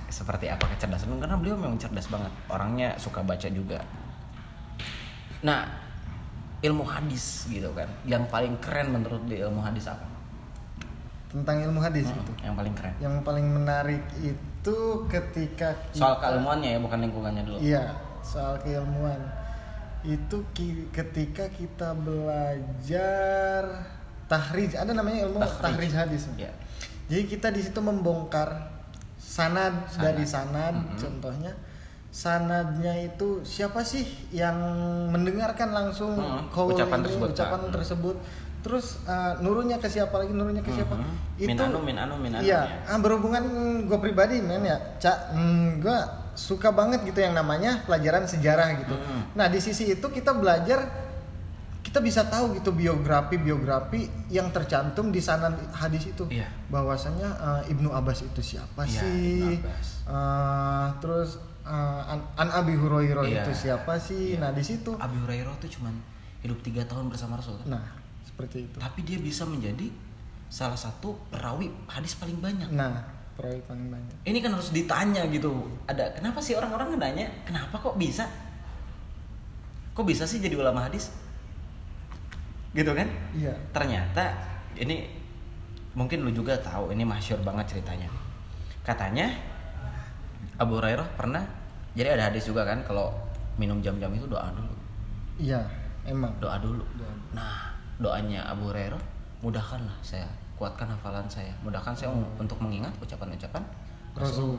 seperti 0.08 0.48
apa 0.48 0.68
kecerdasan. 0.68 1.16
Karena 1.18 1.36
beliau 1.36 1.56
memang 1.56 1.76
cerdas 1.76 2.08
banget. 2.08 2.32
Orangnya 2.48 2.96
suka 2.96 3.20
baca 3.20 3.48
juga. 3.48 3.80
Nah 5.42 5.64
ilmu 6.60 6.84
hadis 6.84 7.48
gitu 7.48 7.72
kan. 7.72 7.88
Yang 8.04 8.28
paling 8.28 8.54
keren 8.60 8.92
menurut 8.92 9.24
di 9.26 9.40
ilmu 9.40 9.60
hadis 9.60 9.88
apa? 9.88 10.04
Tentang 11.32 11.60
ilmu 11.62 11.84
hadis 11.84 12.08
Hmm, 12.08 12.20
itu. 12.20 12.32
yang 12.44 12.56
paling 12.56 12.74
keren. 12.74 12.94
Yang 12.98 13.16
paling 13.22 13.48
menarik 13.50 14.04
itu 14.18 14.78
ketika 15.06 15.76
soal 15.92 16.16
kita- 16.16 16.32
keilmuannya 16.32 16.70
ya 16.76 16.80
bukan 16.80 17.00
lingkungannya 17.02 17.44
dulu. 17.44 17.58
Iya, 17.60 17.84
soal 18.24 18.56
keilmuan. 18.60 19.20
Itu 20.08 20.46
ki- 20.52 20.90
ketika 20.90 21.50
kita 21.50 21.98
belajar 21.98 23.64
tahrij, 24.26 24.74
ada 24.76 24.92
namanya 24.92 25.26
ilmu 25.26 25.40
Tahrij. 25.40 25.62
tahrij, 25.62 25.92
hadis. 25.94 26.24
Iya. 26.36 26.52
Jadi 27.06 27.24
kita 27.28 27.48
di 27.50 27.62
situ 27.62 27.78
membongkar 27.80 28.70
sanad, 29.16 29.74
Sanad. 29.88 30.02
dari 30.02 30.24
sanad, 30.24 30.74
Mhm. 30.76 30.98
contohnya 30.98 31.54
sanadnya 32.10 32.96
itu 33.04 33.44
siapa 33.44 33.82
sih 33.82 34.02
yang 34.32 34.56
mendengarkan 35.10 35.70
langsung 35.70 36.16
qaul 36.50 36.72
ucapan 36.72 37.00
ini, 37.00 37.06
tersebut, 37.06 37.28
ucapan 37.32 37.60
Pak. 37.60 37.72
tersebut. 37.74 38.16
Terus 38.62 38.98
uh, 39.06 39.38
nurunya 39.40 39.78
ke 39.78 39.86
siapa 39.86 40.16
lagi, 40.16 40.34
nurunya 40.34 40.62
ke 40.62 40.72
siapa? 40.72 40.96
Mhm. 40.96 41.14
Min 41.40 41.60
anu, 41.60 41.80
min 41.80 41.98
anu, 42.00 42.16
min 42.16 42.32
anu 42.32 42.42
Iya, 42.42 42.62
ya. 42.64 42.78
ah, 42.88 42.98
berhubungan 42.98 43.44
gue 43.84 44.00
pribadi 44.00 44.40
men 44.40 44.64
ya, 44.64 44.78
cak, 44.98 45.34
hmm, 45.34 45.78
gue 45.80 45.98
suka 46.36 46.70
banget 46.70 47.02
gitu 47.04 47.18
yang 47.18 47.32
namanya 47.32 47.82
pelajaran 47.84 48.24
sejarah 48.24 48.76
gitu. 48.78 48.94
Mhm. 48.94 49.34
Nah 49.34 49.48
di 49.48 49.58
sisi 49.58 49.88
itu 49.90 50.04
kita 50.06 50.32
belajar, 50.32 50.84
kita 51.80 52.00
bisa 52.00 52.28
tahu 52.28 52.54
gitu 52.54 52.70
biografi 52.70 53.36
biografi 53.36 54.04
yang 54.28 54.52
tercantum 54.52 55.10
di 55.10 55.20
sana 55.20 55.48
hadis 55.72 56.08
itu. 56.08 56.28
Iya. 56.28 56.46
Bahwasanya 56.68 57.30
uh, 57.36 57.62
Ibnu 57.66 57.90
Abbas 57.90 58.22
itu 58.22 58.42
siapa 58.46 58.84
Iya, 58.84 59.00
sih? 59.00 59.58
Uh, 60.06 60.88
terus 61.00 61.40
uh, 61.64 62.04
an, 62.06 62.20
An 62.36 62.50
Abi 62.54 62.76
Hurairah 62.76 63.24
Iya. 63.24 63.42
itu 63.42 63.52
siapa 63.56 63.96
sih? 63.96 64.36
Iya. 64.36 64.44
Nah 64.44 64.52
di 64.52 64.62
situ, 64.62 64.92
Abi 64.96 65.16
Hurairah 65.18 65.56
tuh 65.58 65.72
cuman 65.72 65.96
hidup 66.44 66.62
tiga 66.62 66.86
tahun 66.86 67.10
bersama 67.10 67.40
Rasul 67.40 67.58
kan? 67.58 67.74
nah 67.74 67.86
seperti 68.22 68.70
itu. 68.70 68.78
tapi 68.78 69.02
dia 69.02 69.18
bisa 69.18 69.50
menjadi 69.50 69.90
salah 70.46 70.78
satu 70.78 71.18
perawi 71.32 71.74
hadis 71.90 72.14
paling 72.14 72.38
banyak 72.38 72.70
Nah 72.70 73.02
perawi 73.36 73.60
paling 73.68 73.88
banyak. 73.92 74.16
Ini 74.24 74.38
kan 74.40 74.52
harus 74.56 74.72
ditanya 74.72 75.28
gitu. 75.28 75.52
Ada 75.86 76.16
kenapa 76.16 76.40
sih 76.40 76.56
orang-orang 76.56 76.96
nanya 76.96 77.28
kenapa 77.44 77.76
kok 77.78 78.00
bisa? 78.00 78.26
Kok 79.96 80.08
bisa 80.08 80.24
sih 80.24 80.40
jadi 80.40 80.56
ulama 80.56 80.88
hadis? 80.88 81.12
Gitu 82.72 82.92
kan? 82.92 83.08
Iya. 83.36 83.56
Ternyata 83.76 84.36
ini 84.80 85.08
mungkin 85.96 86.28
lu 86.28 86.32
juga 86.32 86.60
tahu 86.60 86.92
ini 86.96 87.04
masyur 87.04 87.40
banget 87.44 87.76
ceritanya. 87.76 88.08
Katanya 88.84 89.32
Abu 90.56 90.80
Hurairah 90.80 91.08
pernah 91.16 91.44
jadi 91.96 92.16
ada 92.20 92.32
hadis 92.32 92.48
juga 92.48 92.68
kan 92.68 92.84
kalau 92.84 93.12
minum 93.56 93.80
jam-jam 93.80 94.12
itu 94.12 94.28
doa 94.28 94.52
dulu. 94.52 94.76
Iya 95.40 95.64
emang. 96.08 96.32
Doa 96.40 96.60
dulu. 96.60 96.84
Doa. 96.96 97.12
nah 97.36 97.76
doanya 98.00 98.48
Abu 98.48 98.72
Hurairah 98.72 99.00
mudahkanlah 99.44 99.96
saya 100.04 100.28
kuatkan 100.56 100.88
hafalan 100.88 101.28
saya. 101.28 101.52
Mudahkan 101.62 101.92
saya 101.96 102.12
untuk 102.40 102.58
mengingat 102.64 102.92
ucapan-ucapan 103.00 103.64
Rasul. 104.16 104.56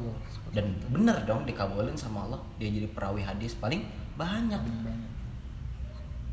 Dan 0.52 0.76
bener 0.92 1.16
dong 1.24 1.48
dikabulin 1.48 1.96
sama 1.96 2.28
Allah. 2.28 2.40
Dia 2.60 2.68
jadi 2.68 2.88
perawi 2.92 3.24
hadis 3.24 3.56
paling 3.56 3.80
banyak. 4.20 4.60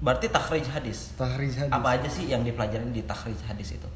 Berarti 0.03 0.27
takhrij 0.27 0.67
hadis. 0.67 1.15
Tahrij 1.15 1.55
hadis. 1.55 1.71
Apa 1.71 1.95
aja 1.95 2.09
sih 2.11 2.27
yang 2.27 2.43
dipelajarin 2.43 2.91
di 2.91 2.99
takhrij 3.07 3.39
hadis 3.47 3.79
itu? 3.79 3.89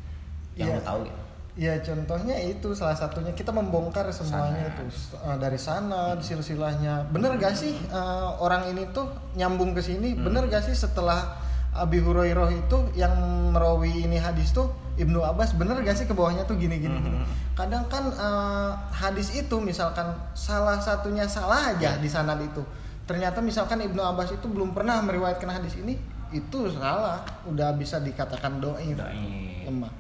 Yang 0.56 0.68
Iya. 0.74 0.78
lo 0.80 0.82
tahu 0.84 1.00
gitu 1.06 1.22
Ya 1.58 1.74
contohnya 1.82 2.38
itu 2.38 2.70
salah 2.78 2.94
satunya 2.94 3.34
kita 3.34 3.50
membongkar 3.50 4.06
semuanya 4.14 4.70
Sanad. 4.70 4.78
itu. 4.78 4.84
Uh, 5.18 5.38
dari 5.42 5.58
sana 5.58 6.14
silsilahnya. 6.22 7.10
Bener 7.10 7.34
gak 7.42 7.58
sih 7.58 7.74
uh, 7.90 8.38
orang 8.38 8.70
ini 8.70 8.86
tuh 8.94 9.10
nyambung 9.34 9.74
ke 9.74 9.82
sini? 9.82 10.14
Hmm. 10.14 10.30
Bener 10.30 10.46
gak 10.54 10.70
sih 10.70 10.78
setelah 10.78 11.34
Abi 11.74 11.98
Hurairah 11.98 12.54
itu 12.54 12.78
yang 12.94 13.10
merawi 13.50 14.06
ini 14.06 14.22
hadis 14.22 14.54
tuh 14.54 14.70
Ibnu 14.98 15.22
Abbas 15.22 15.54
bener 15.54 15.78
gak 15.80 15.94
sih 15.94 16.04
ke 16.04 16.14
bawahnya 16.14 16.42
tuh 16.44 16.58
gini 16.58 16.78
gini 16.78 16.98
gini. 16.98 17.18
Hmm. 17.22 17.30
Kadang 17.54 17.86
kan 17.86 18.10
uh, 18.12 18.74
hadis 18.90 19.30
itu 19.32 19.56
misalkan 19.58 20.10
salah 20.34 20.78
satunya 20.78 21.24
salah 21.24 21.72
aja 21.72 21.96
Iya. 21.96 22.02
di 22.02 22.10
sanad 22.10 22.42
itu. 22.42 22.62
Ternyata 23.06 23.40
misalkan 23.40 23.78
Ibnu 23.80 24.02
Abbas 24.02 24.34
itu 24.34 24.46
belum 24.46 24.74
pernah 24.74 25.00
meriwayatkan 25.00 25.48
hadis 25.48 25.78
ini 25.78 25.96
itu 26.28 26.68
salah, 26.70 27.24
udah 27.48 27.72
bisa 27.74 28.04
dikatakan 28.04 28.60
doif 28.60 29.00
Doif. 29.00 29.64
lemah 29.64 29.94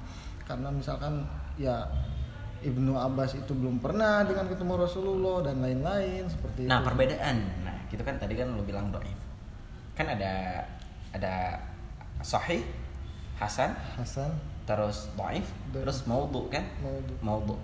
karena 0.43 0.67
misalkan 0.67 1.23
ya 1.55 1.87
Ibnu 2.59 2.91
Abbas 2.91 3.37
itu 3.37 3.53
belum 3.53 3.79
pernah 3.79 4.25
dengan 4.25 4.49
ketemu 4.49 4.73
Rasulullah 4.75 5.45
dan 5.45 5.61
lain-lain 5.61 6.27
seperti 6.27 6.67
Nah 6.67 6.81
itu. 6.81 6.87
perbedaan, 6.89 7.35
nah 7.63 7.77
gitu 7.87 8.01
kan 8.01 8.17
tadi 8.17 8.33
kan 8.33 8.49
lo 8.49 8.59
bilang 8.61 8.89
doif, 8.89 9.15
kan 9.93 10.09
ada 10.09 10.65
ada 11.13 11.55
sahih, 12.19 12.65
hasan, 13.39 13.71
Hasan 13.95 14.33
terus 14.67 15.07
doif, 15.15 15.47
terus 15.71 16.03
maudhu 16.03 16.51
kan, 16.51 16.67
Maudhu. 16.83 17.13
maudhu. 17.23 17.55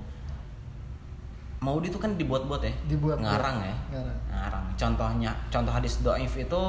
Maudhu 1.60 1.88
itu 1.88 2.00
kan 2.00 2.16
dibuat-buat 2.16 2.64
ya, 2.64 2.72
Dibuat-buat. 2.88 3.24
ngarang 3.24 3.58
ya, 3.62 3.76
Ngarang. 3.92 4.20
ngarang. 4.32 4.66
Contohnya, 4.76 5.32
contoh 5.48 5.72
hadis 5.72 6.00
doif 6.00 6.32
itu 6.34 6.62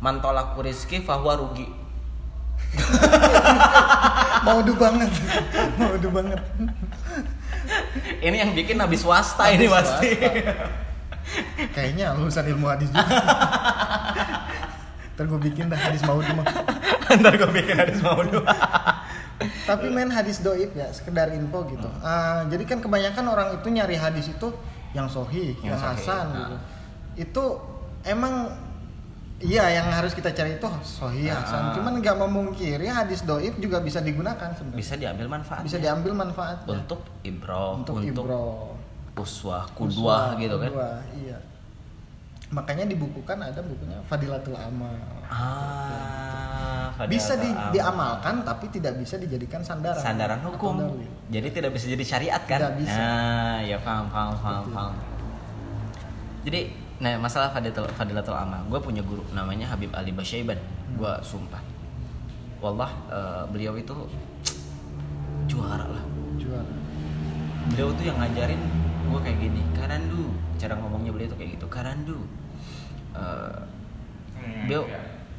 mantolak 0.00 0.56
rizki 0.58 1.00
fahuwa 1.00 1.36
rugi. 1.38 1.68
Maudu 4.46 4.72
banget. 4.76 5.10
Maudu 5.76 6.08
banget. 6.10 6.40
Ini 8.24 8.36
yang 8.44 8.52
bikin 8.52 8.76
habis 8.76 9.00
swasta 9.02 9.48
ini 9.48 9.64
pasti. 9.66 10.12
Kayaknya 11.72 12.12
lulusan 12.14 12.44
ilmu 12.52 12.68
hadis 12.68 12.92
juga. 12.92 13.16
Ntar 15.14 15.24
gue 15.24 15.40
bikin 15.40 15.72
dah 15.72 15.78
hadis 15.80 16.04
Maudu 16.04 16.28
mah. 16.36 16.44
Ntar 17.08 17.32
gue 17.34 17.50
bikin 17.52 17.76
hadis 17.78 17.98
maudhu. 18.02 18.42
Tapi 19.64 19.86
main 19.90 20.08
hadis 20.08 20.40
doib 20.40 20.70
ya, 20.72 20.88
sekedar 20.90 21.32
info 21.32 21.64
gitu. 21.68 21.88
Ah, 22.00 22.44
jadi 22.46 22.64
kan 22.64 22.78
kebanyakan 22.80 23.24
orang 23.28 23.48
itu 23.56 23.66
nyari 23.68 23.96
hadis 23.96 24.28
itu 24.28 24.48
yang 24.94 25.10
sohih, 25.10 25.58
yang, 25.60 25.74
Yang 25.74 25.80
hasan 25.82 26.26
ah. 26.30 26.36
gitu. 26.38 26.56
Itu 27.26 27.44
emang 28.04 28.50
iya 29.42 29.66
yang 29.74 29.90
harus 29.90 30.14
kita 30.14 30.30
cari 30.30 30.56
itu 30.56 30.68
sohih, 30.86 31.28
Ah. 31.30 31.42
hasan. 31.42 31.62
Cuman 31.76 31.98
nggak 31.98 32.16
memungkiri 32.16 32.86
hadis 32.86 33.26
doib 33.26 33.58
juga 33.58 33.82
bisa 33.82 33.98
digunakan 34.00 34.54
sebenarnya. 34.54 34.78
Bisa 34.78 34.94
diambil 34.94 35.26
manfaat. 35.26 35.62
Bisa 35.66 35.78
diambil 35.82 36.12
manfaatnya 36.14 36.70
untuk 36.70 37.00
ibroh, 37.26 37.82
untuk, 37.82 37.94
untuk, 37.98 38.06
ibro, 38.06 38.46
uswah, 39.18 39.66
kudwah 39.74 40.38
gitu 40.38 40.56
kan. 40.58 40.70
Kudwah, 40.70 40.98
iya. 41.18 41.38
Makanya 42.54 42.86
dibukukan 42.86 43.34
ada 43.40 43.58
bukunya 43.66 43.98
Fadilatul 44.06 44.54
Amal. 44.54 44.94
Ah, 45.26 46.33
Bisa 47.10 47.34
di- 47.34 47.50
amal. 47.50 47.70
diamalkan 47.74 48.34
tapi 48.46 48.70
tidak 48.70 48.94
bisa 49.02 49.18
dijadikan 49.18 49.58
sandaran. 49.66 49.98
sandaran 49.98 50.38
hukum. 50.46 50.94
Jadi 51.26 51.48
tidak 51.50 51.74
bisa 51.74 51.90
jadi 51.90 52.04
syariat 52.06 52.42
kan? 52.46 52.58
Tidak 52.62 52.74
bisa. 52.78 53.00
Nah, 53.02 53.58
ya 53.66 53.78
paham, 53.82 54.06
paham, 54.06 54.32
paham, 54.38 54.64
paham. 54.70 54.94
Jadi, 56.44 56.60
nah 57.02 57.18
masalah 57.18 57.50
fadilatul, 57.50 57.88
fadilatul 57.98 58.36
amal, 58.36 58.62
gue 58.70 58.78
punya 58.78 59.02
guru 59.02 59.24
namanya 59.34 59.66
Habib 59.74 59.90
Ali 59.96 60.14
Basyaiban. 60.14 60.54
Hmm. 60.60 61.00
Gue 61.00 61.12
sumpah, 61.24 61.58
wallah 62.62 62.92
eh, 63.10 63.42
beliau 63.50 63.74
itu 63.74 63.96
juara 65.50 65.88
lah. 65.88 66.04
Juara. 66.38 66.74
Beliau 67.72 67.90
tuh 67.96 68.04
yang 68.06 68.20
ngajarin 68.20 68.60
gue 69.10 69.20
kayak 69.24 69.38
gini, 69.40 69.60
karandu. 69.74 70.30
Cara 70.60 70.78
ngomongnya 70.78 71.10
beliau 71.10 71.28
tuh 71.32 71.38
kayak 71.40 71.58
gitu, 71.58 71.66
karandu. 71.66 72.20
Eh, 73.16 73.58
beliau, 74.68 74.84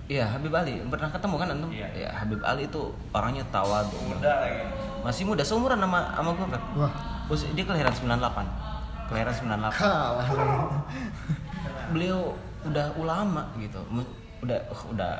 iya 0.05 0.25
Habib 0.29 0.53
Ali 0.53 0.77
pernah 0.85 1.09
ketemu 1.09 1.35
kan 1.35 1.47
antum? 1.49 1.69
Iya. 1.73 1.87
Ya, 1.97 2.09
Habib 2.13 2.41
Ali 2.45 2.69
itu 2.69 2.81
orangnya 3.09 3.41
tawadu. 3.49 3.97
muda 4.05 4.31
lagi 4.45 4.61
Masih 5.01 5.21
muda, 5.25 5.45
seumuran 5.45 5.77
sama 5.77 6.09
sama 6.17 6.29
gue, 6.33 6.47
Pep. 6.49 6.63
Wah, 6.77 6.93
dia 7.53 7.63
kelahiran 7.65 7.93
98. 7.93 8.45
Kelahiran 9.05 9.33
98. 9.37 9.69
kalah. 9.77 10.27
Beliau 11.93 12.33
udah 12.65 12.87
ulama 12.97 13.45
gitu. 13.61 13.77
Udah 14.41 14.57
uh, 14.73 14.81
udah 14.89 15.13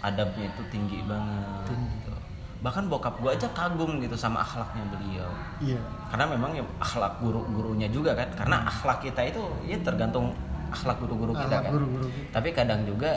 adabnya 0.00 0.46
itu 0.46 0.62
tinggi 0.70 1.02
banget. 1.02 1.74
gitu. 1.74 2.14
Bahkan 2.62 2.86
bokap 2.86 3.18
gue 3.18 3.30
aja 3.32 3.48
kagum 3.50 3.98
gitu 3.98 4.14
sama 4.14 4.44
akhlaknya 4.44 4.84
beliau. 4.86 5.30
Iya. 5.58 5.80
Karena 6.12 6.24
memang 6.30 6.50
ya 6.54 6.62
akhlak 6.78 7.18
guru-gurunya 7.18 7.88
juga 7.90 8.14
kan. 8.14 8.28
Karena 8.38 8.62
akhlak 8.70 9.02
kita 9.02 9.26
itu 9.26 9.42
ya 9.66 9.74
tergantung 9.82 10.30
akhlak 10.70 11.02
guru-guru 11.02 11.34
kita 11.34 11.50
Akhlak 11.50 11.62
kan. 11.66 11.72
guru-guru 11.74 12.06
kita. 12.06 12.28
Tapi 12.38 12.48
kadang 12.54 12.86
juga 12.86 13.12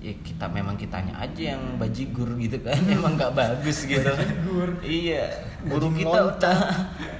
ya 0.00 0.16
kita 0.24 0.48
memang 0.48 0.80
kitanya 0.80 1.12
aja 1.20 1.54
yang 1.54 1.76
bajigur 1.76 2.32
gitu 2.40 2.56
kan 2.64 2.80
emang 2.96 3.20
nggak 3.20 3.36
bagus 3.36 3.84
gitu 3.84 4.08
Bajigur. 4.08 4.80
iya 4.80 5.44
guru 5.68 5.92
Bajing 5.92 5.96
kita 6.00 6.18
udah 6.24 6.58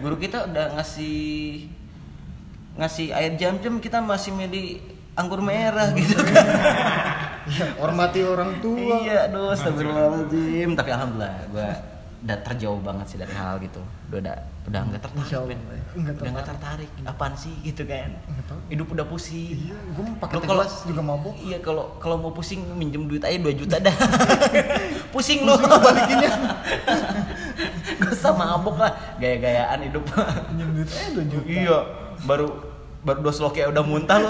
guru 0.00 0.16
kita 0.16 0.38
udah 0.48 0.66
ngasih 0.80 1.20
ngasih 2.80 3.06
air 3.12 3.36
jam-jam 3.36 3.76
kita 3.84 4.00
masih 4.00 4.32
milih 4.32 4.80
anggur 5.12 5.44
merah 5.44 5.92
gitu 6.00 6.16
kan 6.16 6.46
hormati 7.76 8.24
orang 8.24 8.56
tua. 8.64 9.04
iya 9.04 9.28
aduh 9.28 9.52
astagfirullahaladzim 9.52 10.72
tapi 10.72 10.90
alhamdulillah 10.96 11.36
gua 11.52 11.70
udah 12.20 12.36
terjauh 12.44 12.76
banget 12.78 13.06
sih 13.06 13.16
dari 13.16 13.32
hal 13.32 13.56
gitu 13.58 13.80
udah 14.06 14.20
udah 14.20 14.34
udah 14.68 14.80
nggak 14.86 15.00
tertarik 15.00 15.24
ya. 15.32 15.40
Nggak 15.96 16.14
udah 16.14 16.30
nggak 16.30 16.46
tertarik 16.46 16.90
apaan 17.02 17.32
sih 17.32 17.54
gitu 17.64 17.82
kan 17.82 18.12
hidup 18.68 18.86
udah 18.86 19.06
pusing 19.08 19.56
Iya, 19.56 19.76
gue 19.90 20.04
pakai 20.20 20.36
Lo 20.36 20.40
kalau- 20.44 20.68
juga 20.84 21.00
mabuk. 21.00 21.34
Iya 21.40 21.58
kalau 21.58 21.96
kalau 21.96 22.16
mau 22.16 22.30
pusing 22.30 22.60
minjem 22.74 23.08
duit 23.08 23.18
aja 23.20 23.34
2 23.34 23.50
juta 23.56 23.76
dah. 23.78 23.96
pusing 25.14 25.42
lu. 25.42 25.56
balikinnya. 25.56 26.30
Gak 28.00 28.12
usah 28.12 28.32
mabuk 28.32 28.76
lah, 28.76 28.92
gaya-gayaan 29.16 29.80
hidup. 29.82 30.04
Pinjam 30.46 30.68
duit 30.70 30.88
eh 30.88 31.08
2 31.10 31.24
juta. 31.26 31.46
iya, 31.46 31.78
baru 32.22 32.46
baru 33.00 33.18
dos 33.22 33.40
lo 33.40 33.48
kayak 33.48 33.72
udah 33.72 33.82
muntah 33.82 34.20
lu. 34.20 34.28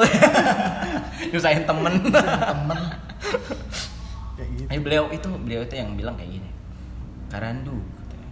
Nyusahin 1.31 1.67
temen. 1.67 1.93
Temen. 2.07 2.81
Kayak 4.37 4.49
gitu. 4.57 4.69
Eh 4.71 4.79
beliau 4.79 5.05
itu 5.11 5.29
beliau 5.37 5.63
itu 5.63 5.75
yang 5.75 5.93
bilang 5.95 6.15
kayak 6.17 6.31
gini. 6.33 6.40
Karandu 7.31 7.79
katanya. 7.97 8.29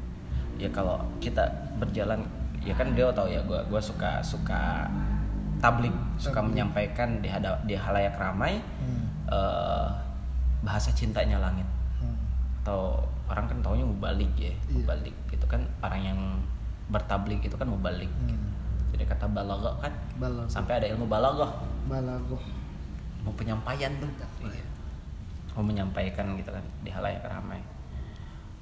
Ya 0.58 0.68
kalau 0.68 0.98
kita 1.18 1.46
berjalan 1.78 2.20
ya 2.58 2.74
kan 2.74 2.90
beliau 2.90 3.08
tahu 3.08 3.30
ya 3.30 3.40
gua 3.42 3.62
gua 3.64 3.78
suka 3.78 4.18
suka 4.20 4.90
tablik, 5.58 5.94
suka 6.16 6.38
menyampaikan 6.38 7.18
di 7.18 7.26
hada, 7.26 7.54
di 7.64 7.74
halayak 7.74 8.14
ramai 8.14 8.58
Hmm. 8.78 9.06
eh, 9.26 9.86
bahasa 10.60 10.90
cintanya 10.90 11.38
langit 11.38 11.66
Hmm. 11.96 12.14
atau 12.60 12.98
orang 13.26 13.46
kan 13.46 13.58
taunya 13.60 13.82
mubalik 13.82 14.30
ya 14.34 14.50
Iya. 14.50 14.74
mubalik 14.74 15.14
gitu 15.28 15.46
kan 15.46 15.62
orang 15.80 16.02
yang 16.04 16.20
bertablik 16.88 17.38
itu 17.38 17.54
kan 17.54 17.66
mubalik 17.66 18.08
Hmm. 18.18 18.50
jadi 18.90 19.04
kata 19.06 19.28
balaghah 19.28 19.78
kan 19.78 19.92
Balaghah. 20.16 20.48
sampai 20.48 20.78
ada 20.78 20.86
ilmu 20.88 21.06
balaghah 21.06 21.52
Balagoh. 21.86 22.40
mau 23.20 23.34
penyampaian 23.34 23.92
tuh 23.98 24.10
iya. 24.42 24.64
mau 25.52 25.62
menyampaikan 25.62 26.34
gitu 26.34 26.48
kan 26.48 26.64
di 26.80 26.90
halayak 26.90 27.22
ramai 27.22 27.60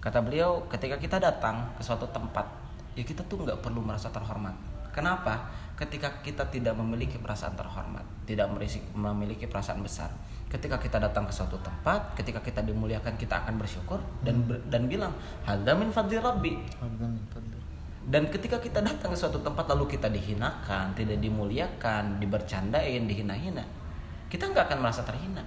kata 0.07 0.22
beliau 0.22 0.62
ketika 0.70 1.02
kita 1.02 1.18
datang 1.18 1.66
ke 1.74 1.82
suatu 1.82 2.07
tempat 2.14 2.46
ya 2.94 3.02
kita 3.02 3.26
tuh 3.26 3.42
nggak 3.42 3.59
perlu 3.59 3.82
merasa 3.82 4.07
terhormat 4.14 4.54
kenapa 4.94 5.50
ketika 5.74 6.22
kita 6.22 6.46
tidak 6.46 6.78
memiliki 6.78 7.18
perasaan 7.18 7.59
terhormat 7.59 8.07
tidak 8.22 8.46
memiliki 8.94 9.50
perasaan 9.50 9.82
besar 9.82 10.14
ketika 10.46 10.78
kita 10.78 11.02
datang 11.02 11.26
ke 11.26 11.34
suatu 11.34 11.59
tempat 11.59 12.14
ketika 12.14 12.38
kita 12.38 12.62
dimuliakan 12.62 13.18
kita 13.18 13.42
akan 13.42 13.59
bersyukur 13.59 13.98
dan 14.22 14.46
ber- 14.46 14.62
dan 14.70 14.86
bilang 14.86 15.11
hadza 15.42 15.74
min 15.74 15.90
fadli 15.90 16.16
rabbi. 16.22 16.54
Dan 18.07 18.30
ketika 18.30 18.62
kita 18.62 18.78
datang 18.86 19.11
ke 19.11 19.18
suatu 19.18 19.42
tempat 19.42 19.66
lalu 19.66 19.98
kita 19.98 20.07
dihinakan, 20.07 20.94
tidak 20.94 21.18
dimuliakan, 21.18 22.22
dibercandain, 22.22 23.02
dihina-hina, 23.02 23.66
kita 24.30 24.46
nggak 24.46 24.70
akan 24.70 24.78
merasa 24.78 25.02
terhina. 25.02 25.42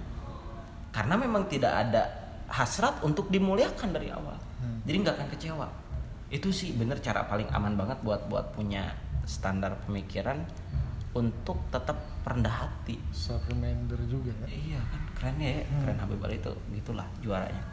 Karena 0.92 1.16
memang 1.16 1.48
tidak 1.48 1.72
ada 1.72 2.04
hasrat 2.52 3.00
untuk 3.00 3.32
dimuliakan 3.32 3.96
dari 3.96 4.12
awal. 4.12 4.49
Hmm. 4.60 4.78
Jadi 4.84 4.96
nggak 5.00 5.14
akan 5.16 5.28
kecewa. 5.32 5.66
Itu 6.30 6.52
sih 6.52 6.76
bener 6.76 7.00
cara 7.00 7.26
paling 7.26 7.48
aman 7.50 7.74
banget 7.74 7.98
buat 8.04 8.28
buat 8.28 8.52
punya 8.52 8.92
standar 9.26 9.74
pemikiran 9.82 10.38
untuk 11.10 11.58
tetap 11.74 11.98
rendah 12.22 12.68
hati. 12.68 12.94
self 13.10 13.42
reminder 13.50 13.98
juga 14.06 14.30
ya 14.46 14.76
Iya 14.76 14.80
kan 14.86 15.00
keren 15.18 15.36
ya, 15.42 15.66
keren 15.82 15.98
Habib 15.98 16.22
Ali 16.22 16.38
itu 16.38 16.52
gitulah 16.70 17.06
juaranya. 17.18 17.64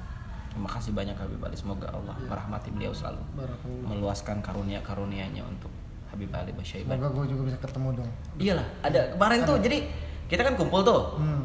Terima 0.49 0.69
kasih 0.73 0.89
banyak 0.97 1.13
Habib 1.13 1.37
Ali, 1.45 1.53
semoga 1.53 1.85
Allah 1.93 2.17
merahmati 2.17 2.73
beliau 2.73 2.89
selalu, 2.89 3.21
Barakallah. 3.37 3.85
meluaskan 3.85 4.41
karunia-karunianya 4.41 5.45
untuk 5.45 5.69
Habib 6.09 6.33
Ali 6.33 6.49
Basyaiban. 6.49 6.97
semoga 6.97 7.13
gue 7.13 7.25
juga 7.29 7.41
bisa 7.53 7.59
ketemu 7.61 7.89
dong 8.01 8.09
Iyalah, 8.41 8.67
ada 8.81 9.01
kemarin 9.13 9.39
tuh 9.45 9.57
jadi 9.61 9.77
kita 10.25 10.41
kan 10.41 10.53
kumpul 10.57 10.81
tuh. 10.81 11.21
hmm. 11.21 11.43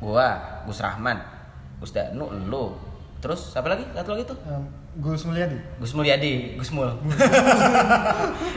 Gua, 0.00 0.28
Gus 0.64 0.80
Rahman, 0.80 1.16
Gus 1.80 1.92
Danu, 1.92 2.28
lu. 2.48 2.72
Terus 3.20 3.52
siapa 3.52 3.68
lagi? 3.68 3.84
Satu 3.92 4.16
lagi 4.16 4.24
tuh. 4.24 4.36
Gus 4.98 5.22
Mulyadi 5.22 5.54
Gus 5.78 5.94
Mulyadi, 5.94 6.58
Gus 6.58 6.74
Mul. 6.74 6.90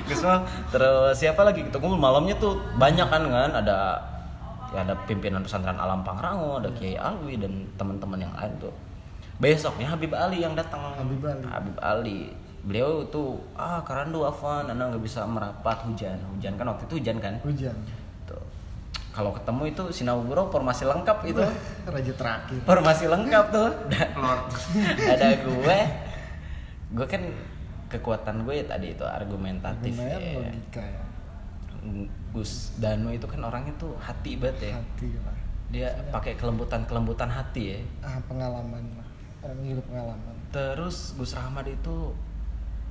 Gus 0.10 0.22
Mul. 0.26 0.40
Terus 0.74 1.14
siapa 1.14 1.46
lagi? 1.46 1.62
Kita 1.62 1.78
kumpul 1.78 2.02
malamnya 2.02 2.34
tuh 2.42 2.58
banyak 2.82 3.06
kan 3.06 3.22
kan 3.30 3.52
ada 3.54 4.02
ya 4.74 4.82
ada 4.82 4.98
pimpinan 5.06 5.46
pesantren 5.46 5.78
Alam 5.78 6.02
Pangrango, 6.02 6.58
ada 6.58 6.74
Kiai 6.74 6.98
Alwi 6.98 7.38
dan 7.38 7.70
teman-teman 7.78 8.18
yang 8.18 8.34
lain 8.34 8.50
tuh. 8.58 8.74
Besoknya 9.38 9.94
Habib 9.94 10.10
Ali 10.18 10.42
yang 10.42 10.58
datang. 10.58 10.98
Habib 10.98 11.22
Ali. 11.22 11.46
Habib 11.46 11.78
Ali. 11.78 12.20
Beliau 12.66 13.06
tuh 13.14 13.38
ah 13.54 13.86
karandu 13.86 14.26
afan, 14.26 14.66
anak 14.74 14.98
nggak 14.98 15.04
bisa 15.06 15.30
merapat 15.30 15.86
hujan. 15.86 16.18
Hujan 16.34 16.58
kan 16.58 16.66
waktu 16.66 16.90
itu 16.90 16.94
hujan 16.98 17.18
kan. 17.22 17.38
hujan 17.46 17.76
Tuh. 18.26 18.42
Kalau 19.14 19.30
ketemu 19.38 19.70
itu 19.70 19.84
Sinaburo 19.94 20.50
formasi 20.50 20.90
lengkap 20.90 21.18
itu. 21.30 21.46
raja 21.94 22.14
terakhir 22.18 22.58
Formasi 22.66 23.06
lengkap 23.06 23.46
tuh. 23.54 23.70
ada 25.14 25.28
gue. 25.38 25.80
Gue 26.94 27.06
kan 27.10 27.22
kekuatan 27.90 28.46
gue 28.46 28.54
ya 28.58 28.66
tadi 28.66 28.94
itu 28.94 29.06
argumentatif 29.06 29.94
ya. 29.94 30.18
logika 30.18 30.82
ya 30.82 31.04
Gus 32.34 32.74
Danu 32.80 33.12
itu 33.12 33.28
kan 33.28 33.44
orangnya 33.44 33.74
tuh 33.78 33.94
hati 34.00 34.40
banget 34.40 34.72
ya. 34.72 34.74
hati 34.80 35.08
lah 35.22 35.38
Dia 35.70 35.88
pakai 36.10 36.34
kelembutan-kelembutan 36.34 37.30
hati 37.30 37.76
ya. 37.76 37.78
ah 38.02 38.18
pengalaman 38.26 38.82
lah 38.98 39.08
orang 39.44 39.58
juga 39.62 39.84
pengalaman 39.90 40.34
Terus 40.50 41.18
Gus 41.18 41.34
Rahmat 41.34 41.66
itu 41.68 42.14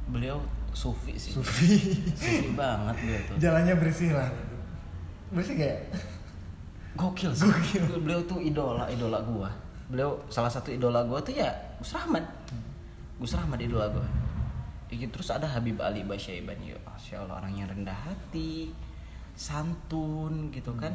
beliau 0.06 0.42
sufi 0.74 1.14
sih. 1.14 1.30
Sufi 1.34 1.98
Sufi 2.14 2.50
banget 2.52 2.96
dia 3.02 3.18
tuh. 3.26 3.34
jalannya 3.38 3.74
bersih 3.78 4.10
lah 4.14 4.28
bersih 5.32 5.56
gak 5.56 5.70
ya 5.72 5.78
Gokil 6.92 7.32
sih. 7.32 7.48
Beliau 8.04 8.20
tuh 8.28 8.36
idola, 8.36 8.84
idola 8.84 9.24
gua. 9.24 9.48
Beliau 9.88 10.20
salah 10.28 10.52
satu 10.52 10.68
idola 10.68 11.00
gua 11.08 11.24
tuh 11.24 11.32
ya 11.32 11.48
Gus 11.80 11.96
Rahmat. 11.96 12.20
Gus 13.22 13.32
Rahmat 13.32 13.54
idola 13.56 13.86
gua. 13.86 14.02
Ya, 14.90 15.06
terus 15.08 15.30
ada 15.30 15.46
Habib 15.46 15.78
Ali 15.78 16.02
Basyaiban 16.02 16.58
ya, 16.60 16.76
Masya 16.82 17.22
Allah 17.22 17.40
orang 17.40 17.54
yang 17.54 17.64
rendah 17.64 17.96
hati, 17.96 18.68
santun 19.32 20.50
gitu 20.50 20.68
kan. 20.76 20.92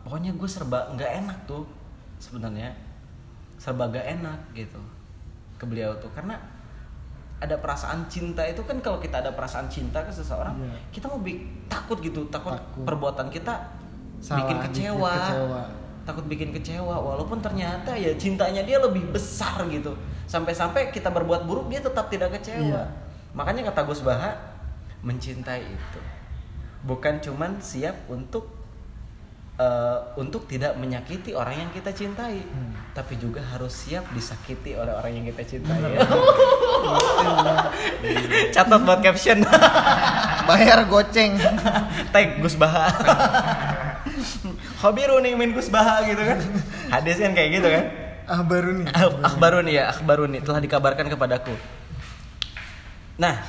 Pokoknya 0.00 0.32
gue 0.32 0.48
serba 0.48 0.86
nggak 0.94 1.12
enak 1.20 1.38
tuh 1.44 1.66
sebenarnya, 2.16 2.72
serba 3.58 3.90
gak 3.90 4.06
enak 4.16 4.38
gitu 4.54 4.78
ke 5.56 5.64
beliau 5.64 5.92
tuh 5.96 6.08
karena 6.10 6.36
ada 7.36 7.56
perasaan 7.56 8.04
cinta 8.06 8.40
itu 8.40 8.60
kan 8.62 8.76
kalau 8.78 8.96
kita 8.96 9.18
ada 9.18 9.32
perasaan 9.32 9.64
cinta 9.66 10.00
ke 10.00 10.08
seseorang 10.10 10.52
Iya. 10.54 10.72
kita 10.90 11.04
mau 11.06 11.16
bi- 11.18 11.40
takut 11.66 11.96
gitu 11.98 12.24
takut, 12.28 12.52
Takut. 12.52 12.84
perbuatan 12.84 13.28
kita 13.28 13.52
Salah, 14.18 14.44
bikin 14.44 14.56
kecewa. 14.62 15.00
bikin 15.02 15.20
kecewa. 15.26 15.62
takut 16.04 16.24
bikin 16.26 16.50
kecewa 16.52 16.94
walaupun 16.94 17.40
ternyata 17.40 17.92
ya 17.92 18.12
cintanya 18.14 18.60
dia 18.62 18.76
lebih 18.78 19.08
besar 19.10 19.64
gitu 19.66 19.92
sampai-sampai 20.36 20.92
kita 20.92 21.08
berbuat 21.08 21.48
buruk 21.48 21.72
dia 21.72 21.80
tetap 21.80 22.12
tidak 22.12 22.36
kecewa. 22.36 22.60
Iya. 22.60 22.84
makanya 23.32 23.68
kata 23.72 23.84
Gus 23.88 24.04
Baha 24.04 24.36
mencintai 25.00 25.64
itu. 25.64 26.00
Bukan 26.84 27.20
cuman 27.24 27.60
siap 27.60 27.96
untuk 28.08 28.48
eh, 29.56 29.98
untuk 30.20 30.44
tidak 30.44 30.76
menyakiti 30.76 31.32
orang 31.32 31.68
yang 31.68 31.70
kita 31.72 31.92
cintai. 31.96 32.44
Hmm. 32.44 32.72
tapi 32.96 33.20
juga 33.20 33.44
harus 33.44 33.76
siap 33.76 34.08
disakiti 34.16 34.72
oleh 34.72 34.88
orang 34.88 35.20
yang 35.20 35.28
kita 35.28 35.44
cintai 35.44 36.00
catat 38.56 38.80
buat 38.88 39.04
caption. 39.04 39.44
Bayar 40.48 40.88
goceng. 40.88 41.36
Tag 42.08 42.40
Gus 42.40 42.56
Baha. 42.56 42.88
Khobiru 44.80 45.20
nih 45.20 45.36
min 45.36 45.52
Gus 45.52 45.68
Baha 45.68 46.08
gitu 46.08 46.24
kan. 46.24 46.40
Hadis 46.88 47.20
kan 47.20 47.36
kayak 47.36 47.50
gitu 47.60 47.68
kan 47.68 48.05
baru 48.26 48.70
nih 48.82 48.86
Ah, 48.90 49.06
akhbaruni 49.30 49.72
ya 49.74 49.84
akhbaruni 49.90 50.38
telah 50.42 50.58
dikabarkan 50.58 51.06
kepadaku. 51.06 51.54
Nah 53.16 53.40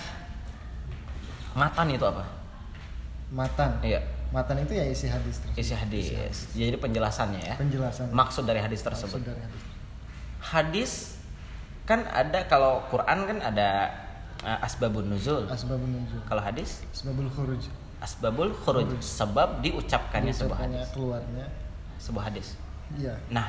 matan 1.58 1.90
itu 1.90 2.06
apa? 2.06 2.24
Matan? 3.34 3.82
Iya. 3.82 4.00
Matan 4.30 4.60
itu 4.62 4.76
ya 4.76 4.86
isi 4.88 5.08
hadis 5.08 5.40
tersebut. 5.40 5.60
Isi 5.60 5.74
hadis. 5.74 6.06
Jadi 6.54 6.78
penjelasannya 6.78 7.42
ya. 7.42 7.56
Penjelasan. 7.58 8.12
Maksud 8.12 8.44
dari 8.46 8.60
hadis 8.60 8.84
tersebut. 8.84 9.18
Maksud 9.20 9.32
dari 9.34 9.42
hadis. 9.42 9.62
hadis 10.38 10.92
kan 11.88 12.04
ada 12.12 12.44
kalau 12.46 12.84
Quran 12.92 13.24
kan 13.24 13.38
ada 13.40 13.88
uh, 14.44 14.60
asbabun 14.68 15.08
nuzul. 15.10 15.48
Asbabun 15.48 15.90
nuzul. 15.96 16.20
Kalau 16.28 16.44
hadis? 16.44 16.84
Asbabul 16.92 17.32
khuruj. 17.32 17.64
Asbabul 18.04 18.52
khuruj. 18.54 18.92
Sebab 19.00 19.64
diucapkannya 19.64 20.36
sebuah 20.36 20.60
Ucapannya, 20.60 20.82
hadis. 20.84 20.94
keluarnya. 20.94 21.46
Sebuah 21.98 22.24
hadis. 22.30 22.48
Iya. 23.00 23.16
Nah 23.32 23.48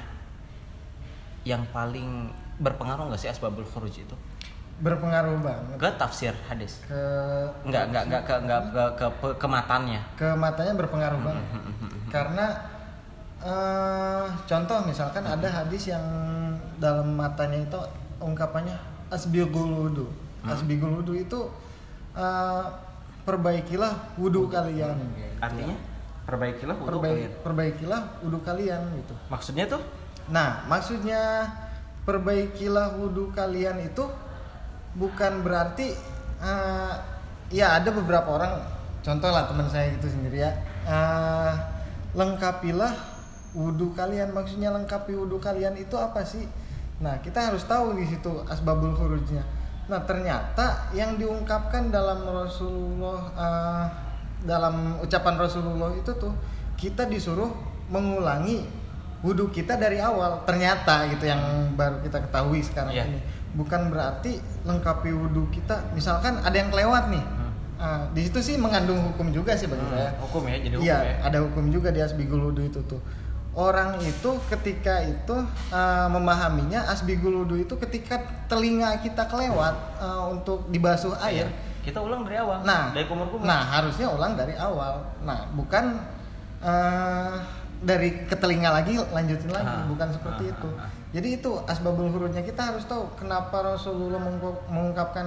yang 1.48 1.64
paling 1.72 2.28
berpengaruh 2.60 3.08
nggak 3.08 3.16
sih 3.18 3.30
asbabul 3.32 3.64
khuruj 3.64 4.04
itu? 4.04 4.16
Berpengaruh 4.78 5.40
banget. 5.40 5.74
Ke 5.80 5.88
tafsir 5.96 6.34
hadis? 6.46 6.84
Ke 6.84 7.00
nggak 7.64 7.84
nggak 7.90 8.04
nggak 8.06 8.22
ke 8.22 8.34
nggak 8.44 8.60
ke 8.68 8.84
ke, 8.94 9.06
ke, 9.08 9.28
ke 9.40 9.46
matanya? 9.48 10.00
Ke 10.14 10.28
matanya 10.36 10.76
berpengaruh 10.76 11.20
banget. 11.24 11.44
Karena 12.12 12.46
eh, 13.40 14.24
contoh 14.44 14.78
misalkan 14.84 15.24
ada 15.24 15.48
hadis 15.48 15.88
yang 15.88 16.04
dalam 16.78 17.16
matanya 17.16 17.58
itu 17.58 17.80
ungkapannya 18.18 18.76
asbigul 19.08 19.88
wudu 19.88 20.06
asbigul 20.44 21.00
wudu 21.02 21.16
itu 21.16 21.40
eh, 22.14 22.64
perbaikilah 23.24 24.14
wudu 24.14 24.46
kalian. 24.46 24.94
Artinya? 25.40 25.74
Perbaikilah 26.22 26.76
wudhu 26.76 26.92
Perbaik- 26.92 27.16
kalian. 27.16 27.32
perbaikilah 27.40 28.00
wudu 28.20 28.38
kalian 28.44 28.80
gitu. 28.94 29.14
Maksudnya 29.26 29.64
tuh 29.64 29.80
Nah, 30.28 30.64
maksudnya 30.68 31.48
perbaikilah 32.08 32.96
wudhu 32.96 33.28
kalian 33.36 33.84
itu 33.84 34.04
bukan 34.96 35.44
berarti 35.44 35.92
eh, 36.40 36.94
ya 37.52 37.76
ada 37.76 37.92
beberapa 37.92 38.40
orang 38.40 38.64
contoh 39.04 39.28
lah 39.28 39.44
teman 39.44 39.68
saya 39.68 39.92
itu 39.92 40.08
sendiri 40.08 40.40
ya 40.40 40.52
eh, 40.88 41.52
lengkapilah 42.16 42.96
wudhu 43.52 43.92
kalian 43.92 44.32
maksudnya 44.32 44.72
lengkapi 44.72 45.12
wudhu 45.12 45.36
kalian 45.36 45.76
itu 45.76 45.96
apa 46.00 46.24
sih? 46.24 46.48
Nah 47.04 47.20
kita 47.20 47.52
harus 47.52 47.68
tahu 47.68 47.92
di 47.96 48.08
situ 48.08 48.40
asbabul 48.48 48.96
khurujnya. 48.96 49.44
Nah 49.92 50.00
ternyata 50.08 50.92
yang 50.96 51.20
diungkapkan 51.20 51.92
dalam 51.92 52.24
Rasulullah 52.24 53.20
eh, 53.36 53.84
dalam 54.48 54.96
ucapan 55.04 55.34
Rasulullah 55.36 55.92
itu 55.92 56.12
tuh 56.16 56.32
kita 56.80 57.04
disuruh 57.04 57.52
mengulangi 57.92 58.77
wudhu 59.18 59.48
kita 59.48 59.74
dari 59.74 59.98
awal 59.98 60.42
ternyata 60.42 61.06
gitu 61.08 61.24
yang 61.24 61.40
baru 61.74 61.98
kita 62.00 62.22
ketahui 62.22 62.60
sekarang 62.60 62.92
Iya. 62.92 63.04
ini 63.06 63.18
bukan 63.50 63.88
berarti 63.88 64.36
lengkapi 64.62 65.10
wudhu 65.10 65.50
kita 65.50 65.90
misalkan 65.92 66.38
ada 66.38 66.54
yang 66.54 66.68
kelewat 66.68 67.10
nih 67.10 67.24
Hmm. 67.24 67.46
Ah, 67.78 68.02
di 68.10 68.26
situ 68.26 68.38
sih 68.38 68.54
mengandung 68.54 68.98
hukum 69.04 69.30
juga 69.30 69.54
sih 69.54 69.66
bagi 69.66 69.80
Hmm, 69.80 69.94
saya 69.94 70.10
hukum 70.18 70.42
ya 70.44 70.56
jadi 70.58 70.74
hukum 70.74 70.82
iya 70.84 70.98
ya 71.00 71.14
ada 71.24 71.38
hukum 71.40 71.64
juga 71.68 71.88
di 71.88 71.98
asbigul 71.98 72.50
wudhu 72.50 72.62
itu 72.64 72.82
tuh 72.84 72.98
orang 73.54 73.98
itu 74.00 74.30
ketika 74.48 74.98
itu 75.00 75.34
ah, 75.70 76.06
memahaminya 76.06 76.86
asbigul 76.86 77.42
wudhu 77.42 77.58
itu 77.58 77.74
ketika 77.78 78.18
telinga 78.46 78.98
kita 78.98 79.26
kelewat 79.26 79.74
ah, 79.98 80.26
untuk 80.26 80.66
dibasuh 80.68 81.14
air 81.18 81.46
Iya. 81.46 81.54
kita 81.86 81.98
ulang 81.98 82.22
dari 82.22 82.36
awal 82.36 82.58
Nah, 82.62 82.90
dari 82.90 83.06
kumur 83.06 83.26
kumur 83.28 83.42
nah 83.42 83.62
harusnya 83.64 84.06
ulang 84.06 84.34
dari 84.34 84.54
awal. 84.54 84.98
Nah, 85.22 85.46
bukan 85.50 85.84
eh, 86.58 87.34
dari 87.80 88.24
ke 88.24 88.34
telinga 88.34 88.70
lagi 88.72 88.98
lanjutin 88.98 89.48
lagi, 89.48 89.66
Ah, 89.66 89.86
bukan 89.86 90.08
seperti 90.10 90.44
ah, 90.44 90.52
itu. 90.52 90.68
ah, 90.72 90.82
ah. 90.82 90.90
Jadi 91.08 91.28
itu 91.32 91.50
asbabul 91.64 92.08
hurufnya 92.08 92.42
kita 92.42 92.62
harus 92.68 92.84
tahu 92.84 93.06
kenapa 93.14 93.54
Rasulullah 93.64 94.18
mengungkap- 94.18 94.66
mengungkapkan 94.66 95.26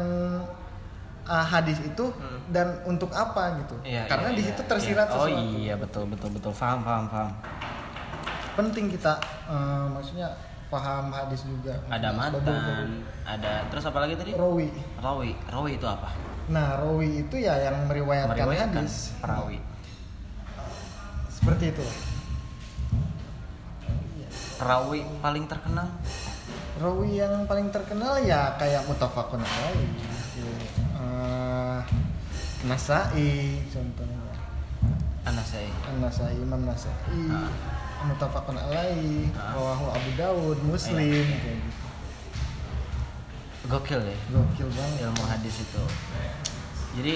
ah, 1.24 1.42
hadis 1.44 1.80
itu 1.80 2.12
Hmm. 2.12 2.44
dan 2.50 2.68
untuk 2.84 3.08
apa 3.10 3.56
gitu. 3.58 3.80
Iya, 3.82 4.04
Karena 4.06 4.30
iya, 4.30 4.36
di 4.36 4.42
iya, 4.42 4.50
situ 4.52 4.62
tersirat 4.64 5.08
iya. 5.08 5.14
oh 5.14 5.26
sesuatu. 5.26 5.56
iya 5.56 5.74
betul 5.76 6.04
betul 6.06 6.30
betul. 6.32 6.52
Paham 6.52 6.80
paham 6.82 7.06
paham 7.08 7.30
Penting 8.52 8.86
kita 8.90 9.16
eh, 9.48 9.86
maksudnya 9.88 10.28
paham 10.68 11.08
hadis 11.10 11.44
juga. 11.44 11.72
Ada 11.88 12.10
matan 12.12 13.08
ada 13.24 13.64
terus 13.68 13.84
apa 13.84 14.00
lagi 14.02 14.16
tadi? 14.16 14.36
Rawi. 14.36 14.68
Rawi. 14.98 15.32
Rawi 15.48 15.72
itu 15.74 15.88
apa? 15.88 16.12
Nah 16.48 16.76
rawi 16.76 17.24
itu 17.24 17.36
ya 17.38 17.56
yang 17.62 17.88
meriwayatkan, 17.88 18.36
meriwayatkan 18.36 18.84
hadis. 18.84 19.16
perawi. 19.18 19.58
Seperti 21.32 21.72
itu 21.72 21.86
perawi 24.62 25.02
paling 25.18 25.50
terkenal? 25.50 25.90
Rawi 26.78 27.18
yang 27.18 27.50
paling 27.50 27.74
terkenal 27.74 28.22
ya 28.22 28.54
kayak 28.62 28.86
mutafakun 28.86 29.42
alaih. 29.42 29.90
Eh, 31.02 31.80
Nasai 32.70 33.58
contohnya. 33.74 34.22
Anak 35.22 35.46
saya 35.46 35.70
An-Nasai 35.86 36.34
Imam 36.38 36.66
Nasai 36.66 36.94
Ah. 37.30 37.50
mutafakun 38.06 38.58
alaih 38.58 39.30
Ah. 39.34 39.54
rawahu 39.54 39.94
Abu 39.94 40.10
Dawud 40.18 40.58
Muslim 40.66 41.26
kayak 41.26 41.58
gitu. 41.62 41.86
gokil 43.70 44.02
ya 44.02 44.18
gokil 44.30 44.70
banget. 44.74 45.06
Ilmu 45.06 45.24
hadis 45.26 45.62
itu. 45.62 45.84
Jadi 46.98 47.14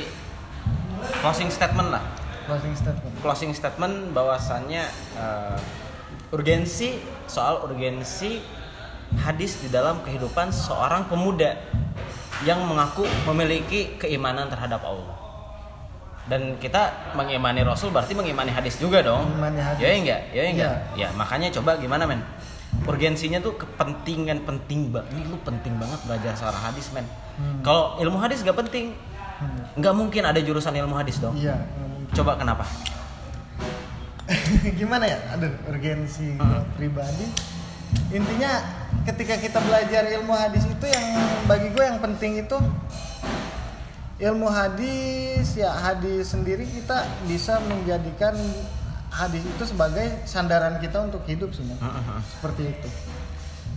closing 1.21 1.49
statement 1.49 1.89
lah. 1.89 2.03
Closing 2.45 2.73
statement. 2.77 3.13
Closing 3.21 3.51
statement 3.53 3.95
bahwasannya 4.13 4.85
eh, 5.17 5.57
urgensi 6.35 6.99
soal 7.25 7.63
urgensi 7.63 8.43
hadis 9.15 9.63
di 9.63 9.71
dalam 9.71 10.03
kehidupan 10.03 10.51
seorang 10.51 11.07
pemuda 11.07 11.55
yang 12.43 12.59
mengaku 12.67 13.07
memiliki 13.31 13.95
keimanan 13.95 14.51
terhadap 14.51 14.83
Allah. 14.83 15.15
Dan 16.25 16.57
kita 16.57 17.13
mengimani 17.15 17.61
Rasul 17.63 17.93
berarti 17.93 18.17
mengimani 18.17 18.51
hadis 18.51 18.75
juga 18.75 18.99
dong. 18.99 19.23
Mengimani 19.29 19.61
hadis. 19.61 19.79
ya 19.79 19.89
enggak? 19.93 20.21
Ya 20.33 20.43
enggak? 20.49 20.75
Iya. 20.97 21.07
ya 21.07 21.07
makanya 21.15 21.47
coba 21.55 21.79
gimana 21.79 22.03
men? 22.03 22.19
Urgensinya 22.83 23.39
tuh 23.39 23.55
kepentingan 23.55 24.43
penting 24.43 24.91
banget 24.91 25.07
ini 25.15 25.31
lu 25.31 25.37
penting 25.39 25.79
banget 25.79 25.95
belajar 26.03 26.35
seorang 26.35 26.59
hadis 26.59 26.91
men. 26.91 27.07
Hmm. 27.35 27.59
kalau 27.63 27.99
ilmu 27.99 28.15
hadis 28.15 28.43
gak 28.43 28.55
penting 28.55 28.95
Hmm. 29.35 29.67
nggak 29.75 29.91
mungkin 29.91 30.23
ada 30.23 30.39
jurusan 30.39 30.71
ilmu 30.71 30.95
hadis 30.95 31.19
dong. 31.19 31.35
Iya 31.35 31.59
ngomong- 31.75 32.07
coba 32.15 32.39
kenapa 32.39 32.63
gimana 34.79 35.05
ya? 35.05 35.17
Aduh 35.33 35.53
urgensi 35.65 36.33
Hmm. 36.35 36.65
pribadi. 36.75 37.27
Intinya 38.11 38.51
ketika 39.05 39.37
kita 39.37 39.59
belajar 39.59 40.03
ilmu 40.11 40.33
hadis 40.33 40.65
itu 40.65 40.85
yang 40.85 41.05
bagi 41.45 41.69
gue 41.69 41.83
yang 41.83 42.01
penting 42.01 42.41
itu 42.41 42.57
ilmu 44.17 44.47
hadis 44.47 45.53
ya 45.53 45.69
hadis 45.71 46.31
sendiri 46.31 46.63
kita 46.63 47.03
bisa 47.25 47.59
menjadikan 47.61 48.33
hadis 49.11 49.43
itu 49.43 49.63
sebagai 49.63 50.07
sandaran 50.23 50.79
kita 50.79 50.99
untuk 51.01 51.23
hidup 51.25 51.51
sebenarnya. 51.51 51.83
Heeh. 51.83 52.19
seperti 52.27 52.63
itu. 52.67 52.89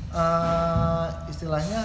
Eh, 0.09 1.07
istilahnya 1.29 1.85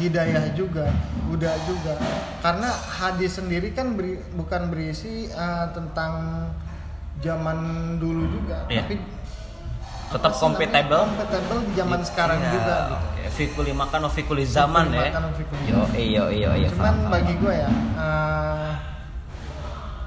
hidayah 0.00 0.56
juga 0.56 0.88
Buddha 1.28 1.52
juga. 1.68 1.92
Karena 2.40 2.72
hadis 2.72 3.36
sendiri 3.36 3.76
kan 3.76 3.92
beri- 3.94 4.24
bukan 4.32 4.72
berisi 4.72 5.28
eh, 5.28 5.66
tentang 5.70 6.46
zaman 7.20 7.58
dulu 7.96 8.24
juga 8.30 8.64
Iya. 8.66 8.82
tapi 8.82 8.96
tetap 10.10 10.32
namanya? 10.32 10.40
compatible. 10.42 11.02
di 11.62 11.72
zaman 11.72 12.00
sekarang 12.02 12.38
Iya, 12.38 12.50
juga 12.50 12.76
gitu. 12.82 12.96
Fikuli 13.30 13.70
makan 13.72 14.00
fikuli 14.10 14.42
zaman 14.42 14.84
Fikuli 14.86 14.98
ya? 14.98 15.10
makan, 15.12 15.24
fikuli 15.32 15.62
yo 15.66 15.80
iyo 15.94 16.24
iyo 16.28 16.50
iyo 16.56 16.68
cuman 16.72 16.96
bagi 17.08 17.34
gue 17.36 17.54
ya 17.54 17.70
eh, 17.94 18.70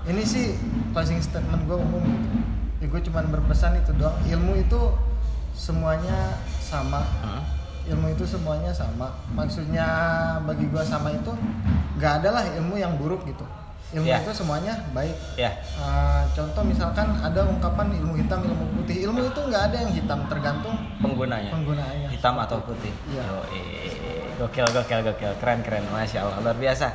ini 0.06 0.22
sih 0.22 0.60
closing 0.92 1.18
statement 1.18 1.64
gue 1.64 1.78
umum 1.78 2.04
gitu. 2.04 2.38
ya 2.78 2.88
gue 2.90 3.02
cuman 3.02 3.26
berpesan 3.30 3.80
itu 3.80 3.96
doang. 3.96 4.12
Ilmu 4.26 4.60
itu 4.60 4.82
semuanya 5.54 6.36
sama. 6.60 7.00
Ilmu 7.84 8.12
itu 8.12 8.24
semuanya 8.24 8.72
sama. 8.72 9.16
Maksudnya 9.32 9.88
bagi 10.44 10.68
gue 10.68 10.84
sama 10.84 11.08
itu 11.10 11.32
nggak 11.96 12.14
ada 12.20 12.30
lah 12.34 12.44
ilmu 12.54 12.76
yang 12.76 13.00
buruk 13.00 13.24
gitu 13.24 13.48
ilmu 13.94 14.04
Iya. 14.04 14.20
itu 14.20 14.32
semuanya 14.34 14.74
baik. 14.90 15.14
Ya 15.36 15.54
Eh, 15.54 16.22
contoh 16.34 16.62
misalkan 16.62 17.14
ada 17.16 17.42
ungkapan 17.44 17.94
ilmu 17.94 18.14
hitam 18.16 18.42
ilmu 18.42 18.66
putih. 18.76 19.06
Ilmu 19.06 19.22
itu 19.24 19.40
nggak 19.40 19.64
ada 19.70 19.78
yang 19.80 19.92
hitam 19.92 20.20
tergantung 20.26 20.74
penggunanya. 20.98 21.52
penggunaannya. 21.52 22.10
Hitam 22.10 22.36
atau 22.38 22.58
putih. 22.60 22.90
Iya. 23.08 23.22
yo 23.22 23.38
gokil 24.40 24.66
gokil 24.68 25.00
gokil. 25.04 25.32
Keren 25.38 25.62
keren. 25.62 25.84
Masya 25.88 26.26
allah. 26.26 26.38
Luar 26.42 26.58
biasa. 26.58 26.88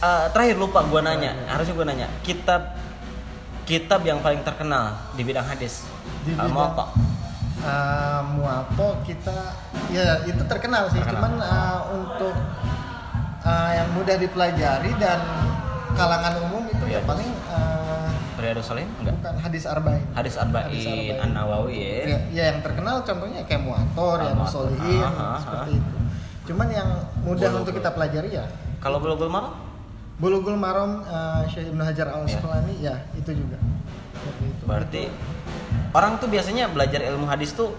Eh, 0.00 0.24
terakhir 0.30 0.56
lupa 0.56 0.84
gua 0.84 1.00
nanya. 1.00 1.32
Iya. 1.32 1.46
harusnya 1.50 1.74
gua 1.74 1.86
nanya. 1.86 2.06
Kitab 2.20 2.62
kitab 3.64 4.04
yang 4.04 4.20
paling 4.20 4.40
terkenal 4.40 4.92
di 5.12 5.22
bidang 5.22 5.44
hadis. 5.44 5.82
Di 6.22 6.32
bidang- 6.32 6.52
Muwatta. 6.52 6.86
uh, 7.64 8.20
muapo 8.30 9.00
kita 9.02 9.56
ya 9.88 10.20
itu 10.22 10.42
terkenal 10.44 10.86
sih. 10.86 11.00
Terkenal. 11.00 11.16
cuman 11.16 11.32
uh, 11.40 11.80
untuk 11.90 12.36
uh, 13.40 13.70
yang 13.72 13.88
mudah 13.90 14.14
dipelajari 14.14 14.92
dan 15.00 15.20
kalangan 15.94 16.34
umum 16.44 16.62
itu 16.68 16.84
ya 16.90 17.00
paling 17.06 17.30
uh, 17.48 18.10
Riyadus 18.34 18.66
Shalihin 18.66 18.90
enggak. 19.00 19.14
Bukan 19.22 19.34
hadis 19.40 19.64
arba'in. 19.64 20.04
Hadis 20.12 20.34
arba'in 20.36 21.16
an 21.22 21.30
nawawi 21.32 21.78
ya. 21.78 21.94
Ya, 22.04 22.18
ya 22.28 22.44
yang 22.52 22.60
terkenal 22.60 23.00
contohnya 23.06 23.40
kayak 23.46 23.62
muator 23.62 24.20
ya 24.20 24.34
Al-Mu'athar. 24.34 24.52
solihin 24.52 25.00
Ah, 25.00 25.14
ah, 25.14 25.38
seperti 25.40 25.70
ah. 25.72 25.80
itu. 25.80 25.96
Cuman 26.52 26.68
yang 26.68 26.88
mudah 27.24 27.48
Bulughul. 27.48 27.60
untuk 27.64 27.72
kita 27.78 27.90
pelajari 27.94 28.30
ya. 28.36 28.44
Kalau 28.82 29.00
bulughul 29.00 29.32
maram 29.32 29.54
bulughul 30.20 30.58
maram 30.60 31.02
uh, 31.08 31.42
Syekh 31.48 31.72
Ibnu 31.72 31.82
Hajar 31.82 32.06
al 32.12 32.26
Asqalani 32.28 32.74
ya 32.84 32.94
itu 33.16 33.30
juga. 33.32 33.56
Seperti 34.14 34.44
itu. 34.46 34.62
berarti 34.64 35.02
orang 35.94 36.22
tuh 36.22 36.28
biasanya 36.30 36.70
belajar 36.70 37.00
ilmu 37.02 37.26
hadis 37.26 37.50
tuh 37.56 37.74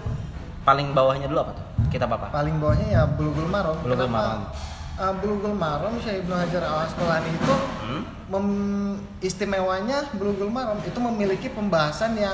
paling 0.66 0.91
bawahnya 0.97 1.30
dulu 1.30 1.45
apa 1.45 1.51
tuh? 1.55 1.66
Kitab 1.93 2.09
apa? 2.11 2.34
Paling 2.34 2.57
bawahnya 2.57 2.88
ya 2.89 3.01
bulughul 3.05 3.47
maram 3.47 3.78
Bulughul? 3.86 4.09
Maram. 4.09 4.49
Uh, 4.95 5.11
bulughul 5.13 5.51
maram 5.51 5.91
Syekh 5.99 6.23
Ibnu 6.23 6.31
Hajar 6.31 6.63
al 6.63 6.87
Asqalani 6.87 7.27
itu 7.29 7.53
Hmm? 7.83 8.01
mem- 8.27 8.95
istimewanya 9.19 10.07
Bulughul 10.11 10.47
Maram 10.47 10.79
itu 10.79 10.95
memiliki 10.97 11.47
pembahasan 11.47 12.15
yang 12.15 12.33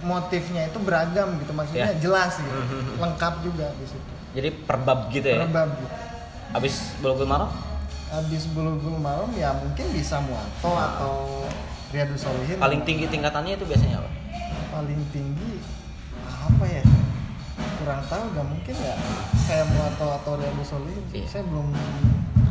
motifnya 0.00 0.66
itu 0.66 0.76
beragam 0.78 1.38
gitu 1.38 1.48
maksudnya 1.50 1.88
Ya. 1.88 1.96
jelas 1.96 2.36
gitu 2.36 2.50
Mhm. 2.50 2.98
lengkap 2.98 3.34
juga 3.40 3.70
di 3.72 3.86
situ 3.86 4.10
jadi 4.34 4.50
perbab 4.60 5.08
gitu 5.08 5.24
ya 5.24 5.46
Berbab 5.46 5.70
gitu. 5.72 5.94
abis 6.52 6.74
bulughul 6.98 7.24
maram 7.24 7.50
habis 8.10 8.44
Bulughul 8.46 8.98
Maram 8.98 9.32
ya 9.32 9.54
mungkin 9.54 9.86
bisa 9.88 10.20
Muato 10.20 10.68
atau 10.68 11.46
Riyadus 11.88 12.20
Solihin 12.20 12.58
paling 12.58 12.82
tinggi 12.82 13.06
tingkatannya 13.06 13.56
itu 13.56 13.64
biasanya 13.64 13.96
apa 13.96 14.10
paling 14.70 15.00
tinggi 15.08 15.62
apa 16.20 16.64
ya 16.66 16.82
kurang 17.82 18.02
tahu 18.06 18.24
gak 18.32 18.46
mungkin 18.46 18.74
ya 18.78 18.94
kayak 19.50 19.66
Muato 19.74 20.06
atau 20.22 20.32
Riyadus 20.38 20.68
Solihin 20.70 21.04
Iya. 21.10 21.26
saya 21.26 21.42
belum 21.44 21.66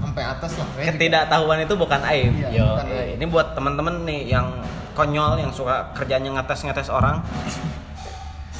sampai 0.02 0.24
atas 0.28 0.52
lah 0.60 0.68
ketidaktahuan 0.76 1.58
itu 1.64 1.74
bukan 1.78 2.02
aib. 2.04 2.32
Iya, 2.36 2.50
Yo, 2.52 2.66
bukan 2.76 2.86
eh, 2.92 3.00
aib. 3.00 3.14
ini 3.16 3.26
buat 3.32 3.48
temen-temen 3.56 3.96
nih 4.04 4.22
yang 4.28 4.48
konyol 4.92 5.40
yang 5.40 5.52
suka 5.56 5.96
kerjanya 5.96 6.30
ngetes-ngetes 6.36 6.92
orang. 6.92 7.24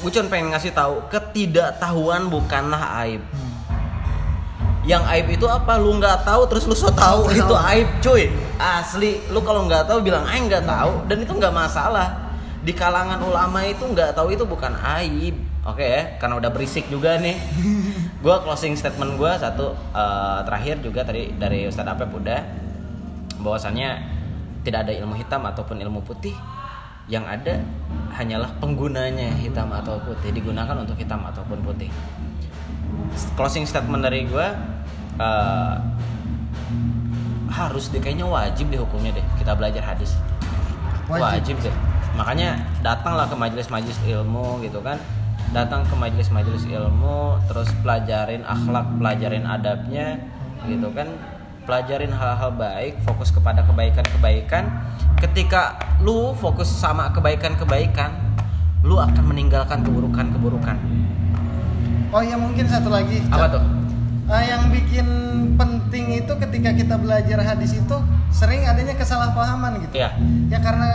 Gue 0.00 0.10
cuma 0.10 0.26
pengen 0.32 0.50
ngasih 0.50 0.72
tahu 0.74 1.04
ketidaktahuan 1.12 2.26
bukanlah 2.32 3.04
aib. 3.06 3.20
Hmm. 3.20 3.52
Yang 4.82 5.02
aib 5.14 5.26
itu 5.38 5.46
apa? 5.46 5.78
Lu 5.78 5.94
nggak 5.94 6.26
tahu 6.26 6.42
terus 6.50 6.66
lu 6.66 6.74
so 6.74 6.90
tahu 6.90 7.30
itu 7.30 7.54
aib, 7.70 7.86
cuy. 8.02 8.26
Asli, 8.58 9.22
lu 9.30 9.38
kalau 9.46 9.68
nggak 9.70 9.86
tahu 9.86 10.02
bilang 10.02 10.26
aing 10.26 10.50
nggak 10.50 10.66
tahu 10.66 11.06
dan 11.06 11.22
itu 11.22 11.30
nggak 11.36 11.54
masalah. 11.54 12.32
Di 12.62 12.74
kalangan 12.74 13.18
ulama 13.22 13.62
itu 13.62 13.82
nggak 13.82 14.14
tahu 14.14 14.34
itu 14.34 14.42
bukan 14.42 14.74
aib. 14.98 15.51
Oke 15.62 15.86
ya, 15.86 16.18
karena 16.18 16.42
udah 16.42 16.50
berisik 16.50 16.90
juga 16.90 17.22
nih. 17.22 17.38
Gua 18.24 18.42
closing 18.42 18.74
statement 18.74 19.14
gua 19.18 19.38
satu 19.38 19.74
eh, 19.94 20.40
terakhir 20.46 20.82
juga 20.82 21.06
tadi 21.06 21.34
dari 21.38 21.66
Ustadz 21.66 21.90
Apep 21.94 22.10
udah 22.10 22.40
bahwasannya 23.42 23.90
tidak 24.62 24.86
ada 24.86 24.92
ilmu 24.94 25.18
hitam 25.18 25.42
ataupun 25.42 25.82
ilmu 25.82 26.02
putih 26.06 26.34
yang 27.10 27.26
ada 27.26 27.58
hanyalah 28.14 28.46
penggunanya 28.62 29.34
hitam 29.42 29.66
atau 29.74 29.98
putih 30.06 30.30
digunakan 30.30 30.78
untuk 30.78 30.94
hitam 30.94 31.18
ataupun 31.26 31.58
putih 31.66 31.90
closing 33.34 33.66
statement 33.66 34.06
dari 34.06 34.22
gue 34.30 34.46
eh, 35.18 35.74
harus 37.52 37.90
deh 37.92 38.00
kayaknya 38.00 38.24
wajib 38.24 38.70
deh 38.70 38.80
hukumnya 38.80 39.12
deh 39.12 39.26
kita 39.36 39.52
belajar 39.52 39.82
hadis 39.82 40.14
Wajib. 41.10 41.58
deh 41.60 41.74
makanya 42.14 42.56
datanglah 42.80 43.26
ke 43.28 43.36
majelis-majelis 43.36 43.98
ilmu 44.06 44.62
gitu 44.64 44.78
kan 44.80 44.96
datang 45.52 45.84
ke 45.84 45.94
majelis-majelis 45.94 46.64
ilmu 46.64 47.36
terus 47.46 47.68
pelajarin 47.84 48.40
akhlak 48.42 48.88
pelajarin 48.96 49.44
adabnya 49.44 50.18
gitu 50.64 50.88
kan. 50.96 51.08
Pelajarin 51.62 52.10
hal-hal 52.10 52.50
baik 52.58 52.98
fokus 53.06 53.30
kepada 53.30 53.62
kebaikan-kebaikan. 53.62 54.66
Ketika 55.22 55.78
lu 56.02 56.34
fokus 56.34 56.66
sama 56.66 57.14
kebaikan-kebaikan 57.14 58.10
lu 58.82 58.98
akan 58.98 59.30
meninggalkan 59.30 59.86
keburukan-keburukan. 59.86 60.74
Oh 62.10 62.18
ya 62.18 62.34
mungkin 62.34 62.66
satu 62.66 62.90
lagi. 62.90 63.22
Apa 63.30 63.46
tuh 63.46 63.81
Ah, 64.32 64.40
yang 64.40 64.72
bikin 64.72 65.04
penting 65.60 66.24
itu 66.24 66.32
ketika 66.40 66.72
kita 66.72 66.96
belajar 66.96 67.36
hadis 67.44 67.76
itu 67.76 67.96
sering 68.32 68.64
adanya 68.64 68.96
kesalahpahaman 68.96 69.76
gitu. 69.84 70.00
Iya. 70.00 70.16
Ya 70.48 70.56
karena 70.56 70.88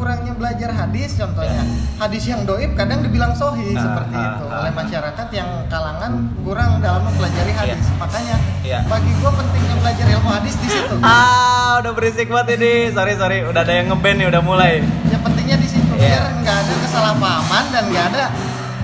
kurangnya 0.00 0.32
belajar 0.32 0.72
hadis 0.72 1.12
contohnya. 1.12 1.60
Hadis 2.00 2.24
yang 2.24 2.48
doib 2.48 2.72
kadang 2.72 3.04
dibilang 3.04 3.36
sohi 3.36 3.76
Ah, 3.76 3.84
seperti 3.84 4.16
ah, 4.16 4.24
itu 4.32 4.44
ah, 4.48 4.58
oleh 4.64 4.72
masyarakat 4.72 5.28
yang 5.28 5.48
kalangan 5.68 6.12
kurang 6.40 6.80
dalam 6.80 7.04
mempelajari 7.04 7.52
hadis. 7.52 7.84
Makanya 8.00 8.40
Iya. 8.64 8.80
bagi 8.88 9.12
gua 9.20 9.32
pentingnya 9.36 9.76
belajar 9.76 10.06
ilmu 10.16 10.30
hadis 10.32 10.54
di 10.56 10.68
situ. 10.72 10.94
Ah, 11.04 11.84
udah 11.84 11.92
berisik 11.92 12.32
banget 12.32 12.56
ini. 12.56 12.96
Sorry, 12.96 13.12
sorry. 13.20 13.44
Udah 13.44 13.60
ada 13.60 13.76
yang 13.76 13.92
ngeband 13.92 14.16
nih, 14.24 14.26
udah 14.32 14.40
mulai. 14.40 14.80
Ya 15.12 15.20
pentingnya 15.20 15.60
di 15.60 15.68
situ 15.68 15.92
Iya. 16.00 16.16
biar 16.16 16.24
nggak 16.40 16.56
ada 16.64 16.74
kesalahpahaman 16.80 17.64
dan 17.76 17.82
nggak 17.92 18.06
ada 18.16 18.24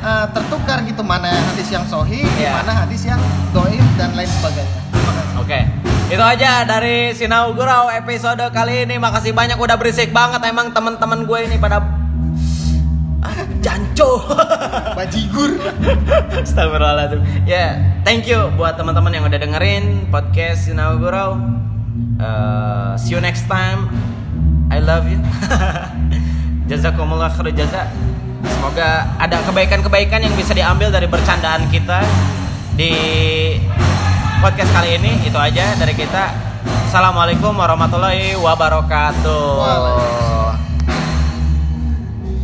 uh, 0.07 0.27
tertukar 0.31 0.87
gitu 0.87 1.03
mana 1.03 1.35
hadis 1.53 1.69
yang 1.75 1.83
sohi, 1.91 2.23
Iya. 2.39 2.63
mana 2.63 2.87
hadis 2.87 3.03
yang 3.03 3.19
doib 3.51 3.83
dan 3.99 4.15
lain 4.15 4.31
sebagainya. 4.31 4.81
Oke. 5.37 5.61
Itu 6.07 6.23
aja 6.23 6.63
dari 6.63 7.11
Sinau 7.19 7.51
Gurau 7.59 7.91
episode 7.91 8.47
kali 8.55 8.87
ini. 8.87 8.95
Makasih 8.95 9.35
banyak 9.35 9.59
udah 9.59 9.75
berisik 9.75 10.15
banget 10.15 10.39
emang 10.47 10.71
teman-teman 10.71 11.27
gue 11.27 11.39
ini 11.51 11.59
pada 11.59 11.83
ah, 13.27 13.39
janco. 13.59 14.23
Bajigur. 14.99 15.59
Astagfirullahaladzim. 16.31 17.27
Ya, 17.43 17.75
thank 18.07 18.31
you 18.31 18.39
buat 18.55 18.79
teman-teman 18.79 19.19
yang 19.19 19.27
udah 19.27 19.41
dengerin 19.43 20.07
podcast 20.15 20.71
Sinau 20.71 20.95
Gurau. 21.03 21.43
Uh, 22.23 22.95
see 22.95 23.13
you 23.13 23.21
next 23.21 23.51
time. 23.51 23.91
I 24.71 24.79
love 24.79 25.11
you. 25.11 25.19
Jazakumullah 26.71 27.35
khairu 27.35 27.51
jaza. 27.51 27.91
Semoga 28.45 29.17
ada 29.17 29.39
kebaikan-kebaikan 29.47 30.21
yang 30.21 30.35
bisa 30.37 30.53
diambil 30.53 30.93
dari 30.93 31.09
bercandaan 31.09 31.71
kita 31.73 32.05
di 32.77 32.93
podcast 34.45 34.71
kali 34.75 35.01
ini. 35.01 35.25
Itu 35.25 35.39
aja 35.41 35.73
dari 35.79 35.95
kita. 35.97 36.35
Assalamualaikum 36.91 37.57
warahmatullahi 37.57 38.37
wabarakatuh. 38.37 39.43
Waalaikumsalam. 39.57 40.26